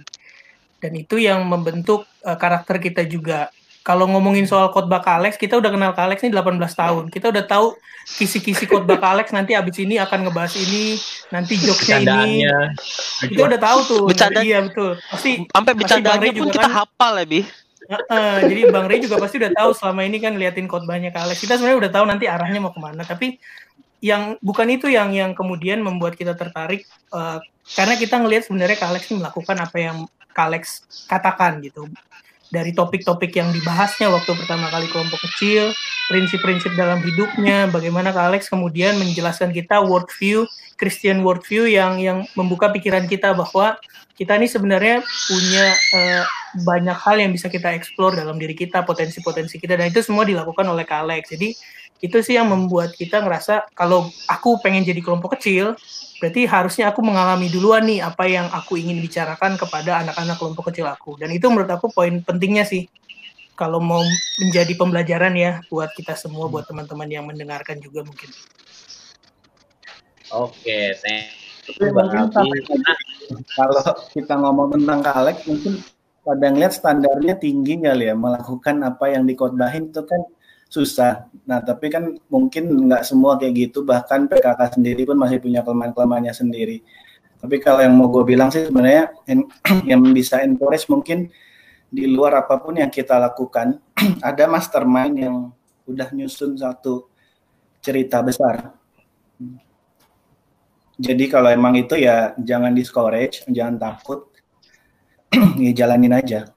Dan 0.79 0.95
itu 0.95 1.19
yang 1.19 1.43
membentuk 1.43 2.07
uh, 2.23 2.39
karakter 2.39 2.79
kita 2.79 3.03
juga. 3.03 3.51
Kalau 3.83 4.07
ngomongin 4.07 4.47
soal 4.47 4.71
khotbah 4.71 5.03
Kak 5.03 5.19
Alex, 5.19 5.35
kita 5.35 5.59
udah 5.59 5.67
kenal 5.67 5.91
Kak 5.91 6.07
Alex 6.07 6.23
ini 6.23 6.31
18 6.31 6.55
tahun. 6.55 7.03
Kita 7.11 7.35
udah 7.35 7.43
tahu 7.43 7.75
kisi-kisi 8.15 8.63
khotbah 8.63 8.95
Kak 8.95 9.11
Alex 9.11 9.27
nanti 9.35 9.59
abis 9.59 9.75
ini 9.83 9.99
akan 9.99 10.31
ngebahas 10.31 10.55
ini, 10.55 10.95
nanti 11.27 11.59
jokesnya 11.59 12.23
ini. 12.23 12.47
Kita 13.27 13.43
udah 13.43 13.59
tahu 13.59 13.79
tuh. 13.83 14.01
Bercanda. 14.07 14.39
Iya 14.39 14.63
betul. 14.63 15.03
Pasti 15.03 15.43
sampai 15.51 15.73
bercandanya 15.75 16.31
pun 16.31 16.47
kita 16.47 16.71
kan, 16.71 16.71
hafal 16.71 17.13
ya, 17.19 17.25
Bi. 17.27 17.41
uh, 17.91 18.39
jadi 18.47 18.71
Bang 18.71 18.87
Rey 18.87 19.03
juga 19.03 19.19
pasti 19.19 19.35
udah 19.43 19.51
tahu 19.51 19.75
selama 19.75 20.07
ini 20.07 20.23
kan 20.23 20.39
liatin 20.39 20.71
khotbahnya 20.71 21.11
Kak 21.11 21.27
Alex. 21.27 21.43
Kita 21.43 21.59
sebenarnya 21.59 21.79
udah 21.83 21.91
tahu 21.91 22.05
nanti 22.07 22.25
arahnya 22.31 22.63
mau 22.63 22.71
ke 22.71 22.79
mana, 22.79 23.03
tapi 23.03 23.35
yang 24.03 24.35
bukan 24.43 24.67
itu 24.67 24.91
yang 24.91 25.15
yang 25.15 25.31
kemudian 25.31 25.79
membuat 25.79 26.19
kita 26.19 26.35
tertarik 26.35 26.83
uh, 27.15 27.39
karena 27.71 27.95
kita 27.95 28.19
ngelihat 28.19 28.51
sebenarnya 28.51 28.75
Kak 28.75 28.91
Alex 28.91 29.03
melakukan 29.15 29.57
apa 29.63 29.77
yang 29.79 29.97
Kak 30.35 30.51
Alex 30.51 30.63
katakan 31.07 31.63
gitu 31.63 31.87
dari 32.53 32.69
topik-topik 32.69 33.33
yang 33.33 33.49
dibahasnya 33.49 34.13
waktu 34.13 34.29
pertama 34.37 34.69
kali 34.69 34.85
kelompok 34.85 35.17
kecil, 35.25 35.73
prinsip-prinsip 36.05 36.77
dalam 36.77 37.01
hidupnya, 37.01 37.65
bagaimana 37.65 38.13
Kak 38.13 38.29
Alex 38.29 38.45
kemudian 38.45 38.93
menjelaskan 39.01 39.49
kita 39.49 39.81
worldview, 39.81 40.45
Christian 40.77 41.25
worldview 41.25 41.65
yang 41.65 41.97
yang 41.97 42.29
membuka 42.37 42.69
pikiran 42.69 43.09
kita 43.09 43.33
bahwa 43.33 43.81
kita 44.13 44.37
ini 44.37 44.45
sebenarnya 44.45 45.01
punya 45.01 45.73
uh, 45.73 46.23
banyak 46.61 46.93
hal 46.93 47.17
yang 47.17 47.33
bisa 47.33 47.49
kita 47.49 47.73
explore 47.73 48.13
dalam 48.13 48.37
diri 48.37 48.53
kita, 48.53 48.85
potensi-potensi 48.85 49.57
kita, 49.57 49.73
dan 49.73 49.89
itu 49.89 50.05
semua 50.05 50.21
dilakukan 50.21 50.69
oleh 50.69 50.85
Kak 50.85 51.09
Alex. 51.09 51.33
Jadi 51.33 51.57
itu 52.03 52.19
sih 52.19 52.35
yang 52.35 52.51
membuat 52.51 52.91
kita 52.91 53.23
ngerasa 53.23 53.71
kalau 53.71 54.11
aku 54.27 54.59
pengen 54.59 54.83
jadi 54.83 54.99
kelompok 54.99 55.39
kecil, 55.39 55.79
berarti 56.19 56.43
harusnya 56.43 56.91
aku 56.91 56.99
mengalami 56.99 57.47
duluan 57.47 57.87
nih 57.87 58.03
apa 58.03 58.27
yang 58.27 58.51
aku 58.51 58.75
ingin 58.75 58.99
bicarakan 58.99 59.55
kepada 59.55 60.03
anak-anak 60.03 60.35
kelompok 60.35 60.67
kecil 60.67 60.91
aku. 60.91 61.15
Dan 61.15 61.31
itu 61.31 61.47
menurut 61.47 61.71
aku 61.71 61.87
poin 61.95 62.19
pentingnya 62.19 62.67
sih 62.67 62.91
kalau 63.55 63.79
mau 63.79 64.03
menjadi 64.43 64.75
pembelajaran 64.75 65.31
ya 65.39 65.63
buat 65.71 65.95
kita 65.95 66.19
semua, 66.19 66.51
buat 66.51 66.67
teman-teman 66.67 67.07
yang 67.07 67.23
mendengarkan 67.23 67.79
juga 67.79 68.03
mungkin. 68.03 68.27
Oke, 70.33 70.91
thank 70.99 71.43
kalau 73.55 73.83
kita 74.11 74.33
ngomong 74.35 74.75
tentang 74.75 74.99
Kalek 74.99 75.37
mungkin 75.47 75.79
pada 76.23 76.45
ngeliat 76.51 76.73
standarnya 76.75 77.35
tinggi 77.39 77.79
kali 77.79 78.11
ya 78.11 78.15
melakukan 78.15 78.83
apa 78.83 79.11
yang 79.11 79.23
dikotbahin 79.23 79.91
itu 79.91 80.01
kan 80.03 80.21
susah. 80.73 81.29
Nah 81.45 81.61
tapi 81.61 81.93
kan 81.93 82.17
mungkin 82.33 82.89
nggak 82.89 83.05
semua 83.05 83.37
kayak 83.37 83.69
gitu 83.69 83.85
bahkan 83.85 84.25
PKK 84.25 84.73
sendiri 84.73 85.05
pun 85.05 85.21
masih 85.21 85.37
punya 85.37 85.61
kelemahan-kelemahannya 85.61 86.33
sendiri. 86.33 86.81
Tapi 87.37 87.61
kalau 87.61 87.85
yang 87.85 87.93
mau 87.93 88.09
gue 88.09 88.25
bilang 88.25 88.49
sih 88.49 88.65
sebenarnya 88.65 89.13
yang 89.89 90.01
bisa 90.09 90.41
encourage 90.41 90.89
mungkin 90.89 91.29
di 91.93 92.09
luar 92.09 92.41
apa 92.41 92.57
pun 92.57 92.73
yang 92.73 92.89
kita 92.89 93.21
lakukan 93.21 93.77
ada 94.25 94.49
mastermind 94.49 95.13
yang 95.21 95.35
udah 95.85 96.09
nyusun 96.09 96.57
satu 96.57 97.05
cerita 97.83 98.23
besar 98.25 98.73
jadi 101.03 101.25
kalau 101.25 101.49
emang 101.49 101.73
itu 101.73 101.97
ya 101.97 102.37
jangan 102.37 102.69
discourage, 102.71 103.41
jangan 103.49 103.81
takut, 103.81 104.29
ya 105.63 105.71
jalanin 105.73 106.13
aja. 106.13 106.53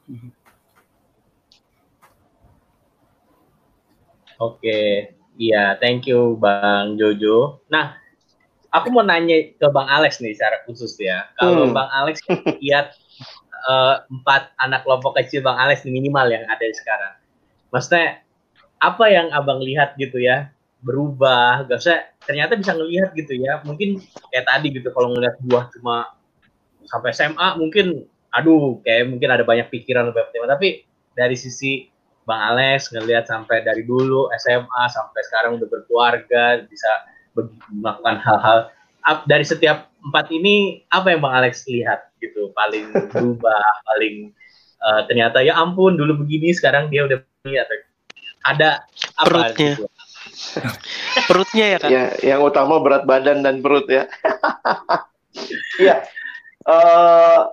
Oke, 4.36 5.12
iya, 5.40 5.80
thank 5.80 6.04
you 6.04 6.36
Bang 6.36 7.00
Jojo. 7.00 7.64
Nah, 7.72 7.96
aku 8.68 8.92
mau 8.92 9.00
nanya 9.00 9.56
ke 9.56 9.66
Bang 9.72 9.88
Alex 9.88 10.20
nih 10.20 10.36
secara 10.36 10.60
khusus 10.68 10.92
ya. 11.00 11.28
Kalau 11.40 11.68
hmm. 11.68 11.76
Bang 11.76 11.88
Alex 11.88 12.20
lihat 12.64 12.92
uh, 13.64 14.04
empat 14.12 14.52
anak 14.60 14.84
kelompok 14.84 15.16
kecil 15.16 15.40
Bang 15.40 15.56
Alex 15.56 15.88
minimal 15.88 16.28
yang 16.28 16.44
ada 16.44 16.64
sekarang, 16.68 17.14
maksudnya 17.72 18.20
apa 18.76 19.04
yang 19.08 19.32
Abang 19.32 19.64
lihat 19.64 19.96
gitu 19.96 20.20
ya 20.20 20.52
berubah, 20.84 21.64
gak 21.66 21.80
usah 21.80 22.04
ternyata 22.28 22.54
bisa 22.54 22.76
ngelihat 22.76 23.16
gitu 23.16 23.34
ya 23.34 23.64
mungkin 23.64 23.98
kayak 24.30 24.46
tadi 24.46 24.68
gitu 24.70 24.92
kalau 24.92 25.16
ngelihat 25.16 25.34
buah 25.42 25.66
cuma 25.72 26.14
sampai 26.86 27.10
SMA 27.10 27.58
mungkin 27.58 28.06
aduh 28.30 28.78
kayak 28.84 29.08
mungkin 29.08 29.32
ada 29.32 29.42
banyak 29.42 29.66
pikiran 29.72 30.12
lebih 30.12 30.28
tapi 30.46 30.84
dari 31.16 31.34
sisi 31.34 31.88
Bang 32.26 32.42
Alex 32.42 32.90
ngelihat 32.90 33.30
sampai 33.30 33.62
dari 33.62 33.86
dulu 33.86 34.28
SMA 34.42 34.82
sampai 34.90 35.20
sekarang 35.30 35.62
udah 35.62 35.68
berkeluarga 35.70 36.66
bisa 36.66 36.90
melakukan 37.70 38.18
hal-hal 38.18 38.58
dari 39.30 39.46
setiap 39.46 39.86
empat 40.02 40.26
ini 40.34 40.82
apa 40.90 41.14
yang 41.14 41.22
Bang 41.22 41.38
Alex 41.38 41.62
lihat 41.70 42.10
gitu 42.18 42.50
paling 42.52 42.90
berubah 43.14 43.62
paling 43.94 44.34
uh, 44.82 45.06
ternyata 45.06 45.40
ya 45.46 45.54
ampun 45.54 45.94
dulu 45.94 46.26
begini 46.26 46.50
sekarang 46.50 46.90
dia 46.90 47.06
udah 47.06 47.22
begini 47.22 47.62
atau 47.62 47.76
ada 48.46 48.70
apa 49.18 49.26
perutnya 49.26 49.70
gitu? 49.74 49.86
Perutnya 51.28 51.66
ya 51.66 51.78
kan? 51.80 51.88
Ya, 51.90 52.04
yang 52.22 52.40
utama 52.44 52.78
berat 52.78 53.02
badan 53.08 53.42
dan 53.42 53.62
perut 53.62 53.86
ya. 53.88 54.06
Iya. 55.76 56.00
uh, 56.64 57.52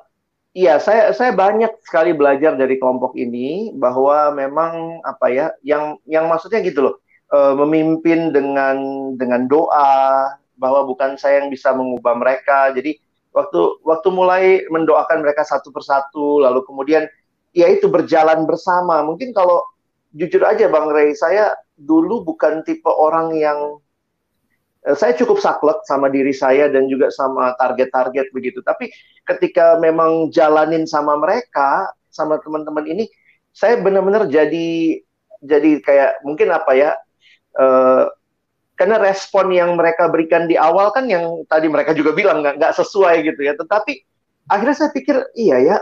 Iya, 0.54 0.78
saya 0.78 1.10
saya 1.18 1.34
banyak 1.34 1.82
sekali 1.82 2.14
belajar 2.14 2.54
dari 2.54 2.78
kelompok 2.78 3.18
ini 3.18 3.74
bahwa 3.74 4.30
memang 4.38 5.02
apa 5.02 5.26
ya, 5.34 5.50
yang 5.66 5.98
yang 6.06 6.30
maksudnya 6.30 6.62
gitu 6.62 6.86
loh, 6.86 6.96
uh, 7.34 7.58
memimpin 7.58 8.30
dengan 8.30 8.78
dengan 9.18 9.50
doa 9.50 10.30
bahwa 10.62 10.86
bukan 10.86 11.18
saya 11.18 11.42
yang 11.42 11.50
bisa 11.50 11.74
mengubah 11.74 12.14
mereka. 12.14 12.70
Jadi 12.70 13.02
waktu 13.34 13.82
waktu 13.82 14.08
mulai 14.14 14.62
mendoakan 14.70 15.26
mereka 15.26 15.42
satu 15.42 15.74
persatu, 15.74 16.46
lalu 16.46 16.62
kemudian 16.70 17.10
ya 17.58 17.66
itu 17.66 17.90
berjalan 17.90 18.46
bersama. 18.46 19.02
Mungkin 19.02 19.34
kalau 19.34 19.66
jujur 20.14 20.46
aja 20.46 20.70
Bang 20.70 20.94
Ray, 20.94 21.18
saya 21.18 21.58
dulu 21.82 22.22
bukan 22.22 22.62
tipe 22.62 22.94
orang 22.94 23.34
yang 23.34 23.82
saya 24.92 25.16
cukup 25.16 25.40
saklek 25.40 25.80
sama 25.88 26.12
diri 26.12 26.36
saya 26.36 26.68
dan 26.68 26.92
juga 26.92 27.08
sama 27.08 27.56
target-target 27.56 28.36
begitu. 28.36 28.60
Tapi 28.60 28.92
ketika 29.24 29.80
memang 29.80 30.28
jalanin 30.28 30.84
sama 30.84 31.16
mereka, 31.16 31.88
sama 32.12 32.36
teman-teman 32.44 32.84
ini, 32.92 33.08
saya 33.56 33.80
benar-benar 33.80 34.28
jadi 34.28 35.00
jadi 35.40 35.80
kayak 35.80 36.12
mungkin 36.28 36.52
apa 36.52 36.72
ya? 36.76 36.92
Uh, 37.56 38.12
karena 38.76 39.00
respon 39.00 39.54
yang 39.56 39.80
mereka 39.80 40.10
berikan 40.12 40.50
di 40.50 40.60
awal 40.60 40.92
kan 40.92 41.08
yang 41.08 41.46
tadi 41.48 41.70
mereka 41.72 41.96
juga 41.96 42.12
bilang 42.12 42.44
nggak 42.44 42.60
nggak 42.60 42.76
sesuai 42.76 43.24
gitu 43.24 43.40
ya. 43.40 43.56
Tetapi 43.56 44.04
akhirnya 44.52 44.76
saya 44.76 44.92
pikir 44.92 45.16
iya 45.40 45.58
ya 45.64 45.78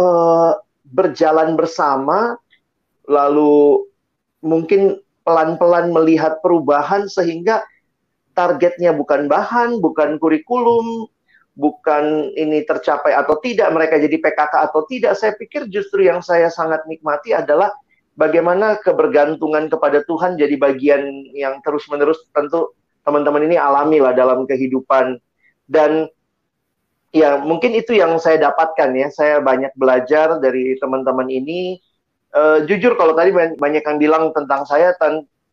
uh, 0.00 0.56
berjalan 0.88 1.60
bersama 1.60 2.40
lalu 3.04 3.84
mungkin 4.40 4.96
pelan-pelan 5.26 5.90
melihat 5.90 6.38
perubahan 6.40 7.10
sehingga 7.10 7.66
targetnya 8.36 8.92
bukan 8.92 9.26
bahan, 9.26 9.80
bukan 9.80 10.20
kurikulum, 10.20 11.08
bukan 11.56 12.36
ini 12.36 12.62
tercapai 12.68 13.16
atau 13.16 13.40
tidak, 13.40 13.72
mereka 13.72 13.96
jadi 13.96 14.20
PKK 14.20 14.54
atau 14.70 14.84
tidak. 14.84 15.16
Saya 15.16 15.32
pikir 15.34 15.72
justru 15.72 16.04
yang 16.04 16.20
saya 16.20 16.52
sangat 16.52 16.84
nikmati 16.84 17.32
adalah 17.32 17.72
bagaimana 18.14 18.76
kebergantungan 18.84 19.72
kepada 19.72 20.04
Tuhan 20.04 20.36
jadi 20.36 20.54
bagian 20.60 21.32
yang 21.32 21.64
terus-menerus 21.64 22.28
tentu 22.36 22.76
teman-teman 23.08 23.48
ini 23.48 23.56
alami 23.56 24.04
lah 24.04 24.12
dalam 24.12 24.44
kehidupan 24.44 25.16
dan 25.64 26.10
ya 27.16 27.40
mungkin 27.40 27.72
itu 27.72 27.96
yang 27.96 28.20
saya 28.20 28.52
dapatkan 28.52 28.92
ya. 28.92 29.08
Saya 29.08 29.40
banyak 29.40 29.72
belajar 29.80 30.36
dari 30.36 30.76
teman-teman 30.76 31.32
ini 31.32 31.80
uh, 32.36 32.60
jujur 32.68 33.00
kalau 33.00 33.16
tadi 33.16 33.32
banyak 33.32 33.82
yang 33.82 33.96
bilang 33.96 34.24
tentang 34.36 34.68
saya, 34.68 34.92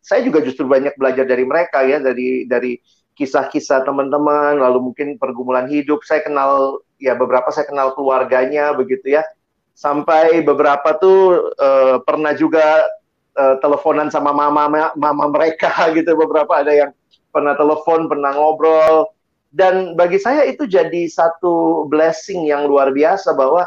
saya 0.04 0.20
juga 0.20 0.44
justru 0.44 0.68
banyak 0.68 1.00
belajar 1.00 1.24
dari 1.24 1.48
mereka 1.48 1.80
ya, 1.80 1.96
dari 1.96 2.44
dari 2.44 2.76
kisah-kisah 3.16 3.88
teman-teman, 3.88 4.60
lalu 4.60 4.92
mungkin 4.92 5.16
pergumulan 5.16 5.64
hidup. 5.64 6.04
Saya 6.04 6.20
kenal 6.20 6.84
ya 7.00 7.16
beberapa 7.16 7.48
saya 7.48 7.64
kenal 7.64 7.96
keluarganya 7.96 8.76
begitu 8.76 9.16
ya. 9.16 9.24
Sampai 9.72 10.44
beberapa 10.44 10.92
tuh 11.00 11.50
uh, 11.56 12.04
pernah 12.04 12.36
juga 12.36 12.84
uh, 13.32 13.56
teleponan 13.64 14.12
sama 14.12 14.36
mama 14.36 14.92
mama 14.92 15.24
mereka 15.32 15.72
gitu. 15.96 16.12
Beberapa 16.12 16.52
ada 16.60 16.70
yang 16.76 16.90
pernah 17.32 17.56
telepon, 17.56 18.04
pernah 18.04 18.36
ngobrol. 18.36 19.08
Dan 19.54 19.96
bagi 19.96 20.20
saya 20.20 20.44
itu 20.44 20.68
jadi 20.68 21.08
satu 21.08 21.88
blessing 21.88 22.44
yang 22.44 22.68
luar 22.68 22.92
biasa 22.92 23.32
bahwa 23.32 23.64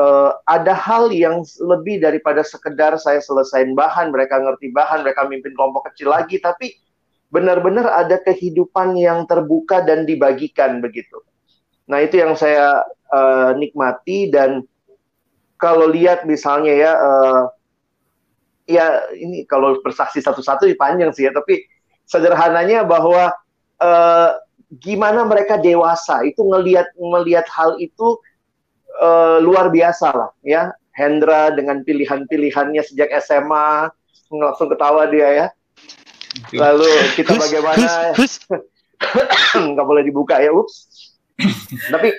uh, 0.00 0.30
ada 0.48 0.72
hal 0.72 1.12
yang 1.12 1.44
lebih 1.60 2.00
daripada 2.00 2.40
sekedar 2.40 2.96
saya 2.96 3.20
selesaiin 3.20 3.76
bahan, 3.76 4.08
mereka 4.08 4.40
ngerti 4.40 4.72
bahan, 4.72 5.04
mereka 5.04 5.28
mimpin 5.28 5.52
kelompok 5.52 5.92
kecil 5.92 6.08
lagi, 6.16 6.40
tapi 6.40 6.72
benar-benar 7.28 7.86
ada 7.86 8.16
kehidupan 8.24 8.96
yang 8.96 9.28
terbuka 9.28 9.84
dan 9.84 10.08
dibagikan 10.08 10.80
begitu. 10.80 11.20
Nah 11.86 12.00
itu 12.00 12.18
yang 12.18 12.34
saya 12.34 12.82
uh, 13.12 13.52
nikmati 13.54 14.32
dan 14.32 14.64
kalau 15.60 15.92
lihat 15.92 16.24
misalnya 16.24 16.72
ya, 16.72 16.92
uh, 16.96 17.42
ya 18.64 19.04
ini 19.12 19.44
kalau 19.44 19.78
bersaksi 19.84 20.24
satu-satu 20.24 20.64
panjang 20.80 21.12
sih 21.12 21.28
ya, 21.28 21.32
tapi 21.36 21.68
sederhananya 22.08 22.82
bahwa 22.82 23.30
uh, 23.78 24.30
gimana 24.78 25.26
mereka 25.26 25.58
dewasa 25.58 26.22
itu 26.22 26.46
ngelihat 26.46 26.86
melihat 26.98 27.46
hal 27.50 27.74
itu 27.82 28.18
uh, 28.98 29.38
luar 29.38 29.70
biasa 29.70 30.08
lah 30.10 30.30
ya. 30.42 30.74
Hendra 30.90 31.54
dengan 31.54 31.80
pilihan-pilihannya 31.86 32.82
sejak 32.82 33.08
SMA 33.22 33.88
langsung 34.30 34.68
ketawa 34.68 35.06
dia 35.06 35.28
ya. 35.30 35.46
Lalu 36.54 36.90
kita 37.14 37.38
bagaimana? 37.38 38.14
Nggak 39.74 39.86
boleh 39.86 40.02
dibuka 40.04 40.42
ya, 40.42 40.50
ups. 40.52 40.90
Tapi 41.94 42.12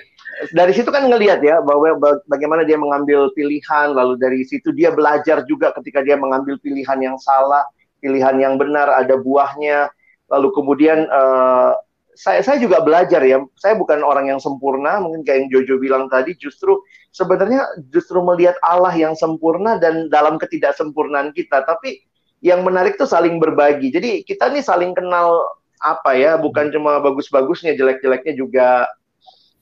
dari 0.50 0.72
situ 0.74 0.90
kan 0.90 1.06
ngelihat 1.06 1.38
ya 1.44 1.62
bahwa 1.62 1.94
bagaimana 2.26 2.66
dia 2.66 2.74
mengambil 2.74 3.30
pilihan 3.36 3.94
lalu 3.94 4.18
dari 4.18 4.42
situ 4.42 4.74
dia 4.74 4.90
belajar 4.90 5.46
juga 5.46 5.70
ketika 5.78 6.02
dia 6.02 6.18
mengambil 6.18 6.58
pilihan 6.58 6.98
yang 6.98 7.16
salah 7.22 7.62
pilihan 8.02 8.34
yang 8.42 8.54
benar 8.58 8.90
ada 8.90 9.14
buahnya 9.14 9.86
lalu 10.26 10.48
kemudian 10.50 11.06
uh, 11.06 11.78
saya 12.12 12.44
saya 12.44 12.60
juga 12.60 12.84
belajar 12.84 13.24
ya. 13.24 13.40
Saya 13.56 13.74
bukan 13.76 14.04
orang 14.04 14.28
yang 14.28 14.40
sempurna. 14.40 15.00
Mungkin 15.00 15.24
kayak 15.24 15.38
yang 15.44 15.48
Jojo 15.48 15.80
bilang 15.80 16.06
tadi 16.12 16.36
justru 16.36 16.80
sebenarnya 17.12 17.64
justru 17.88 18.20
melihat 18.20 18.56
Allah 18.64 18.92
yang 18.92 19.16
sempurna 19.16 19.80
dan 19.80 20.12
dalam 20.12 20.36
ketidaksempurnaan 20.36 21.32
kita. 21.32 21.64
Tapi 21.64 22.04
yang 22.44 22.62
menarik 22.66 23.00
tuh 23.00 23.08
saling 23.08 23.40
berbagi. 23.40 23.88
Jadi 23.94 24.26
kita 24.26 24.52
nih 24.52 24.64
saling 24.64 24.92
kenal 24.92 25.40
apa 25.82 26.14
ya 26.14 26.38
bukan 26.38 26.70
cuma 26.70 27.00
bagus-bagusnya 27.00 27.74
jelek-jeleknya 27.74 28.34
juga. 28.36 28.86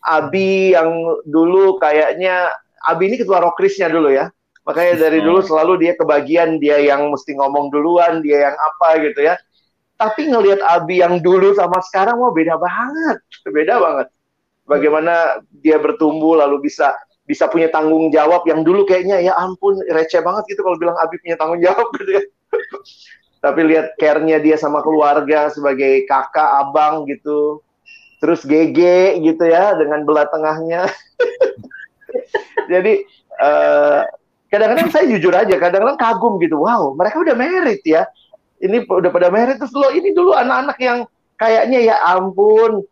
Abi 0.00 0.72
yang 0.72 0.88
dulu 1.28 1.76
kayaknya 1.76 2.48
Abi 2.88 3.12
ini 3.12 3.20
ketua 3.20 3.44
rokrisnya 3.44 3.92
dulu 3.92 4.08
ya. 4.08 4.32
Makanya 4.64 5.08
dari 5.08 5.20
dulu 5.20 5.40
selalu 5.44 5.82
dia 5.84 5.92
kebagian 5.96 6.60
dia 6.60 6.80
yang 6.80 7.08
mesti 7.12 7.36
ngomong 7.36 7.72
duluan, 7.72 8.20
dia 8.24 8.48
yang 8.48 8.56
apa 8.56 9.00
gitu 9.00 9.20
ya. 9.24 9.36
Tapi 10.00 10.32
ngelihat 10.32 10.64
Abi 10.64 11.04
yang 11.04 11.20
dulu 11.20 11.52
sama 11.52 11.76
sekarang 11.84 12.16
wah 12.16 12.32
beda 12.32 12.56
banget. 12.56 13.20
Beda 13.44 13.76
banget. 13.76 14.08
Bagaimana 14.64 15.44
dia 15.60 15.76
bertumbuh 15.76 16.40
lalu 16.40 16.64
bisa 16.64 16.96
bisa 17.28 17.46
punya 17.52 17.68
tanggung 17.68 18.08
jawab 18.08 18.48
yang 18.48 18.64
dulu 18.64 18.88
kayaknya 18.88 19.20
ya 19.20 19.36
ampun 19.36 19.76
receh 19.92 20.24
banget 20.24 20.56
gitu 20.56 20.64
kalau 20.64 20.80
bilang 20.80 20.96
Abi 20.96 21.20
punya 21.20 21.36
tanggung 21.36 21.60
jawab 21.60 21.84
gitu 22.00 22.16
ya. 22.16 22.24
Tapi 23.44 23.60
lihat 23.68 24.00
care-nya 24.00 24.40
dia 24.40 24.56
sama 24.56 24.80
keluarga 24.80 25.52
sebagai 25.52 26.08
kakak, 26.08 26.48
abang 26.64 27.04
gitu 27.04 27.60
terus 28.20 28.44
GG 28.44 28.80
gitu 29.24 29.44
ya 29.48 29.76
dengan 29.76 30.04
belah 30.04 30.28
tengahnya. 30.28 30.88
Jadi 32.72 33.04
eh, 33.40 34.00
kadang-kadang 34.52 34.88
saya 34.92 35.04
jujur 35.08 35.32
aja, 35.32 35.56
kadang-kadang 35.56 35.96
kagum 35.96 36.36
gitu. 36.40 36.60
Wow, 36.60 36.92
mereka 36.96 37.20
udah 37.20 37.36
merit 37.36 37.80
ya. 37.84 38.04
Ini 38.60 38.84
udah 38.84 39.08
pada 39.08 39.32
merit 39.32 39.56
terus 39.56 39.72
lo 39.72 39.88
ini 39.88 40.12
dulu 40.12 40.36
anak-anak 40.36 40.76
yang 40.84 40.98
kayaknya 41.40 41.80
ya 41.80 41.96
ampun 42.12 42.84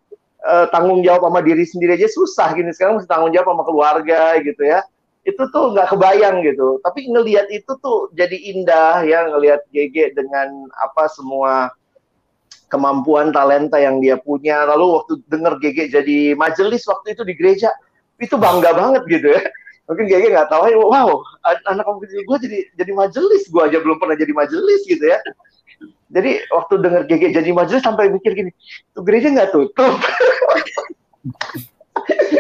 uh, 0.49 0.67
tanggung 0.73 1.05
jawab 1.05 1.29
sama 1.29 1.41
diri 1.45 1.65
sendiri 1.69 2.01
aja 2.01 2.09
susah 2.09 2.57
gini. 2.57 2.73
Sekarang 2.73 2.97
mesti 2.97 3.09
tanggung 3.09 3.33
jawab 3.37 3.53
sama 3.53 3.65
keluarga 3.69 4.21
gitu 4.41 4.65
ya. 4.65 4.81
Itu 5.29 5.45
tuh 5.53 5.77
nggak 5.77 5.93
kebayang 5.93 6.41
gitu. 6.41 6.81
Tapi 6.81 7.13
ngelihat 7.13 7.53
itu 7.53 7.69
tuh 7.85 8.09
jadi 8.17 8.33
indah 8.57 9.05
ya 9.05 9.29
ngelihat 9.29 9.69
GG 9.69 10.17
dengan 10.17 10.73
apa 10.81 11.05
semua 11.13 11.69
kemampuan 12.73 13.29
talenta 13.29 13.77
yang 13.77 14.01
dia 14.01 14.17
punya. 14.17 14.65
Lalu 14.65 15.05
waktu 15.05 15.13
denger 15.29 15.61
GG 15.61 15.79
jadi 15.93 16.19
majelis 16.33 16.89
waktu 16.89 17.13
itu 17.13 17.23
di 17.29 17.37
gereja 17.37 17.69
itu 18.17 18.41
bangga 18.41 18.73
banget 18.73 19.05
gitu 19.05 19.37
ya. 19.37 19.45
Mungkin 19.89 20.05
GG 20.09 20.33
nggak 20.33 20.49
tahu 20.49 20.65
wow 20.81 21.17
anak 21.49 21.85
kamu 21.85 21.99
kecil 22.09 22.21
gue 22.25 22.39
jadi 22.49 22.59
jadi 22.81 22.93
majelis. 22.97 23.43
Gue 23.53 23.69
aja 23.69 23.85
belum 23.85 24.01
pernah 24.01 24.17
jadi 24.17 24.33
majelis 24.33 24.81
gitu 24.89 25.05
ya 25.05 25.21
jadi 26.09 26.41
waktu 26.49 26.75
denger 26.81 27.03
GG 27.05 27.23
jadi 27.37 27.51
majelis 27.53 27.85
sampai 27.85 28.09
mikir 28.09 28.33
gini 28.33 28.51
tuh 28.97 29.05
gereja 29.05 29.29
nggak 29.29 29.53
tutup? 29.53 30.01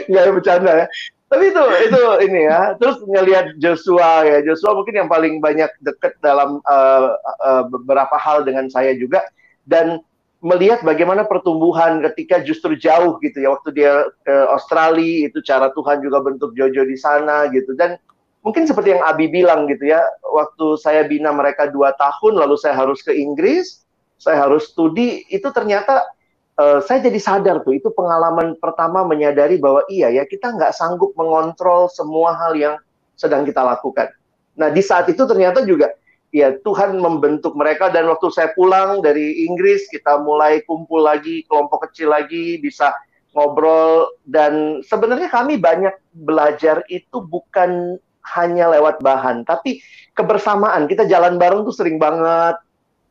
Nggak 0.09 0.41
bercanda 0.41 0.73
ya. 0.73 0.87
Tapi 1.29 1.53
itu 1.53 1.65
itu 1.85 2.01
ini 2.25 2.41
ya. 2.49 2.73
Terus 2.81 3.05
ngelihat 3.05 3.61
Joshua 3.61 4.25
ya. 4.25 4.41
Joshua 4.41 4.73
mungkin 4.73 4.97
yang 4.97 5.13
paling 5.13 5.45
banyak 5.45 5.69
deket 5.85 6.17
dalam 6.25 6.65
uh, 6.65 7.13
uh, 7.45 7.63
beberapa 7.69 8.17
hal 8.17 8.49
dengan 8.49 8.73
saya 8.73 8.97
juga. 8.97 9.21
Dan 9.69 10.01
melihat 10.41 10.81
bagaimana 10.81 11.29
pertumbuhan 11.29 12.01
ketika 12.09 12.41
justru 12.41 12.73
jauh 12.81 13.21
gitu 13.21 13.45
ya. 13.45 13.53
Waktu 13.53 13.69
dia 13.77 14.09
ke 14.25 14.37
Australia 14.49 15.29
itu 15.29 15.45
cara 15.45 15.69
Tuhan 15.77 16.01
juga 16.01 16.25
bentuk 16.25 16.57
Jojo 16.57 16.89
di 16.89 16.97
sana 16.97 17.53
gitu. 17.53 17.77
Dan 17.77 18.01
mungkin 18.49 18.65
seperti 18.65 18.97
yang 18.97 19.05
Abi 19.05 19.29
bilang 19.29 19.69
gitu 19.69 19.93
ya 19.93 20.01
waktu 20.25 20.81
saya 20.81 21.05
bina 21.05 21.29
mereka 21.37 21.69
dua 21.69 21.93
tahun 22.01 22.41
lalu 22.41 22.57
saya 22.57 22.73
harus 22.81 23.05
ke 23.05 23.13
Inggris 23.13 23.85
saya 24.17 24.49
harus 24.49 24.73
studi 24.73 25.29
itu 25.29 25.45
ternyata 25.53 26.09
uh, 26.57 26.81
saya 26.81 27.05
jadi 27.05 27.21
sadar 27.21 27.61
tuh 27.61 27.77
itu 27.77 27.93
pengalaman 27.93 28.57
pertama 28.57 29.05
menyadari 29.05 29.61
bahwa 29.61 29.85
iya 29.93 30.09
ya 30.09 30.25
kita 30.25 30.57
nggak 30.57 30.73
sanggup 30.73 31.13
mengontrol 31.15 31.93
semua 31.93 32.33
hal 32.41 32.57
yang 32.57 32.75
sedang 33.21 33.45
kita 33.45 33.61
lakukan. 33.61 34.09
Nah 34.57 34.73
di 34.73 34.81
saat 34.81 35.07
itu 35.13 35.23
ternyata 35.29 35.63
juga 35.63 35.93
ya 36.33 36.57
Tuhan 36.65 36.99
membentuk 36.99 37.53
mereka 37.53 37.93
dan 37.93 38.09
waktu 38.09 38.33
saya 38.33 38.51
pulang 38.57 39.05
dari 39.05 39.45
Inggris 39.45 39.87
kita 39.93 40.25
mulai 40.25 40.65
kumpul 40.65 41.05
lagi 41.05 41.47
kelompok 41.47 41.89
kecil 41.89 42.17
lagi 42.17 42.59
bisa 42.59 42.97
ngobrol 43.37 44.09
dan 44.27 44.83
sebenarnya 44.83 45.31
kami 45.31 45.61
banyak 45.61 45.95
belajar 46.11 46.83
itu 46.91 47.23
bukan 47.23 48.01
hanya 48.37 48.69
lewat 48.73 49.01
bahan 49.01 49.47
tapi 49.47 49.81
kebersamaan. 50.13 50.91
Kita 50.91 51.07
jalan 51.07 51.39
bareng 51.39 51.63
tuh 51.63 51.75
sering 51.75 51.97
banget. 51.97 52.59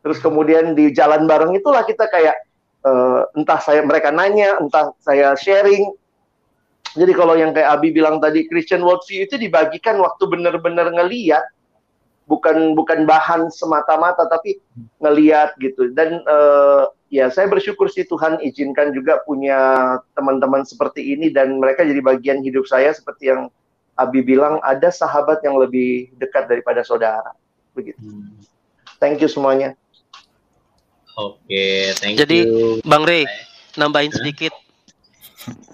Terus 0.04 0.20
kemudian 0.20 0.76
di 0.76 0.92
jalan 0.92 1.26
bareng 1.26 1.56
itulah 1.56 1.84
kita 1.84 2.08
kayak 2.08 2.36
uh, 2.84 3.28
entah 3.36 3.60
saya 3.60 3.84
mereka 3.84 4.12
nanya 4.12 4.60
entah 4.60 4.92
saya 5.00 5.34
sharing. 5.40 5.96
Jadi 6.98 7.14
kalau 7.14 7.38
yang 7.38 7.52
kayak 7.54 7.78
Abi 7.78 7.94
bilang 7.94 8.18
tadi 8.18 8.48
Christian 8.50 8.82
worldview 8.82 9.28
itu 9.28 9.36
dibagikan 9.38 10.00
waktu 10.00 10.24
benar-benar 10.28 10.92
ngeliat. 10.92 11.44
Bukan 12.28 12.76
bukan 12.76 13.08
bahan 13.08 13.48
semata-mata 13.48 14.28
tapi 14.28 14.60
ngeliat 15.00 15.56
gitu. 15.64 15.96
Dan 15.96 16.20
uh, 16.28 16.92
ya 17.08 17.32
saya 17.32 17.48
bersyukur 17.48 17.88
sih 17.88 18.04
Tuhan 18.04 18.44
izinkan 18.44 18.92
juga 18.92 19.24
punya 19.24 19.96
teman-teman 20.12 20.68
seperti 20.68 21.16
ini 21.16 21.32
dan 21.32 21.56
mereka 21.56 21.88
jadi 21.88 22.04
bagian 22.04 22.44
hidup 22.44 22.68
saya 22.68 22.92
seperti 22.92 23.32
yang 23.32 23.48
Abi 23.98 24.22
bilang 24.22 24.62
ada 24.62 24.94
sahabat 24.94 25.42
yang 25.42 25.58
lebih 25.58 26.14
dekat 26.22 26.46
daripada 26.46 26.86
saudara 26.86 27.34
begitu. 27.74 27.98
Thank 28.98 29.22
you 29.22 29.30
semuanya. 29.30 29.78
Oke, 31.18 31.42
okay, 31.50 31.82
thank 31.98 32.14
Jadi, 32.18 32.46
you. 32.46 32.78
Bang 32.86 33.02
Rey, 33.02 33.26
nambahin 33.74 34.14
sedikit. 34.14 34.54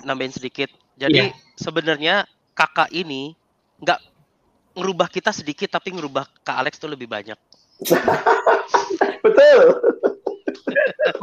Nambahin 0.07 0.31
sedikit. 0.31 0.71
Jadi 0.95 1.31
yeah. 1.31 1.35
sebenarnya 1.59 2.23
kakak 2.55 2.87
ini 2.95 3.35
nggak 3.83 3.99
ngerubah 4.77 5.11
kita 5.11 5.35
sedikit 5.35 5.67
tapi 5.67 5.91
ngerubah 5.93 6.25
Kak 6.47 6.57
Alex 6.63 6.79
tuh 6.79 6.87
lebih 6.91 7.11
banyak. 7.11 7.35
Betul. 9.25 9.59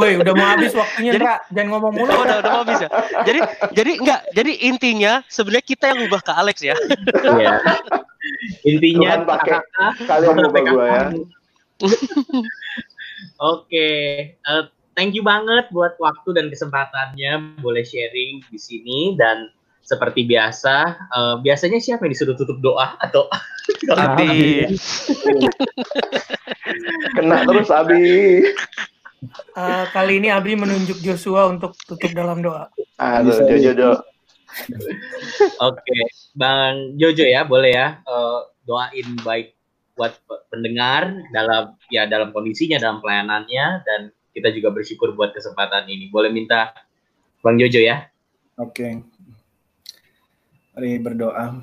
Woi, 0.01 0.21
udah 0.21 0.33
mau 0.37 0.47
habis 0.57 0.73
waktunya, 0.73 1.13
jadi, 1.17 1.25
Jangan 1.53 1.69
ngomong 1.77 1.93
mulu. 1.97 2.11
Oh, 2.11 2.23
udah, 2.25 2.37
udah 2.43 2.51
mau 2.51 2.63
habis 2.65 2.81
ya. 2.85 2.91
Jadi, 3.25 3.41
jadi 3.75 3.93
enggak. 4.01 4.21
Jadi 4.37 4.53
intinya 4.67 5.13
sebenarnya 5.29 5.65
kita 5.65 5.85
yang 5.93 5.99
ngubah 6.05 6.21
Kak 6.25 6.37
Alex 6.37 6.57
ya. 6.65 6.77
Iya. 7.21 7.55
intinya 8.65 9.21
Tuhan 9.21 9.23
pakai 9.27 9.59
kalian 10.05 10.35
ngubah 10.37 10.63
gue 10.65 10.87
ya. 10.87 11.05
Oke, 13.41 13.89
uh, 14.45 14.69
thank 14.97 15.17
you 15.17 15.25
banget 15.25 15.73
buat 15.73 15.97
waktu 15.97 16.29
dan 16.37 16.53
kesempatannya 16.53 17.61
boleh 17.65 17.85
sharing 17.85 18.45
di 18.53 18.59
sini 18.61 19.17
dan 19.17 19.49
seperti 19.81 20.23
biasa, 20.23 20.77
uh, 21.11 21.35
biasanya 21.43 21.83
siapa 21.83 22.07
yang 22.07 22.13
disuruh 22.15 22.39
tutup 22.39 22.63
doa 22.63 22.95
atau 23.03 23.27
Abi? 23.91 24.71
Kena 27.19 27.43
terus 27.43 27.71
Abi. 27.75 28.45
Uh, 29.53 29.85
kali 29.93 30.17
ini 30.17 30.33
Abi 30.33 30.57
menunjuk 30.57 30.97
Joshua 31.05 31.53
untuk 31.53 31.77
tutup 31.85 32.09
dalam 32.17 32.41
doa. 32.41 32.73
Aduh, 32.97 33.37
Jojo 33.45 33.73
do. 33.77 33.93
Oke, 35.69 35.99
Bang 36.35 36.97
Jojo 36.97 37.23
ya, 37.29 37.45
boleh 37.45 37.71
ya 37.77 37.89
uh, 38.09 38.49
doain 38.65 39.07
baik 39.23 39.55
buat 39.95 40.17
pendengar 40.49 41.13
dalam 41.37 41.77
ya 41.93 42.09
dalam 42.09 42.33
kondisinya, 42.33 42.81
dalam 42.81 43.05
pelayanannya 43.05 43.67
dan 43.85 44.01
kita 44.33 44.49
juga 44.57 44.73
bersyukur 44.73 45.13
buat 45.13 45.37
kesempatan 45.37 45.85
ini. 45.93 46.09
Boleh 46.09 46.33
minta 46.33 46.73
Bang 47.45 47.61
Jojo 47.61 47.85
ya? 47.85 48.09
Oke. 48.57 49.05
Mari 50.73 50.97
berdoa. 51.05 51.61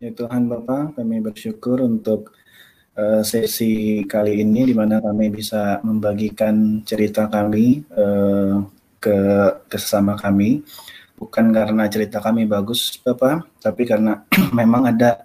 Ya 0.00 0.10
Tuhan 0.16 0.48
Bapa, 0.48 0.96
kami 0.96 1.20
bersyukur 1.20 1.84
untuk 1.84 2.32
uh, 3.00 3.22
sesi 3.24 4.04
kali 4.04 4.44
ini 4.44 4.68
di 4.68 4.74
mana 4.76 5.00
kami 5.00 5.32
bisa 5.32 5.80
membagikan 5.80 6.84
cerita 6.84 7.26
kami 7.32 7.80
uh, 7.96 8.60
ke 9.00 9.16
sesama 9.72 10.14
kami. 10.20 10.60
Bukan 11.16 11.52
karena 11.52 11.84
cerita 11.88 12.20
kami 12.20 12.48
bagus, 12.48 12.96
Bapak, 13.00 13.44
tapi 13.60 13.84
karena 13.88 14.24
memang 14.58 14.88
ada 14.88 15.24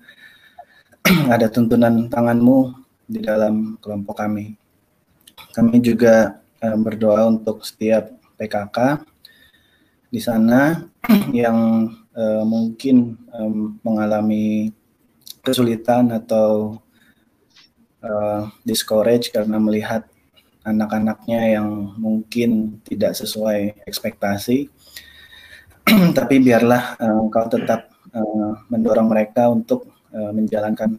ada 1.36 1.47
tuntunan 1.51 2.07
tanganmu 2.07 2.71
di 3.05 3.19
dalam 3.19 3.76
kelompok 3.84 4.23
kami. 4.23 4.55
Kami 5.51 5.80
juga 5.84 6.39
uh, 6.63 6.78
berdoa 6.80 7.28
untuk 7.28 7.63
setiap 7.63 8.11
PKK 8.39 9.03
di 10.11 10.19
sana 10.23 10.80
yang 11.36 11.91
mungkin 12.47 13.19
mengalami 13.84 14.71
kesulitan 15.43 16.15
atau 16.15 16.80
uh, 18.06 18.53
discourage 18.62 19.34
karena 19.34 19.58
melihat 19.58 20.06
anak-anaknya 20.62 21.58
yang 21.58 21.97
mungkin 21.97 22.82
tidak 22.86 23.18
sesuai 23.18 23.86
ekspektasi. 23.89 24.70
tapi 26.18 26.41
biarlah 26.41 26.97
uh, 26.97 27.22
Engkau 27.22 27.45
tetap 27.45 27.93
uh, 28.10 28.51
mendorong 28.74 29.06
mereka 29.06 29.49
untuk 29.53 29.86
uh, 30.10 30.34
menjalankan 30.34 30.97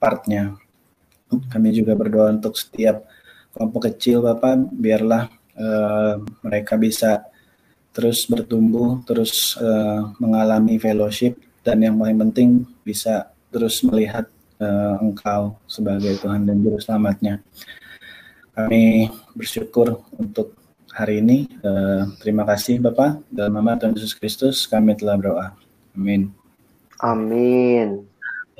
partnya. 0.00 0.56
Kami 1.28 1.68
juga 1.72 1.96
berdoa 1.96 2.32
untuk 2.32 2.56
setiap 2.56 3.04
kelompok 3.52 3.92
kecil, 3.92 4.24
Bapak, 4.24 4.72
biarlah 4.72 5.28
uh, 5.56 6.20
mereka 6.44 6.80
bisa 6.80 7.24
terus 7.92 8.24
bertumbuh, 8.24 9.04
terus 9.04 9.56
uh, 9.60 10.16
mengalami 10.16 10.80
fellowship, 10.80 11.36
dan 11.60 11.84
yang 11.84 12.00
paling 12.00 12.16
penting 12.28 12.48
bisa 12.84 13.28
terus 13.52 13.84
melihat 13.84 14.28
uh, 14.62 15.02
Engkau 15.02 15.58
sebagai 15.66 16.14
Tuhan 16.22 16.46
dan 16.46 16.62
Juru 16.62 16.78
Selamatnya. 16.78 17.42
Kami 18.54 19.10
bersyukur 19.34 20.06
untuk 20.14 20.54
hari 20.94 21.18
ini. 21.18 21.50
Uh, 21.64 22.14
terima 22.22 22.46
kasih 22.46 22.78
Bapak. 22.78 23.24
Dalam 23.26 23.58
nama 23.58 23.74
Tuhan 23.74 23.98
Yesus 23.98 24.14
Kristus 24.14 24.70
kami 24.70 24.94
telah 24.94 25.18
berdoa. 25.18 25.58
Amin. 25.98 26.30
Amin. 27.02 28.11